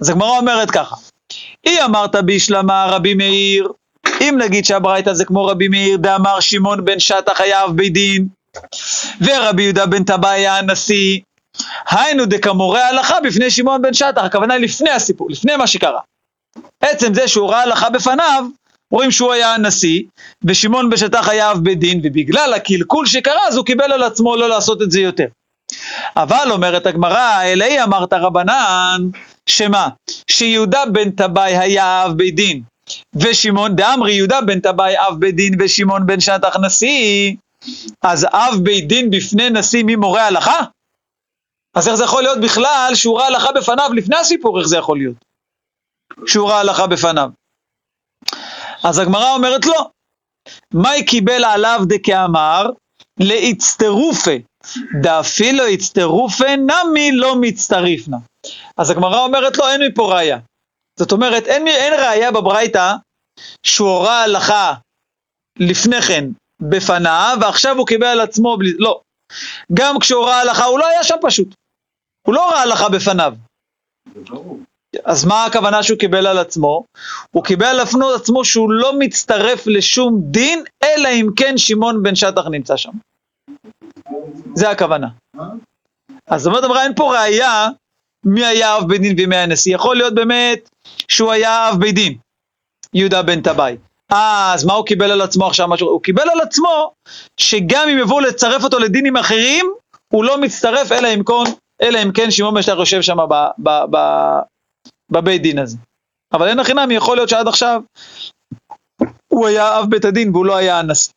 אז 0.00 0.08
הגמרא 0.08 0.38
אומרת 0.38 0.70
ככה, 0.70 0.96
אי 1.66 1.84
אמרת 1.84 2.16
בישלמה 2.16 2.86
רבי 2.90 3.14
מאיר, 3.14 3.68
אם 4.20 4.38
נגיד 4.38 4.64
שהברייתא 4.64 5.14
זה 5.14 5.24
כמו 5.24 5.46
רבי 5.46 5.68
מאיר 5.68 5.96
דאמר 5.96 6.40
שמעון 6.40 6.84
בן 6.84 6.98
שטח 6.98 7.40
היה 7.40 7.64
אב 7.64 7.76
בית 7.76 7.92
דין, 7.92 8.26
ורבי 9.20 9.62
יהודה 9.62 9.86
בן 9.86 10.04
טבע 10.04 10.30
היה 10.30 10.58
הנשיא, 10.58 11.20
היינו 11.90 12.26
דקמורי 12.26 12.80
ההלכה 12.80 13.20
בפני 13.20 13.50
שמעון 13.50 13.82
בן 13.82 13.94
שטח, 13.94 14.24
הכוונה 14.24 14.58
לפני 14.58 14.90
הסיפור, 14.90 15.30
לפני 15.30 15.56
מה 15.56 15.66
שקרה. 15.66 16.00
עצם 16.80 17.14
זה 17.14 17.28
שהוא 17.28 17.50
ראה 17.50 17.62
הלכה 17.62 17.90
בפניו, 17.90 18.44
רואים 18.92 19.10
שהוא 19.10 19.32
היה 19.32 19.54
הנשיא, 19.54 20.02
ושמעון 20.44 20.90
בשטח 20.90 21.28
היה 21.28 21.50
אב 21.50 21.58
בית 21.58 21.78
דין, 21.78 22.00
ובגלל 22.04 22.54
הקלקול 22.54 23.06
שקרה, 23.06 23.48
אז 23.48 23.56
הוא 23.56 23.66
קיבל 23.66 23.92
על 23.92 24.02
עצמו 24.02 24.36
לא 24.36 24.48
לעשות 24.48 24.82
את 24.82 24.90
זה 24.90 25.00
יותר. 25.00 25.26
אבל 26.16 26.48
אומרת 26.50 26.86
הגמרא, 26.86 27.42
אלי 27.42 27.82
אמרת 27.82 28.12
רבנן, 28.12 29.00
שמה? 29.46 29.88
שיהודה 30.30 30.86
בן 30.92 31.10
טבעי 31.10 31.58
היה 31.58 32.04
אב 32.04 32.12
בית 32.12 32.34
דין, 32.34 32.62
ושמעון 33.14 33.76
דאמרי 33.76 34.12
יהודה 34.12 34.40
בן 34.40 34.60
טבעי 34.60 34.98
אב 34.98 35.14
בית 35.18 35.34
דין 35.34 35.54
ושמעון 35.60 36.06
בן 36.06 36.20
שטח 36.20 36.56
נשיא, 36.56 37.34
אז 38.02 38.26
אב 38.32 38.54
בית 38.62 38.88
דין 38.88 39.10
בפני 39.10 39.50
נשיא 39.50 39.84
מי 39.84 39.96
מורה 39.96 40.26
הלכה? 40.26 40.60
אז 41.76 41.88
איך 41.88 41.96
זה 41.96 42.04
יכול 42.04 42.22
להיות 42.22 42.40
בכלל 42.40 42.90
שהוא 42.94 43.18
ראה 43.18 43.26
הלכה 43.26 43.52
בפניו 43.52 43.90
לפני 43.94 44.16
הסיפור, 44.16 44.58
איך 44.58 44.68
זה 44.68 44.76
יכול 44.76 44.98
להיות? 44.98 45.16
שהוא 46.26 46.48
ראה 46.48 46.60
הלכה 46.60 46.86
בפניו. 46.86 47.30
אז 48.84 48.98
הגמרא 48.98 49.34
אומרת 49.34 49.66
לא. 49.66 49.90
מאי 50.74 51.04
קיבל 51.04 51.44
עליו 51.44 51.80
דקאמר 51.88 52.70
לאצטרופה, 53.20 54.30
דאפילו 55.02 55.64
אצטרופה 55.74 56.56
נמי 56.56 57.12
לא 57.12 57.36
מצטריפנה. 57.40 58.16
אז 58.76 58.90
הגמרא 58.90 59.24
אומרת 59.24 59.56
לו, 59.56 59.68
אין 59.68 59.82
מפה 59.82 60.14
ראיה. 60.14 60.38
זאת 60.98 61.12
אומרת, 61.12 61.46
אין, 61.46 61.68
אין 61.68 61.92
ראיה 61.94 62.32
בברייתא 62.32 62.94
שהוא 63.62 63.88
הורה 63.88 64.22
הלכה 64.22 64.74
לפני 65.58 66.02
כן 66.02 66.24
בפניו, 66.60 67.38
ועכשיו 67.40 67.78
הוא 67.78 67.86
קיבל 67.86 68.06
על 68.06 68.20
עצמו 68.20 68.56
בלי... 68.56 68.72
לא. 68.78 69.00
גם 69.74 69.98
כשהוא 69.98 70.20
הורה 70.20 70.40
הלכה, 70.40 70.64
הוא 70.64 70.78
לא 70.78 70.86
היה 70.86 71.04
שם 71.04 71.16
פשוט. 71.22 71.54
הוא 72.26 72.34
לא 72.34 72.44
הורה 72.44 72.62
הלכה 72.62 72.88
בפניו. 72.88 73.34
זה 74.14 74.20
ברור. 74.20 74.60
אז 75.04 75.24
מה 75.24 75.44
הכוונה 75.44 75.82
שהוא 75.82 75.98
קיבל 75.98 76.26
על 76.26 76.38
עצמו? 76.38 76.84
הוא 77.30 77.44
קיבל 77.44 77.66
על 77.66 77.80
עצמו 78.14 78.44
שהוא 78.44 78.72
לא 78.72 78.92
מצטרף 78.98 79.66
לשום 79.66 80.20
דין, 80.20 80.64
אלא 80.84 81.08
אם 81.08 81.28
כן 81.36 81.58
שמעון 81.58 82.02
בן 82.02 82.14
שטח 82.14 82.46
נמצא 82.50 82.76
שם. 82.76 82.90
זה 84.54 84.70
הכוונה. 84.70 85.08
אז 86.26 86.46
אומרת, 86.46 86.64
אמרה, 86.64 86.84
אין 86.84 86.94
פה 86.94 87.12
ראייה 87.12 87.68
מי 88.24 88.46
היה 88.46 88.76
אב 88.76 88.88
בית 88.88 89.00
דין 89.00 89.16
ומי 89.18 89.36
היה 89.36 89.46
נשיא. 89.46 89.74
יכול 89.74 89.96
להיות 89.96 90.14
באמת 90.14 90.70
שהוא 91.08 91.32
היה 91.32 91.68
אב 91.68 91.80
בית 91.80 91.94
דין, 91.94 92.14
יהודה 92.94 93.22
בן 93.22 93.40
טבעי. 93.40 93.76
אז 94.10 94.64
מה 94.64 94.74
הוא 94.74 94.86
קיבל 94.86 95.10
על 95.10 95.20
עצמו 95.20 95.46
עכשיו? 95.46 95.68
משהו? 95.68 95.88
הוא 95.88 96.02
קיבל 96.02 96.30
על 96.32 96.40
עצמו 96.40 96.92
שגם 97.40 97.88
אם 97.88 97.98
יבואו 97.98 98.20
לצרף 98.20 98.64
אותו 98.64 98.78
לדינים 98.78 99.16
אחרים, 99.16 99.66
הוא 100.12 100.24
לא 100.24 100.40
מצטרף 100.40 100.92
אלא 100.92 101.08
אם 101.14 101.24
כן, 101.24 101.52
אלא 101.82 102.02
אם 102.02 102.12
כן 102.12 102.30
שמעון 102.30 102.54
בן 102.54 102.62
שטח 102.62 102.78
יושב 102.78 103.02
שם 103.02 103.18
בבית 105.10 105.42
דין 105.42 105.58
הזה. 105.58 105.76
אבל 106.32 106.48
אין 106.48 106.58
הכי 106.58 106.74
נמי, 106.74 106.94
יכול 106.94 107.16
להיות 107.16 107.28
שעד 107.28 107.48
עכשיו 107.48 107.82
הוא 109.28 109.46
היה 109.46 109.78
אב 109.78 109.90
בית 109.90 110.04
הדין 110.04 110.30
והוא 110.30 110.46
לא 110.46 110.56
היה 110.56 110.78
הנשיא. 110.78 111.12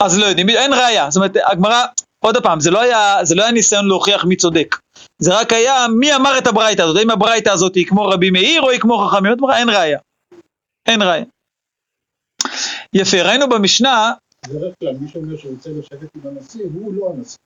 אז 0.00 0.18
לא 0.18 0.26
יודעים, 0.26 0.48
אין 0.48 0.72
ראייה. 0.72 1.10
זאת 1.10 1.16
אומרת, 1.16 1.36
הגמרא, 1.46 1.84
עוד 2.18 2.42
פעם, 2.42 2.60
זה 2.60 2.70
לא 2.70 2.80
היה, 2.80 3.24
זה 3.24 3.34
לא 3.34 3.42
היה 3.42 3.52
ניסיון 3.52 3.88
להוכיח 3.88 4.24
מי 4.24 4.36
צודק. 4.36 4.76
זה 5.18 5.40
רק 5.40 5.52
היה 5.52 5.86
מי 5.98 6.14
אמר 6.14 6.38
את 6.38 6.46
הברייתא 6.46 6.82
הזאת, 6.82 6.96
האם 6.96 7.10
הברייתא 7.10 7.50
הזאת 7.50 7.74
היא 7.74 7.86
כמו 7.86 8.04
רבי 8.04 8.30
מאיר 8.30 8.62
או 8.62 8.70
היא 8.70 8.80
כמו 8.80 8.98
חכמים, 8.98 9.32
עוד 9.32 9.50
אין 9.56 9.68
ראייה. 9.68 9.98
אין 10.86 11.02
ראייה. 11.02 11.24
יפה, 12.94 13.22
ראינו 13.22 13.48
במשנה, 13.48 14.12
בדרך 14.48 14.74
כלל 14.80 14.96
מי 15.00 15.08
שאומר 15.08 15.36
שרוצה 15.36 15.70
לשבת 15.70 16.08
עם 16.14 16.36
הנשיא, 16.36 16.64
הוא 16.74 16.94
לא 16.94 17.12
הנשיא. 17.16 17.38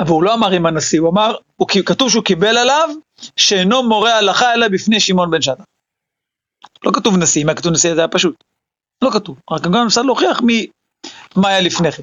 אבל 0.00 0.10
הוא 0.10 0.22
לא 0.22 0.34
אמר 0.34 0.50
עם 0.50 0.66
הנשיא, 0.66 1.00
הוא 1.00 1.10
אמר, 1.10 1.34
הוא, 1.56 1.68
כתוב 1.86 2.10
שהוא 2.10 2.24
קיבל 2.24 2.56
עליו 2.56 2.88
שאינו 3.36 3.82
מורה 3.82 4.18
הלכה 4.18 4.54
אלא 4.54 4.68
בפני 4.68 5.00
שמעון 5.00 5.30
בן 5.30 5.42
שטח. 5.42 5.64
לא 6.84 6.90
כתוב 6.94 7.16
נשיא, 7.16 7.42
אם 7.42 7.48
היה 7.48 7.56
כתוב 7.56 7.72
נשיא 7.72 7.94
זה 7.94 8.00
היה 8.00 8.08
פשוט. 8.08 8.34
לא 9.02 9.10
כתוב, 9.10 9.38
רק 9.50 9.62
גם 9.62 9.86
אפשר 9.86 10.02
להוכיח 10.02 10.40
מי, 10.40 10.66
מה 11.36 11.48
היה 11.48 11.60
לפני 11.60 11.92
כן. 11.92 12.02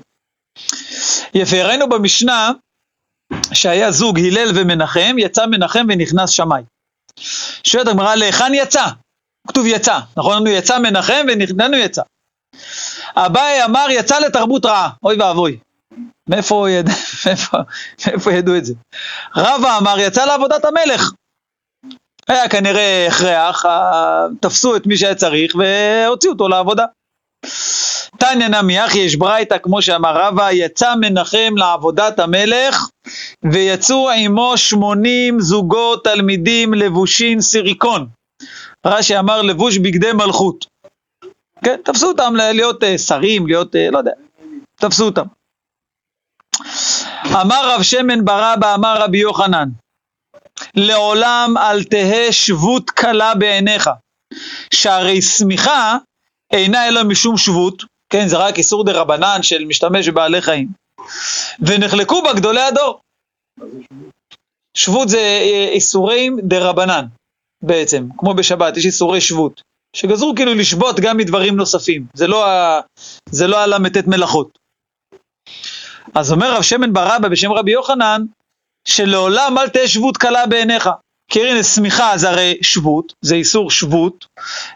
יפה, 1.33 1.63
ראינו 1.63 1.89
במשנה 1.89 2.51
שהיה 3.53 3.91
זוג 3.91 4.19
הלל 4.19 4.51
ומנחם, 4.55 5.15
יצא 5.19 5.45
מנחם 5.45 5.85
ונכנס 5.89 6.29
שמאי. 6.29 6.61
שואלת 7.63 7.87
הגמרא, 7.87 8.15
להיכן 8.15 8.53
יצא? 8.53 8.85
כתוב 9.47 9.65
יצא, 9.65 9.99
נכון? 10.17 10.47
יצא 10.47 10.79
מנחם 10.79 11.25
ונכננו 11.27 11.77
יצא. 11.77 12.01
אביי 13.15 13.65
אמר 13.65 13.87
יצא 13.89 14.19
לתרבות 14.19 14.65
רעה, 14.65 14.89
אוי 15.03 15.15
ואבוי. 15.21 15.57
מאיפה, 16.27 16.69
יד... 16.69 16.89
מאיפה, 17.25 17.57
מאיפה 18.07 18.33
ידעו 18.33 18.57
את 18.57 18.65
זה? 18.65 18.73
רבא 19.35 19.77
אמר 19.77 19.99
יצא 19.99 20.25
לעבודת 20.25 20.65
המלך. 20.65 21.11
היה 22.27 22.49
כנראה 22.49 23.07
הכרח, 23.07 23.65
תפסו 24.39 24.75
את 24.75 24.87
מי 24.87 24.97
שהיה 24.97 25.15
צריך 25.15 25.55
והוציאו 25.55 26.33
אותו 26.33 26.47
לעבודה. 26.47 26.85
תניא 28.17 28.47
נמי 28.47 28.85
אחי 28.85 28.99
יש 28.99 29.15
ברייתא, 29.15 29.57
כמו 29.57 29.81
שאמר 29.81 30.17
רבא, 30.17 30.51
יצא 30.51 30.95
מנחם 30.95 31.53
לעבודת 31.57 32.19
המלך, 32.19 32.89
ויצאו 33.51 34.09
עמו 34.09 34.57
שמונים 34.57 35.39
זוגות 35.39 36.03
תלמידים 36.03 36.73
לבושין 36.73 37.41
סיריקון. 37.41 38.07
רש"י 38.85 39.19
אמר 39.19 39.41
לבוש 39.41 39.77
בגדי 39.77 40.11
מלכות. 40.13 40.65
כן, 41.63 41.75
תפסו 41.83 42.07
אותם 42.07 42.33
להיות 42.35 42.83
uh, 42.83 42.97
שרים, 42.97 43.47
להיות, 43.47 43.75
uh, 43.75 43.91
לא 43.91 43.97
יודע, 43.97 44.11
תפסו 44.75 45.05
אותם. 45.05 45.25
אמר 47.33 47.75
רב 47.75 47.83
שמן 47.83 48.25
ברבא, 48.25 48.75
אמר 48.75 49.01
רבי 49.01 49.17
יוחנן, 49.17 49.69
לעולם 50.75 51.53
אל 51.57 51.83
תהא 51.83 52.31
שבות 52.31 52.89
קלה 52.89 53.35
בעיניך, 53.35 53.89
שהרי 54.73 55.21
שמיכה 55.21 55.97
אינה 56.51 56.87
אלא 56.87 57.03
משום 57.03 57.37
שבות, 57.37 57.83
כן, 58.09 58.27
זה 58.27 58.37
רק 58.37 58.57
איסור 58.57 58.83
דה 58.83 58.91
רבנן 58.91 59.39
של 59.41 59.65
משתמש 59.65 60.09
בבעלי 60.09 60.41
חיים, 60.41 60.67
ונחלקו 61.59 62.21
בה 62.21 62.33
גדולי 62.33 62.61
הדור. 62.61 62.99
שבות 64.73 65.09
זה 65.09 65.19
אה, 65.19 65.69
איסורים 65.71 66.39
דה 66.43 66.69
רבנן, 66.69 67.05
בעצם, 67.61 68.07
כמו 68.17 68.33
בשבת, 68.33 68.77
יש 68.77 68.85
איסורי 68.85 69.21
שבות, 69.21 69.61
שגזרו 69.95 70.33
כאילו 70.35 70.53
לשבות 70.53 70.99
גם 70.99 71.17
מדברים 71.17 71.55
נוספים, 71.55 72.05
זה 72.13 72.27
לא, 72.27 72.49
ה... 72.49 72.79
זה 73.31 73.47
לא 73.47 73.57
הל"ט 73.57 74.07
מלאכות. 74.07 74.66
אז 76.15 76.31
אומר 76.31 76.55
רב 76.55 76.61
שמן 76.61 76.93
ברבא 76.93 77.27
בשם 77.27 77.51
רבי 77.51 77.71
יוחנן, 77.71 78.21
שלעולם 78.87 79.57
אל 79.57 79.69
תהיה 79.69 79.87
שבות 79.87 80.17
קלה 80.17 80.45
בעיניך. 80.45 80.89
כי 81.31 81.49
הנה 81.49 81.63
שמיכה 81.63 82.17
זה 82.17 82.29
הרי 82.29 82.57
שבות, 82.61 83.13
זה 83.21 83.35
איסור 83.35 83.71
שבות, 83.71 84.25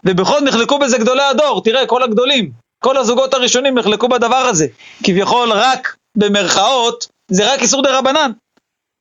ובכל 0.04 0.32
זאת 0.32 0.42
נחלקו 0.42 0.78
בזה 0.78 0.98
גדולי 0.98 1.22
הדור, 1.22 1.62
תראה, 1.64 1.86
כל 1.86 2.02
הגדולים, 2.02 2.50
כל 2.84 2.96
הזוגות 2.96 3.34
הראשונים 3.34 3.78
נחלקו 3.78 4.08
בדבר 4.08 4.36
הזה. 4.36 4.66
כביכול 5.04 5.52
רק 5.52 5.96
במרכאות, 6.16 7.06
זה 7.30 7.52
רק 7.52 7.60
איסור 7.60 7.82
דה 7.82 7.98
רבנן. 7.98 8.32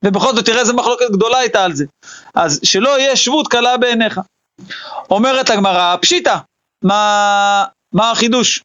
ובכל 0.05 0.35
זאת 0.35 0.45
תראה 0.45 0.59
איזה 0.59 0.73
מחלוקת 0.73 1.11
גדולה 1.11 1.37
הייתה 1.37 1.63
על 1.63 1.73
זה. 1.73 1.85
אז 2.35 2.59
שלא 2.63 2.99
יהיה 2.99 3.15
שבות 3.15 3.47
קלה 3.47 3.77
בעיניך. 3.77 4.19
אומרת 5.09 5.49
הגמרא, 5.49 5.95
פשיטא, 6.01 6.37
מה, 6.83 7.65
מה 7.93 8.11
החידוש? 8.11 8.61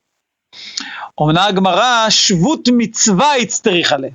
אומנה 1.18 1.46
הגמרא, 1.46 2.10
שבות 2.10 2.68
מצווה 2.72 3.36
הצטריך 3.36 3.92
עליה. 3.92 4.10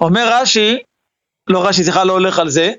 אומר 0.00 0.28
רש"י, 0.32 0.78
לא 1.50 1.66
רש"י, 1.66 1.84
סליחה, 1.84 2.04
לא 2.04 2.12
הולך 2.12 2.38
על 2.38 2.50
זה, 2.50 2.72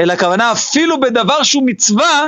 אלא 0.00 0.12
הכוונה 0.12 0.52
אפילו 0.52 1.00
בדבר 1.00 1.42
שהוא 1.42 1.66
מצווה, 1.66 2.26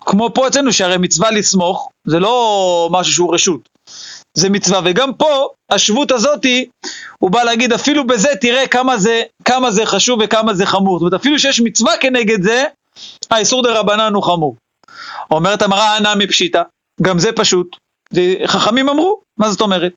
כמו 0.00 0.34
פה 0.34 0.48
אצלנו, 0.48 0.72
שהרי 0.72 0.98
מצווה 0.98 1.30
לסמוך, 1.30 1.90
זה 2.06 2.18
לא 2.18 2.88
משהו 2.92 3.12
שהוא 3.12 3.34
רשות, 3.34 3.68
זה 4.34 4.50
מצווה, 4.50 4.80
וגם 4.84 5.14
פה, 5.14 5.48
השבות 5.70 6.12
הזאתי, 6.12 6.68
הוא 7.18 7.30
בא 7.30 7.42
להגיד, 7.42 7.72
אפילו 7.72 8.06
בזה 8.06 8.28
תראה 8.40 8.68
כמה 8.68 8.98
זה, 8.98 9.22
כמה 9.44 9.70
זה 9.70 9.86
חשוב 9.86 10.20
וכמה 10.24 10.54
זה 10.54 10.66
חמור. 10.66 10.98
זאת 10.98 11.00
אומרת, 11.00 11.20
אפילו 11.20 11.38
שיש 11.38 11.60
מצווה 11.60 11.92
כנגד 12.00 12.42
זה, 12.42 12.64
האיסור 13.30 13.62
דה 13.62 13.80
רבנן 13.80 14.14
הוא 14.14 14.22
חמור. 14.22 14.56
אומרת 15.30 15.62
המראה 15.62 15.96
אנא 15.96 16.14
מפשיטא, 16.14 16.62
גם 17.02 17.18
זה 17.18 17.32
פשוט, 17.32 17.76
חכמים 18.46 18.88
אמרו, 18.88 19.20
מה 19.38 19.50
זאת 19.50 19.60
אומרת? 19.60 19.92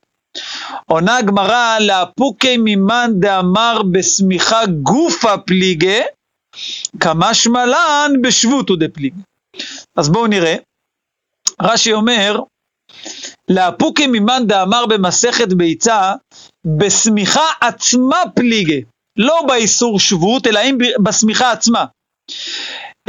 עונה 0.88 1.18
הגמרא 1.18 1.80
לאפוקי 1.80 2.57
מימן 2.57 3.11
דאמר 3.20 3.82
בשמיכה 3.91 4.66
גופה 4.66 5.38
פליגה, 5.38 6.01
כמשמע 6.99 7.66
לן 7.66 8.22
בשבותו 8.22 8.76
דפליגה. 8.76 9.22
אז 9.95 10.09
בואו 10.09 10.28
נראה. 10.28 10.55
רש"י 11.61 11.93
אומר, 11.93 12.39
לאפוקי 13.49 14.07
מימן 14.07 14.43
דאמר 14.47 14.86
במסכת 14.86 15.53
ביצה, 15.53 16.13
בשמיכה 16.78 17.49
עצמה 17.61 18.22
פליגה, 18.36 18.76
לא 19.18 19.41
באיסור 19.47 19.99
שבות, 19.99 20.47
אלא 20.47 20.59
אם 20.59 20.78
בשמיכה 21.03 21.51
עצמה. 21.51 21.86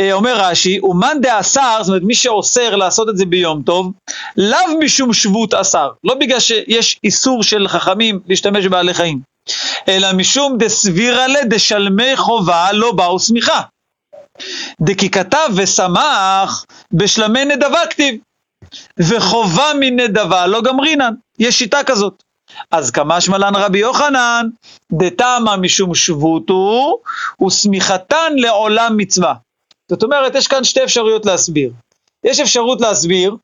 אה, 0.01 0.13
אומר 0.13 0.41
רש"י, 0.41 0.79
אומן 0.79 1.19
דאסר, 1.23 1.79
זאת 1.81 1.89
אומרת 1.89 2.03
מי 2.03 2.15
שאוסר 2.15 2.77
לעשות 2.77 3.09
את 3.09 3.17
זה 3.17 3.27
ביום 3.27 3.63
טוב, 3.63 3.93
לאו 4.37 4.79
משום 4.81 5.13
שבות 5.13 5.55
אסר, 5.55 5.91
לא 6.05 6.15
בגלל 6.15 6.41
שיש 6.41 6.99
איסור 7.05 7.43
של 7.43 7.69
חכמים 7.69 8.21
להשתמש 8.27 8.67
בבעלי 8.67 8.95
חיים, 8.95 9.21
אלא 9.89 10.13
משום 10.13 10.59
דסבירה 10.59 11.27
לה 11.27 11.45
דשלמי 11.45 12.17
חובה 12.17 12.73
לא 12.73 12.93
באו 12.93 13.21
שמיכה. 13.21 13.63
דכי 14.81 15.11
כתב 15.11 15.49
ושמח 15.57 16.65
בשלמי 16.93 17.45
נדבה 17.45 17.87
כתיב, 17.91 18.15
וחובה 18.99 19.73
מנדבה 19.81 20.47
לא 20.47 20.63
גמרינן, 20.63 21.15
יש 21.39 21.59
שיטה 21.59 21.85
כזאת. 21.85 22.23
אז 22.71 22.91
כמה 22.91 23.21
שמלן 23.21 23.57
רבי 23.57 23.79
יוחנן, 23.79 24.49
דתמה 24.93 25.57
משום 25.57 25.95
שבותו, 25.95 26.99
ושמיכתן 27.47 28.33
לעולם 28.37 28.97
מצווה. 28.97 29.35
זאת 29.91 30.03
אומרת, 30.03 30.35
יש 30.35 30.49
כאן 30.49 30.65
שתי 30.65 30.85
אפשרויות 30.85 31.27
להסביר. 31.27 31.73
יש 32.25 32.41
אפשרות 32.41 32.81
להסביר 32.81 33.37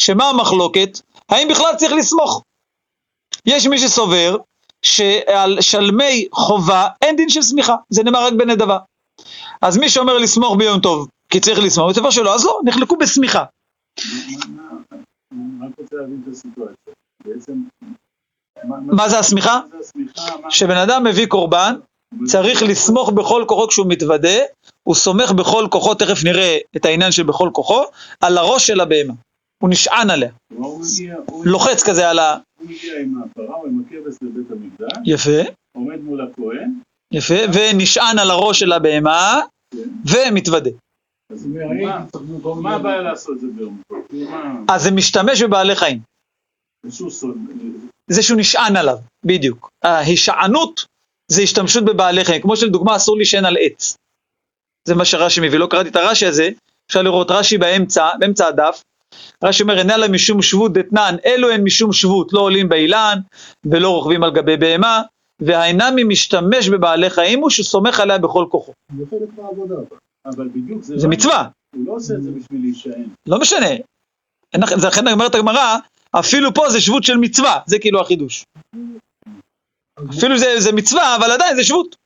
שמה 0.00 0.28
המחלוקת? 0.30 1.00
האם 1.28 1.48
בכלל 1.48 1.74
צריך 1.76 1.92
לסמוך? 1.92 2.42
יש 3.46 3.66
מי 3.66 3.78
שסובר 3.78 4.36
שעל 4.82 5.60
שלמי 5.60 6.26
חובה 6.32 6.88
אין 7.02 7.16
דין 7.16 7.28
של 7.28 7.42
סמיכה, 7.42 7.74
זה 7.90 8.02
נאמר 8.02 8.24
רק 8.26 8.32
בנדבה. 8.32 8.78
אז 9.62 9.76
מי 9.78 9.88
שאומר 9.88 10.18
לסמוך 10.18 10.56
ביום 10.58 10.80
טוב, 10.80 11.08
כי 11.30 11.40
צריך 11.40 11.58
לסמוך, 11.58 11.90
בסופו 11.90 12.12
שלא, 12.12 12.34
אז 12.34 12.44
לא, 12.44 12.60
נחלקו 12.64 12.96
בסמיכה. 12.96 13.44
מה- 18.64 19.08
זה 19.08 19.18
הסמיכה? 19.18 19.60
כשבן 20.48 20.76
אדם 20.76 21.04
מביא 21.04 21.26
קורבן, 21.26 21.74
צריך 22.26 22.62
לסמוך 22.62 23.10
בכל 23.10 23.44
כוחו 23.48 23.68
כשהוא 23.68 23.86
מתוודה, 23.88 24.38
הוא 24.88 24.94
סומך 24.94 25.32
בכל 25.32 25.66
כוחו, 25.70 25.94
תכף 25.94 26.24
נראה 26.24 26.58
את 26.76 26.84
העניין 26.84 27.12
של 27.12 27.22
בכל 27.22 27.50
כוחו, 27.52 27.82
על 28.20 28.38
הראש 28.38 28.66
של 28.66 28.80
הבהמה. 28.80 29.14
הוא 29.62 29.70
נשען 29.70 30.10
עליה, 30.10 30.30
הוא 30.54 30.84
הוא- 31.26 31.46
לוחץ 31.46 31.82
כזה 31.82 32.10
על 32.10 32.18
ה... 32.18 32.36
הוא 32.60 32.68
מגיע 32.70 33.00
עם 33.00 33.22
הפרה 33.22 33.54
או 33.56 33.66
עם 33.66 33.82
הכבש 33.86 34.14
לבית 34.22 34.50
המקדש, 34.50 34.98
יפה, 35.04 35.50
עומד 35.76 35.98
מול 36.00 36.20
הכהן, 36.20 36.70
יפה, 37.12 37.34
ונשען 37.54 38.18
על 38.18 38.30
הראש 38.30 38.60
של 38.60 38.72
הבהמה, 38.72 39.40
ומתוודה. 40.10 40.70
אז 41.32 41.46
אני 41.46 41.84
מה- 42.62 42.74
הבעיה 42.74 43.00
לעשות 43.02 43.34
את 43.36 43.40
זה 43.40 43.46
ביום 43.56 43.82
אז 44.70 44.82
זה 44.82 44.90
משתמש 44.90 45.42
בבעלי 45.42 45.76
חיים, 45.76 46.00
זה 48.10 48.22
שהוא 48.22 48.38
נשען 48.38 48.76
עליו, 48.76 48.96
בדיוק. 49.24 49.68
ההישענות 49.84 50.84
זה 51.30 51.42
השתמשות 51.42 51.84
בבעלי 51.84 52.24
חיים, 52.24 52.42
כמו 52.42 52.56
שלדוגמה 52.56 52.96
אסור 52.96 53.16
להישען 53.16 53.44
על 53.44 53.56
עץ. 53.60 53.96
זה 54.84 54.94
מה 54.94 55.04
שרש"י 55.04 55.40
מביא, 55.40 55.58
לא 55.58 55.66
קראתי 55.66 55.88
את 55.88 55.96
הרש"י 55.96 56.26
הזה, 56.26 56.48
אפשר 56.86 57.02
לראות 57.02 57.30
רש"י 57.30 57.58
באמצע, 57.58 58.08
באמצע 58.18 58.46
הדף, 58.46 58.82
רש"י 59.44 59.62
אומר, 59.62 59.78
אינה 59.78 59.96
לה 59.96 60.08
משום 60.08 60.42
שבות 60.42 60.72
דתנן, 60.72 61.16
אלו 61.26 61.50
הן 61.50 61.64
משום 61.64 61.92
שבות, 61.92 62.32
לא 62.32 62.40
עולים 62.40 62.68
באילן, 62.68 63.18
ולא 63.64 63.88
רוכבים 63.88 64.24
על 64.24 64.30
גבי 64.30 64.56
בהמה, 64.56 65.02
והאינמי 65.40 66.04
משתמש 66.04 66.68
בבעלי 66.68 67.10
חיים 67.10 67.40
הוא 67.40 67.50
שסומך 67.50 68.00
עליה 68.00 68.18
בכל 68.18 68.46
כוחו. 68.50 68.72
זה 68.98 69.04
חלק 69.10 69.28
מהעבודה. 69.36 69.74
אבל 70.26 70.48
בדיוק 70.48 70.82
זה 70.82 70.98
זה 70.98 71.08
מצווה, 71.08 71.48
הוא 71.76 71.86
לא 71.86 71.92
עושה 71.92 72.14
את 72.14 72.22
זה 72.22 72.30
בשביל 72.30 72.60
להישען. 72.60 73.06
לא 73.26 73.40
משנה. 73.40 73.70
זה 74.76 74.88
לכן 74.88 75.08
אומרת 75.08 75.34
הגמרא, 75.34 75.76
אפילו 76.10 76.54
פה 76.54 76.70
זה 76.70 76.80
שבות 76.80 77.04
של 77.04 77.16
מצווה, 77.16 77.60
זה 77.66 77.78
כאילו 77.78 78.00
החידוש. 78.00 78.44
אז 79.96 80.18
אפילו 80.18 80.38
זה, 80.38 80.60
זה 80.60 80.72
מצווה, 80.72 81.16
אבל 81.16 81.30
עדיין 81.30 81.56
זה 81.56 81.64
שבות. 81.64 81.96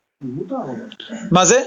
מה 1.30 1.44
זה? 1.44 1.62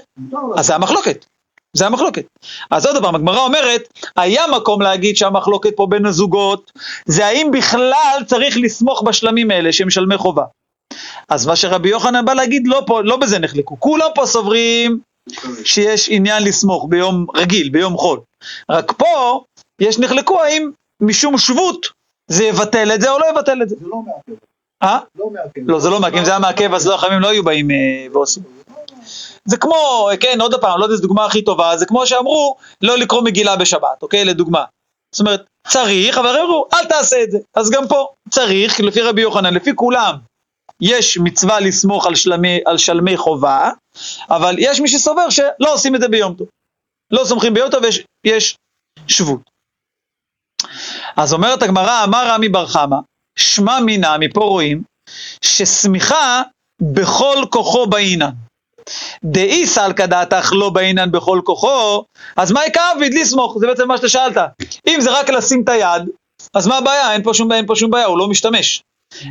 אז 0.58 0.66
זה 0.66 0.76
המחלוקת. 0.76 1.26
זה 1.74 1.88
המחלוקת. 1.88 2.26
אז 2.72 2.86
עוד 2.86 3.04
פעם, 3.04 3.16
הגמרא 3.16 3.40
אומרת, 3.40 3.82
היה 4.16 4.44
מקום 4.48 4.82
להגיד 4.82 5.18
שהמחלוקת 5.18 5.76
פה 5.76 5.88
בין 5.90 6.06
הזוגות, 6.06 6.72
זה 7.06 7.26
האם 7.26 7.52
בכלל 7.52 8.18
צריך 8.26 8.58
לסמוך 8.58 9.02
בשלמים 9.02 9.52
האלה 9.52 9.74
שהם 9.74 9.90
שלמי 9.90 10.18
חובה. 10.18 10.44
אז 11.30 11.48
מה 11.48 11.56
שרבי 11.56 11.90
יוחנן 11.90 12.26
בא 12.26 12.34
להגיד, 12.34 12.68
לא, 12.68 12.84
פה, 12.88 13.02
לא 13.02 13.18
בזה 13.18 13.40
נחלקו. 13.40 13.80
כולם 13.80 14.10
פה 14.16 14.26
סוברים 14.26 15.00
שיש 15.64 16.10
עניין 16.10 16.44
לסמוך 16.44 16.86
ביום 16.90 17.26
רגיל, 17.36 17.70
ביום 17.70 17.98
חול. 17.98 18.20
רק 18.70 18.92
פה, 18.92 19.44
יש 19.82 20.00
נחלקו 20.00 20.42
האם 20.42 20.72
משום 21.02 21.38
שבות 21.38 21.88
זה 22.28 22.44
יבטל 22.44 22.92
את 22.96 23.02
זה 23.02 23.12
או 23.12 23.20
לא 23.20 23.26
יבטל 23.30 23.62
את 23.62 23.70
זה. 23.70 23.76
זה 23.80 23.86
לא 23.88 23.98
מעכב. 23.98 24.51
אה? 24.84 25.00
לא. 25.16 25.30
לא, 25.68 25.80
זה 25.80 25.90
לא 25.90 26.00
מעכב, 26.00 26.18
אם 26.18 26.26
זה 26.26 26.32
היה 26.32 26.40
מעכב 26.40 26.74
אז 26.74 26.88
לא 26.88 26.96
החכמים 26.96 27.20
לא 27.20 27.30
היו 27.30 27.44
באים 27.44 27.72
אה, 27.72 28.08
ועושים. 28.14 28.44
זה 29.46 29.58
כמו, 29.58 30.10
כן, 30.20 30.42
עוד 30.42 30.62
פעם, 30.62 30.80
לא 30.80 30.84
יודע 30.86 30.94
איזו 30.94 31.04
דוגמה 31.04 31.26
הכי 31.26 31.42
טובה, 31.42 31.78
זה 31.78 31.86
כמו 31.86 32.08
שאמרו 32.08 32.56
לא 32.82 32.98
לקרוא 32.98 33.22
מגילה 33.22 33.56
בשבת, 33.56 34.02
אוקיי? 34.02 34.26
לדוגמה. 34.26 34.64
זאת 35.12 35.20
אומרת, 35.20 35.46
צריך, 35.68 36.18
אבל 36.18 36.40
אמרו, 36.40 36.66
אל 36.74 36.86
תעשה 36.86 37.24
את 37.24 37.32
זה. 37.32 37.38
אז 37.56 37.70
גם 37.72 37.88
פה, 37.88 38.08
צריך, 38.30 38.80
לפי 38.80 39.02
רבי 39.02 39.22
יוחנן, 39.22 39.54
לפי 39.54 39.76
כולם, 39.76 40.16
יש 40.82 41.18
מצווה 41.18 41.60
לסמוך 41.60 42.06
על 42.06 42.16
שלמי, 42.16 42.60
על 42.66 42.78
שלמי 42.78 43.18
חובה, 43.18 43.70
אבל 44.30 44.56
יש 44.60 44.80
מי 44.80 44.88
שסובר 44.88 45.30
שלא 45.30 45.74
עושים 45.74 45.96
את 45.96 46.02
זה 46.02 46.08
ביום 46.08 46.34
טוב. 46.34 46.48
לא 47.12 47.26
סומכים 47.26 47.54
ביום 47.54 47.70
טוב, 47.70 47.84
יש, 47.84 48.04
יש 48.24 48.56
שבות. 49.08 49.42
אז 51.18 51.34
אומרת 51.34 51.64
הגמרא, 51.64 52.04
אמר 52.04 52.28
רמי 52.28 52.50
בר 52.50 52.68
חמא, 52.68 52.98
שמע 53.36 53.80
מינה, 53.80 54.18
מפה 54.18 54.42
רואים, 54.42 54.84
ששמיכה 55.42 56.42
בכל 56.82 57.46
כוחו 57.50 57.88
באינן. 57.88 58.32
דאי 59.24 59.68
סלקא 59.68 60.06
דעתך 60.06 60.54
לא 60.54 60.70
באינן 60.70 61.12
בכל 61.12 61.42
כוחו, 61.44 62.04
אז 62.38 62.52
מה 62.52 62.66
יקר 62.66 62.92
אביד 62.98 63.14
לסמוך? 63.14 63.58
זה 63.60 63.68
בעצם 63.68 63.88
מה 63.88 63.98
שאתה 63.98 64.10
שאלת. 64.10 64.38
אם 64.88 65.02
זה 65.02 65.12
רק 65.12 65.30
לשים 65.30 65.64
את 65.64 65.70
היד, 65.70 66.10
אז 66.54 66.68
מה 66.68 66.78
הבעיה? 66.78 67.14
אין 67.14 67.24
פה 67.24 67.34
שום, 67.34 67.52
אין 67.52 67.66
פה 67.66 67.76
שום 67.76 67.92
בעיה, 67.92 68.06
הוא 68.06 68.18
לא 68.18 68.28
משתמש. 68.28 68.84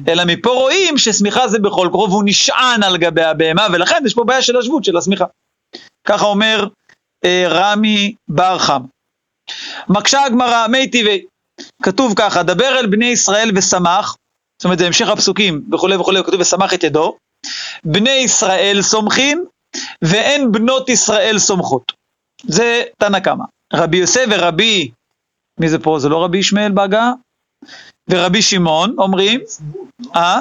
אלא 0.08 0.22
מפה 0.26 0.50
רואים 0.50 0.98
ששמיכה 0.98 1.48
זה 1.48 1.58
בכל 1.58 1.88
כוחו 1.92 2.10
והוא 2.10 2.22
נשען 2.26 2.82
על 2.82 2.96
גבי 2.96 3.22
הבהמה, 3.22 3.66
ולכן 3.72 4.02
יש 4.06 4.14
פה 4.14 4.24
בעיה 4.24 4.42
של 4.42 4.56
השבות 4.56 4.84
של 4.84 4.96
השמיכה. 4.96 5.24
ככה 6.06 6.26
אומר 6.26 6.66
אה, 7.24 7.44
רמי 7.48 8.14
בר 8.28 8.58
חם. 8.58 8.82
מקשה 9.88 10.24
הגמרא, 10.24 10.66
מי 10.66 10.90
טבעי, 10.90 11.24
כתוב 11.82 12.12
ככה, 12.16 12.42
דבר 12.42 12.78
אל 12.78 12.86
בני 12.86 13.06
ישראל 13.06 13.50
ושמח, 13.56 14.16
זאת 14.58 14.64
אומרת 14.64 14.78
זה 14.78 14.86
המשך 14.86 15.08
הפסוקים 15.08 15.62
וכולי 15.72 15.96
וכולי, 15.96 16.24
כתוב 16.24 16.40
ושמח 16.40 16.74
את 16.74 16.84
ידו, 16.84 17.16
בני 17.84 18.10
ישראל 18.10 18.78
סומכים 18.82 19.44
ואין 20.02 20.52
בנות 20.52 20.88
ישראל 20.88 21.38
סומכות. 21.38 21.92
זה 22.42 22.82
תנא 22.98 23.20
קמא. 23.20 23.44
רבי 23.72 23.96
יוסף 23.96 24.24
ורבי, 24.30 24.90
מי 25.60 25.68
זה 25.68 25.78
פה? 25.78 25.98
זה 25.98 26.08
לא 26.08 26.24
רבי 26.24 26.38
ישמעאל 26.38 26.72
בהגה? 26.72 27.12
ורבי 28.10 28.42
שמעון 28.42 28.94
אומרים, 28.98 29.40
אה? 30.16 30.40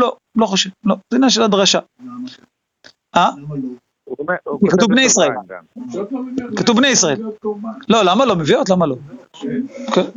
לא, 0.00 0.16
לא 0.36 0.46
חושב, 0.46 0.70
לא, 0.84 0.96
זה 1.10 1.16
עניין 1.16 1.30
של 1.30 1.42
הדרשה. 1.42 1.78
אה? 3.16 3.30
כתוב 4.70 4.88
בני 4.88 5.02
ישראל. 5.02 5.30
כתוב 6.56 6.76
בני 6.76 6.88
ישראל. 6.88 7.22
לא, 7.88 8.02
למה 8.04 8.24
לא? 8.24 8.36
מביאות? 8.36 8.68
למה 8.68 8.86
לא? 8.86 8.96
כן. 9.32 10.10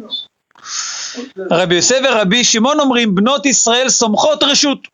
רבי 1.51 1.76
יוסף 1.76 1.99
ורבי 2.03 2.43
שמעון 2.43 2.80
אומרים, 2.80 3.16
בנות 3.16 3.45
ישראל 3.45 3.89
סומכות 3.89 4.43
רשות. 4.43 4.88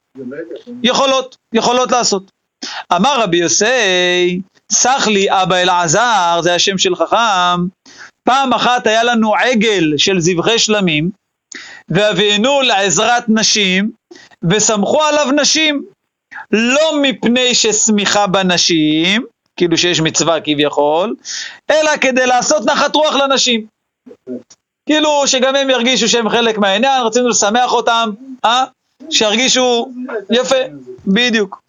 יכולות, 0.84 1.38
יכולות 1.53 1.91
לעשות. 1.91 2.32
אמר 2.95 3.22
רבי 3.22 3.38
יוסי, 3.38 4.41
סח 4.72 5.07
לי 5.07 5.28
אבא 5.30 5.55
אלעזר, 5.55 6.39
זה 6.41 6.55
השם 6.55 6.78
של 6.78 6.95
חכם, 6.95 7.68
פעם 8.24 8.53
אחת 8.53 8.88
היה 8.88 9.03
לנו 9.03 9.36
עגל 9.36 9.93
של 9.97 10.20
זבחי 10.20 10.59
שלמים, 10.59 11.09
והבאנו 11.89 12.61
לעזרת 12.61 13.24
נשים, 13.28 13.91
וסמכו 14.49 15.03
עליו 15.03 15.28
נשים, 15.36 15.86
לא 16.51 17.01
מפני 17.01 17.55
ששמיכה 17.55 18.28
בנשים, 18.28 19.26
כאילו 19.55 19.78
שיש 19.78 20.01
מצווה 20.01 20.41
כביכול, 20.41 21.15
אלא 21.72 21.97
כדי 22.01 22.26
לעשות 22.26 22.65
נחת 22.65 22.95
רוח 22.95 23.15
לנשים. 23.15 23.76
כאילו 24.86 25.28
שגם 25.28 25.55
הם 25.55 25.70
ירגישו 25.70 26.10
שהם 26.10 26.30
חלק 26.30 26.58
מהעניין, 26.58 27.03
רצינו 27.03 27.30
לשמח 27.30 27.74
אותם, 27.74 28.10
אה? 28.45 28.66
שירגישו 29.10 29.91
יפה, 30.30 30.55
בדיוק. 31.08 31.62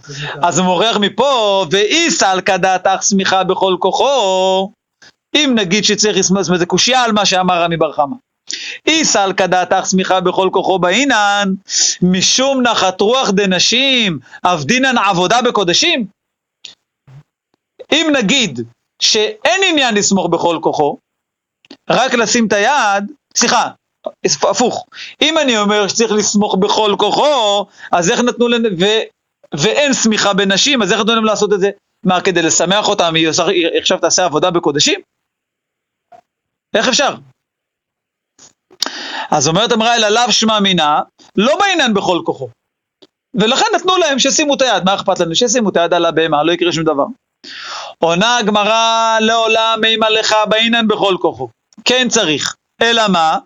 אז 0.42 0.58
הוא 0.58 0.66
מוכיח 0.66 0.96
מפה, 0.96 1.64
ואי 1.70 2.10
סלקא 2.10 2.56
דעתך 2.56 3.02
שמיכה 3.02 3.44
בכל 3.44 3.76
כוחו, 3.78 4.70
אם 5.34 5.52
נגיד 5.54 5.84
שצריך 5.84 6.16
לסמוך, 6.16 6.42
זאת 6.42 6.58
זה 6.58 6.66
קושייה 6.66 7.04
על 7.04 7.12
מה 7.12 7.26
שאמר 7.26 7.62
רמי 7.62 7.76
בר 7.76 7.92
חמא. 7.92 8.16
אי 8.86 9.04
סלקא 9.04 9.46
דעתך 9.46 9.86
שמיכה 9.90 10.20
בכל 10.20 10.48
כוחו 10.52 10.78
באינן, 10.78 11.52
משום 12.02 12.62
נחת 12.62 13.00
רוח 13.00 13.30
דנשים, 13.30 14.18
אבדינן 14.44 14.98
עבודה 14.98 15.42
בקודשים. 15.42 16.06
אם 17.92 18.12
נגיד 18.12 18.60
שאין 19.02 19.60
עניין 19.68 19.94
לסמוך 19.94 20.26
בכל 20.26 20.58
כוחו, 20.62 20.96
רק 21.90 22.14
לשים 22.14 22.46
את 22.46 22.52
היד, 22.52 23.04
סליחה, 23.36 23.68
הפוך, 24.50 24.86
אם 25.22 25.38
אני 25.38 25.58
אומר 25.58 25.88
שצריך 25.88 26.12
לסמוך 26.12 26.56
בכל 26.60 26.94
כוחו, 26.98 27.66
אז 27.92 28.10
איך 28.10 28.20
נתנו 28.20 28.48
להם, 28.48 28.62
ו, 28.80 28.84
ואין 29.54 29.92
סמיכה 29.92 30.32
בנשים, 30.34 30.82
אז 30.82 30.92
איך 30.92 31.00
נתנו 31.00 31.14
להם 31.14 31.24
לעשות 31.24 31.52
את 31.52 31.60
זה? 31.60 31.70
מה, 32.04 32.20
כדי 32.20 32.42
לשמח 32.42 32.88
אותם, 32.88 33.14
היא 33.14 33.28
עושה- 33.28 33.46
היא 33.46 33.66
עכשיו 33.80 33.98
תעשה 33.98 34.24
עבודה 34.24 34.50
בקודשים? 34.50 35.00
איך 36.76 36.88
אפשר? 36.88 37.14
אז 39.30 39.48
אומרת 39.48 39.72
אמרה 39.72 39.94
אל 39.96 40.04
עליו 40.04 40.26
שמע 40.30 40.60
מינה, 40.60 41.00
לא 41.36 41.58
בעניין 41.58 41.94
בכל 41.94 42.22
כוחו. 42.24 42.48
ולכן 43.34 43.64
נתנו 43.74 43.96
להם 43.96 44.18
שישימו 44.18 44.54
את 44.54 44.62
היד, 44.62 44.84
מה 44.84 44.94
אכפת 44.94 45.20
לנו? 45.20 45.34
שישימו 45.34 45.68
את 45.68 45.76
היד 45.76 45.94
על 45.94 46.04
הבהמה, 46.06 46.42
לא 46.42 46.52
יקרה 46.52 46.72
שום 46.72 46.84
דבר. 46.84 47.04
עונה 47.98 48.36
הגמרא 48.36 49.18
לעולם 49.20 49.80
אימה 49.84 50.10
לך 50.10 50.34
בעניין 50.48 50.88
בכל 50.88 51.16
כוחו. 51.20 51.48
כן 51.84 52.08
צריך. 52.08 52.54
אלא 52.82 53.08
מה? 53.08 53.38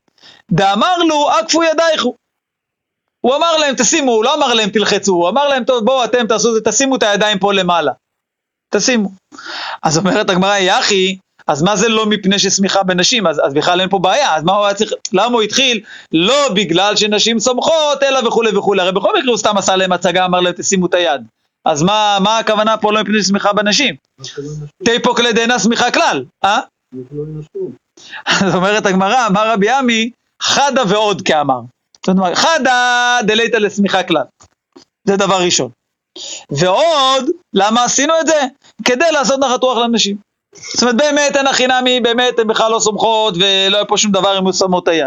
דאמר 0.52 0.96
לו, 1.08 1.30
עקפו 1.30 1.62
ידייכו. 1.62 2.14
הוא 3.20 3.36
אמר 3.36 3.56
להם, 3.56 3.74
תשימו, 3.78 4.12
הוא 4.12 4.24
לא 4.24 4.34
אמר 4.34 4.54
להם 4.54 4.70
תלחצו, 4.70 5.12
הוא 5.12 5.28
אמר 5.28 5.48
להם, 5.48 5.64
טוב, 5.64 5.84
בואו 5.84 6.04
אתם 6.04 6.26
תעשו 6.26 6.48
את 6.48 6.54
זה, 6.54 6.70
תשימו 6.70 6.96
את 6.96 7.02
הידיים 7.02 7.38
פה 7.38 7.52
למעלה. 7.52 7.92
תשימו. 8.74 9.08
אז 9.82 9.98
אומרת 9.98 10.30
הגמרא, 10.30 10.56
יחי, 10.56 11.16
אז 11.46 11.62
מה 11.62 11.76
זה 11.76 11.88
לא 11.88 12.06
מפני 12.06 12.38
ששמיכה 12.38 12.82
בנשים? 12.82 13.26
אז, 13.26 13.40
אז 13.44 13.54
בכלל 13.54 13.80
אין 13.80 13.88
פה 13.88 13.98
בעיה, 13.98 14.36
אז 14.36 14.44
מה 14.44 14.52
הוא 14.52 14.64
היה 14.64 14.74
צריך, 14.74 14.92
למה 15.12 15.34
הוא 15.34 15.42
התחיל? 15.42 15.80
לא 16.12 16.48
בגלל 16.54 16.96
שנשים 16.96 17.38
סומכות, 17.38 18.02
אלא 18.02 18.28
וכולי 18.28 18.56
וכולי, 18.56 18.82
הרי 18.82 18.92
בכל 18.92 19.12
מקרה 19.18 19.30
הוא 19.30 19.38
סתם 19.38 19.58
עשה 19.58 19.76
להם 19.76 19.92
הצגה, 19.92 20.24
אמר 20.24 20.40
להם 20.40 20.52
תשימו 20.52 20.86
את 20.86 20.94
היד. 20.94 21.22
אז 21.64 21.82
מה, 21.82 22.18
מה 22.20 22.38
הכוונה 22.38 22.76
פה 22.76 22.92
לא 22.92 23.02
מפני 23.02 23.22
ששמיכה 23.22 23.52
בנשים? 23.52 23.94
תיפוק 24.84 25.20
לדיינה 25.20 25.58
שמיכה 25.58 25.90
כלל, 25.90 26.24
אה? 26.44 26.60
אז 28.26 28.54
אומרת 28.54 28.86
הגמרא, 28.86 29.26
אמר 29.26 29.52
רבי 29.52 29.70
עמי, 29.70 30.10
חדה 30.42 30.82
ועוד 30.88 31.22
כאמר. 31.22 31.60
זאת 32.06 32.08
אומרת, 32.08 32.36
חדה 32.36 33.18
דלייתא 33.22 33.56
לשמיכה 33.56 34.02
כלל. 34.02 34.24
זה 35.04 35.16
דבר 35.16 35.40
ראשון. 35.40 35.70
ועוד, 36.50 37.30
למה 37.54 37.84
עשינו 37.84 38.14
את 38.20 38.26
זה? 38.26 38.40
כדי 38.84 39.12
לעשות 39.12 39.40
נחת 39.40 39.62
רוח 39.62 39.78
לנשים. 39.78 40.16
זאת 40.54 40.82
אומרת, 40.82 40.96
באמת 40.96 41.36
אין 41.36 41.46
הכי 41.46 41.66
נמי, 41.66 42.00
באמת 42.00 42.38
הן 42.38 42.46
בכלל 42.46 42.70
לא 42.70 42.78
סומכות, 42.78 43.34
ולא 43.36 43.76
היה 43.76 43.84
פה 43.84 43.96
שום 43.96 44.12
דבר 44.12 44.38
אם 44.38 44.44
הוא 44.44 44.52
שמות 44.52 44.82
את 44.82 44.88
היד. 44.88 45.06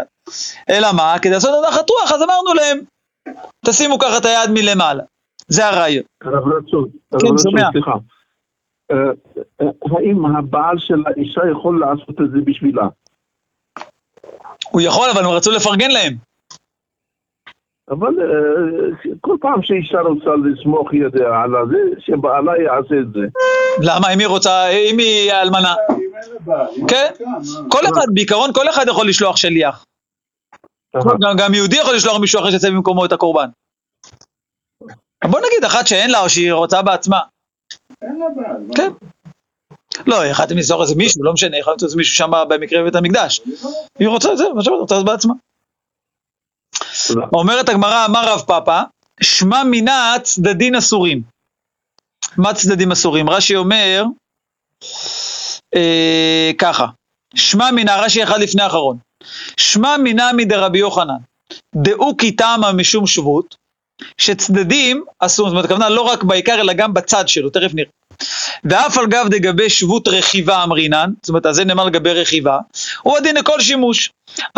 אלא 0.70 0.92
מה? 0.92 1.18
כדי 1.22 1.32
לעשות 1.32 1.50
נחת 1.68 1.90
רוח, 1.90 2.12
אז 2.12 2.22
אמרנו 2.22 2.54
להם, 2.54 2.80
תשימו 3.66 3.98
ככה 3.98 4.16
את 4.16 4.24
היד 4.24 4.50
מלמעלה. 4.50 5.02
זה 5.48 5.66
הרעיון. 5.66 6.04
הרב 6.24 6.34
רצון, 6.34 6.88
הרב 7.12 7.20
כן, 7.20 7.26
רצון, 7.26 7.38
שומע. 7.38 7.68
סליחה. 7.72 7.92
אה, 8.90 8.96
אה, 9.60 9.66
האם 9.96 10.26
הבעל 10.26 10.78
של 10.78 11.02
האישה 11.06 11.40
יכול 11.50 11.80
לעשות 11.80 12.20
את 12.20 12.30
זה 12.30 12.38
בשבילה? 12.44 12.88
הוא 14.70 14.80
יכול, 14.80 15.08
אבל 15.14 15.24
הם 15.24 15.30
רצו 15.30 15.50
לפרגן 15.50 15.90
להם. 15.90 16.16
אבל 17.90 18.14
אה, 18.20 19.14
כל 19.20 19.36
פעם 19.40 19.62
שאישה 19.62 20.00
רוצה 20.00 20.30
לסמוך 20.44 20.94
ידיה 20.94 21.42
על 21.42 21.50
זה, 21.70 22.00
שבעלה 22.00 22.52
יעשה 22.62 22.94
את 23.00 23.12
זה. 23.12 23.20
למה? 23.82 24.14
אם 24.14 24.18
היא 24.18 24.28
רוצה, 24.28 24.68
אם 24.68 24.98
היא 24.98 25.32
אלמנה. 25.32 25.74
כן. 26.88 27.10
כל 27.70 27.80
אחד, 27.84 28.06
בעיקרון 28.14 28.52
כל 28.52 28.68
אחד 28.68 28.84
יכול 28.88 29.08
לשלוח 29.08 29.36
שליח. 29.36 29.84
גם, 30.96 31.36
גם 31.38 31.54
יהודי 31.54 31.76
יכול 31.76 31.94
לשלוח 31.94 32.20
מישהו 32.20 32.40
אחר 32.40 32.50
שיצא 32.50 32.70
במקומו 32.70 33.04
את 33.04 33.12
הקורבן. 33.12 33.48
בוא 35.24 35.40
נגיד 35.40 35.64
אחת 35.64 35.86
שאין 35.86 36.10
לה 36.10 36.20
או 36.20 36.28
שהיא 36.28 36.52
רוצה 36.52 36.82
בעצמה. 36.82 37.20
אין 38.02 38.18
לה 38.18 38.26
בעל. 38.36 38.62
מה? 38.68 38.74
כן. 38.74 38.90
לא, 40.06 40.26
יכלתם 40.26 40.56
לסלוח 40.56 40.80
איזה 40.80 40.94
מישהו, 40.94 41.24
לא 41.24 41.32
משנה, 41.32 41.58
יכולתם 41.58 41.84
לעשות 41.84 41.98
מישהו 41.98 42.16
שם 42.16 42.30
במקרה 42.48 42.82
בבית 42.82 42.94
המקדש. 42.94 43.40
היא 43.98 44.08
רוצה 44.08 44.32
את 44.32 44.38
זה, 44.38 44.44
מה 44.54 44.64
שאומרת, 44.64 44.80
רוצה 44.80 45.02
בעצמה. 45.02 45.34
אומרת 47.32 47.68
הגמרא, 47.68 48.04
אמר 48.06 48.32
רב 48.32 48.40
פאפא, 48.40 48.82
שמע 49.20 49.64
מינה 49.64 50.14
צדדין 50.22 50.74
אסורים. 50.74 51.22
מה 52.36 52.54
צדדים 52.54 52.92
אסורים? 52.92 53.30
רש"י 53.30 53.56
אומר, 53.56 54.04
אה, 55.74 56.50
ככה, 56.58 56.86
שמע 57.34 57.70
מינה, 57.70 57.96
רש"י 57.96 58.22
אחד 58.22 58.40
לפני 58.40 58.62
האחרון, 58.62 58.98
שמע 59.56 59.96
מינה 59.96 60.30
מדרבי 60.36 60.78
יוחנן, 60.78 61.18
דאו 61.76 62.16
כי 62.16 62.32
תמה 62.32 62.72
משום 62.72 63.06
שבות, 63.06 63.56
שצדדים 64.18 65.04
אסור, 65.18 65.46
זאת 65.46 65.52
אומרת, 65.52 65.64
הכוונה 65.64 65.88
לא 65.88 66.00
רק 66.00 66.22
בעיקר, 66.22 66.60
אלא 66.60 66.72
גם 66.72 66.94
בצד 66.94 67.28
שלו, 67.28 67.50
תכף 67.50 67.70
נראה. 67.74 67.90
ואף 68.64 68.98
על 68.98 69.06
גב 69.06 69.26
דגבי 69.30 69.70
שבות 69.70 70.08
רכיבה 70.08 70.64
אמרינן, 70.64 71.10
זאת 71.22 71.28
אומרת, 71.28 71.46
אז 71.46 71.56
זה 71.56 71.64
נאמר 71.64 71.84
לגבי 71.84 72.12
רכיבה, 72.12 72.58
הוא 73.02 73.16
הדין 73.16 73.36
לכל 73.36 73.60
שימוש. 73.60 74.10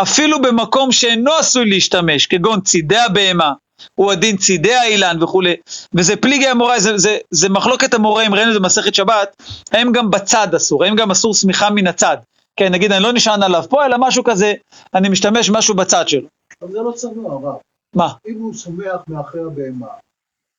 אפילו 0.03 0.43
במקום 0.43 0.93
שאינו 0.93 1.32
עשוי 1.32 1.70
להשתמש, 1.70 2.26
כגון 2.26 2.61
צידי 2.61 2.99
הבהמה, 2.99 3.53
הוא 3.95 4.12
הדין 4.12 4.36
צידי 4.36 4.74
האילן 4.74 5.22
וכולי, 5.22 5.57
וזה 5.95 6.16
פליגי 6.16 6.47
המורה, 6.47 6.80
זה, 6.80 6.99
זה, 6.99 7.18
זה 7.30 7.49
מחלוקת 7.49 7.95
המוראים, 7.95 8.34
ראינו 8.34 8.49
את 8.49 8.55
זה 8.55 8.61
במסכת 8.61 8.95
שבת, 8.95 9.43
האם 9.72 9.93
גם 9.93 10.11
בצד 10.11 10.55
אסור, 10.55 10.84
האם 10.84 10.97
גם 10.97 11.11
אסור 11.11 11.34
שמיכה 11.34 11.70
מן 11.70 11.86
הצד. 11.86 12.16
כן, 12.57 12.72
נגיד, 12.72 12.93
אני 12.93 13.03
לא 13.03 13.12
נשען 13.12 13.43
עליו 13.43 13.64
פה, 13.70 13.86
אלא 13.86 13.97
משהו 14.01 14.24
כזה, 14.24 14.55
אני 14.95 15.09
משתמש 15.09 15.51
משהו 15.51 15.74
בצד 15.74 16.09
שלו. 16.09 16.28
אבל 16.62 16.72
זה 16.72 16.78
לא 16.78 16.93
צנוע, 16.93 17.32
הרב. 17.32 17.57
מה? 17.95 18.12
אם 18.28 18.41
הוא 18.41 18.55
שומח 18.55 19.05
מאחרי 19.09 19.41
הבהמה, 19.41 19.86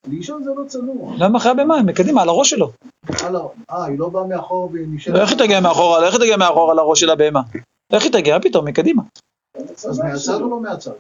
לישון 0.08 0.44
זה 0.44 0.50
לא 0.58 0.64
צנוע. 0.68 1.16
למה 1.18 1.38
אחרי 1.38 1.52
הבהמה? 1.52 1.76
הם 1.76 1.86
מקדימה, 1.86 2.22
על 2.22 2.30
הראש 2.30 2.50
שלו. 2.50 2.72
אה, 3.72 3.86
היא 3.86 4.00
לא 4.00 4.10
באה 4.10 4.28
מאחור 4.28 4.70
והיא 4.74 4.86
נשארת... 4.90 5.20
איך 5.22 5.30
היא 5.30 5.38
תגיע 5.38 5.60
מאחורה? 5.60 6.06
איך 6.06 6.14
היא 6.14 6.22
תגיע 6.22 6.38
מאחורה 6.38 6.72
על 6.72 6.80
הראש 6.80 7.00
של 7.00 7.10
הבהמה? 7.10 7.42
איך 7.94 8.04
היא 8.04 8.12
תגיע? 8.12 8.40
פתאום, 8.40 8.66
מקדימה. 8.66 9.04
אז 9.90 10.00
מהצד 10.00 10.42
או 10.42 10.50
לא 10.50 10.60
מהצד? 10.62 10.92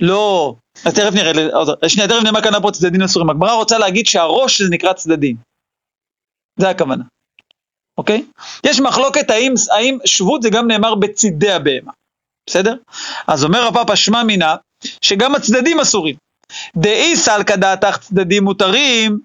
לא, 0.00 0.54
אז 0.84 0.94
תכף 0.94 1.14
נראה, 1.14 1.32
שנייה, 1.88 2.08
תכף 2.08 2.20
נראה 2.20 2.32
מה 2.32 2.42
כאן 2.42 2.62
פה 2.62 2.70
צדדים 2.70 3.02
אסורים. 3.02 3.30
הגמרא 3.30 3.52
רוצה 3.52 3.78
להגיד 3.78 4.06
שהראש 4.06 4.62
זה 4.62 4.68
נקרא 4.70 4.92
צדדים. 4.92 5.36
זה 6.56 6.70
הכוונה, 6.70 7.04
אוקיי? 7.98 8.24
יש 8.66 8.80
מחלוקת 8.80 9.30
האם, 9.30 9.54
האם 9.70 9.98
שבות 10.04 10.42
זה 10.42 10.50
גם 10.50 10.66
נאמר 10.68 10.94
בצידי 10.94 11.52
הבהמה, 11.52 11.92
בסדר? 12.46 12.74
אז 13.26 13.44
אומר 13.44 13.66
הפאפה 13.66 13.96
שמע 13.96 14.22
מינה, 14.22 14.56
שגם 15.00 15.34
הצדדים 15.34 15.80
אסורים. 15.80 16.16
דאי 16.76 17.16
סלקא 17.16 17.56
דעתך 17.56 17.96
צדדים 17.96 18.44
מותרים, 18.44 19.18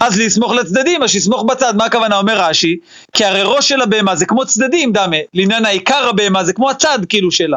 אז 0.00 0.18
לסמוך 0.18 0.52
לצדדים, 0.52 1.02
אז 1.02 1.10
שיסמוך 1.10 1.42
בצד. 1.42 1.76
מה 1.76 1.84
הכוונה? 1.84 2.18
אומר 2.18 2.40
רש"י, 2.40 2.76
כי 3.12 3.24
הרי 3.24 3.42
ראש 3.44 3.68
של 3.68 3.80
הבהמה 3.80 4.16
זה 4.16 4.26
כמו 4.26 4.46
צדדים, 4.46 4.92
דמה, 4.92 5.16
לעניין 5.34 5.64
העיקר 5.64 6.08
הבהמה 6.08 6.44
זה 6.44 6.52
כמו 6.52 6.70
הצד 6.70 6.98
כאילו 7.08 7.30
שלה. 7.30 7.56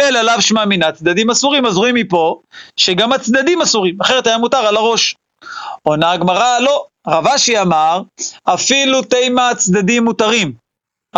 אלא 0.00 0.20
לאו 0.22 0.40
שמע 0.40 0.64
צדדים 0.92 1.30
אסורים, 1.30 1.66
אז 1.66 1.76
רואים 1.76 1.94
מפה 1.94 2.40
שגם 2.76 3.12
הצדדים 3.12 3.62
אסורים, 3.62 4.00
אחרת 4.00 4.26
היה 4.26 4.38
מותר 4.38 4.66
על 4.66 4.76
הראש. 4.76 5.14
עונה 5.82 6.12
הגמרא, 6.12 6.58
לא, 6.58 6.86
רב 7.06 7.26
אשי 7.26 7.60
אמר, 7.60 8.02
אפילו 8.44 9.02
תימה 9.02 9.48
הצדדים 9.50 10.04
מותרים. 10.04 10.52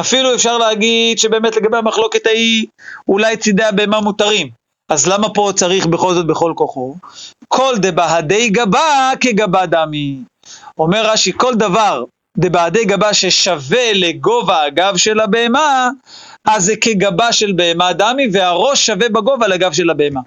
אפילו 0.00 0.34
אפשר 0.34 0.58
להגיד 0.58 1.18
שבאמת 1.18 1.56
לגבי 1.56 1.76
המחלוקת 1.76 2.26
ההיא, 2.26 2.66
אולי 3.08 3.36
צידי 3.36 3.64
הבהמה 3.64 4.00
מותרים. 4.00 4.63
אז 4.88 5.08
למה 5.08 5.28
פה 5.28 5.50
צריך 5.56 5.86
בכל 5.86 6.14
זאת 6.14 6.26
בכל 6.26 6.52
כוחו? 6.56 6.94
כל 7.48 7.74
דבהדי 7.76 8.48
גבה 8.48 9.10
כגבה 9.20 9.66
דמי. 9.66 10.16
אומר 10.78 11.10
רש"י, 11.10 11.32
כל 11.36 11.54
דבר 11.54 12.04
דבהדי 12.38 12.84
גבה 12.84 13.14
ששווה 13.14 13.92
לגובה 13.94 14.62
הגב 14.62 14.96
של 14.96 15.20
הבהמה, 15.20 15.90
אז 16.44 16.64
זה 16.64 16.76
כגבה 16.76 17.32
של 17.32 17.52
בהמה 17.52 17.92
דמי, 17.92 18.28
והראש 18.32 18.86
שווה 18.86 19.08
בגובה 19.08 19.48
לגב 19.48 19.72
של 19.72 19.90
הבהמה. 19.90 20.20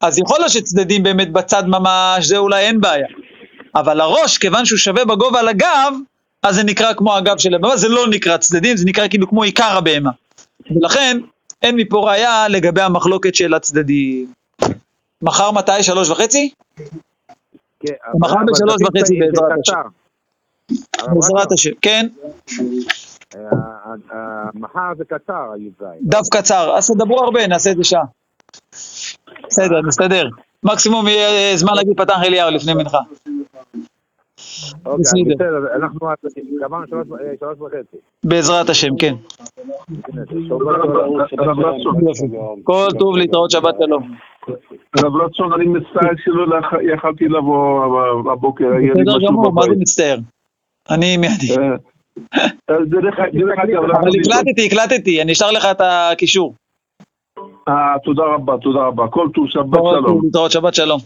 אז 0.00 0.18
יכול 0.18 0.38
להיות 0.38 0.52
שצדדים 0.52 1.02
באמת 1.02 1.32
בצד 1.32 1.66
ממש, 1.66 2.26
זה 2.26 2.36
אולי 2.36 2.66
אין 2.66 2.80
בעיה. 2.80 3.06
אבל 3.74 4.00
הראש, 4.00 4.38
כיוון 4.38 4.64
שהוא 4.64 4.78
שווה 4.78 5.04
בגובה 5.04 5.42
לגב, 5.42 5.92
אז 6.42 6.54
זה 6.54 6.62
נקרא 6.64 6.92
כמו 6.92 7.16
הגב 7.16 7.38
של 7.38 7.54
הבהמה, 7.54 7.76
זה 7.76 7.88
לא 7.88 8.08
נקרא 8.08 8.36
צדדים, 8.36 8.76
זה 8.76 8.84
נקרא 8.84 9.08
כאילו 9.08 9.28
כמו 9.28 9.42
עיקר 9.42 9.76
הבהמה. 9.76 10.10
ולכן, 10.70 11.18
אין 11.62 11.76
מפה 11.76 12.10
ראיה 12.10 12.48
לגבי 12.48 12.82
המחלוקת 12.82 13.34
של 13.34 13.54
הצדדים. 13.54 14.32
מחר 15.22 15.50
מתי? 15.50 15.82
שלוש 15.82 16.10
וחצי? 16.10 16.50
כן, 17.80 17.92
מחר 18.14 18.36
בשלוש 18.46 18.82
וחצי 18.82 19.18
בעזרת. 19.18 19.86
הרב 20.98 21.14
בעזרת 21.14 21.52
השם. 21.52 21.70
כן, 21.82 22.06
אה, 23.36 23.40
אה, 24.12 24.18
מחר 24.54 24.92
זה 24.98 25.04
קצר, 25.04 25.52
הי"ז. 25.54 25.84
דף 26.02 26.28
קצר. 26.30 26.74
אז 26.76 26.90
תדברו 26.90 27.20
הרבה, 27.24 27.46
נעשה 27.46 27.70
את 27.70 27.76
זה 27.76 27.84
שעה. 27.84 28.04
בסדר, 29.48 29.80
נסתדר. 29.86 30.28
מקסימום 30.62 31.08
יהיה 31.08 31.28
אה, 31.28 31.56
זמן 31.56 31.74
להגיד 31.74 31.92
פתח 31.96 32.16
אליהו 32.24 32.50
לפני 32.50 32.74
מנחה. 32.74 32.98
אוקיי, 34.86 35.24
בסדר. 35.34 35.74
אנחנו 35.76 36.08
עד- 36.10 36.16
קבענו 36.60 36.86
שלוש 36.88 37.06
ו- 37.10 37.14
אה, 37.14 37.32
שלוש 37.40 37.58
וחצי. 37.60 37.96
בעזרת 38.24 38.68
השם, 38.70 38.96
כן. 38.98 39.14
כל 42.64 42.86
טוב 42.98 43.16
להתראות 43.16 43.50
שבת 43.50 43.74
שלום. 43.84 44.14
הרב 44.98 45.16
רצון, 45.16 45.52
אני 45.52 45.64
מצטער 45.64 46.10
שלא 46.24 46.56
יכלתי 46.94 47.24
לבוא 47.24 48.32
הבוקר, 48.32 48.64
היה 48.64 48.78
לי 48.94 49.04
בסדר 49.04 49.26
גמור, 49.28 49.52
מה 49.52 49.62
זה. 49.62 49.70
מצטער? 49.78 50.16
אני 50.90 51.16
מיידי. 51.16 51.56
אה, 51.58 51.76
אה, 52.70 52.76
אבל 54.00 54.10
הקלטתי, 54.20 54.66
הקלטתי, 54.66 55.22
אני 55.22 55.32
אשלח 55.32 55.50
לך 55.52 55.64
את 55.70 55.80
הקישור. 55.80 56.54
תודה 58.04 58.22
רבה, 58.34 58.54
תודה 58.62 58.80
רבה. 58.80 59.08
כל 59.08 59.28
טוב, 59.34 59.44
שבת 59.48 59.64
כל 59.72 59.90
שלום. 59.92 60.06
טוב 60.06 60.24
להתראות 60.24 60.50
שבת 60.50 60.74
שלום. 60.74 61.00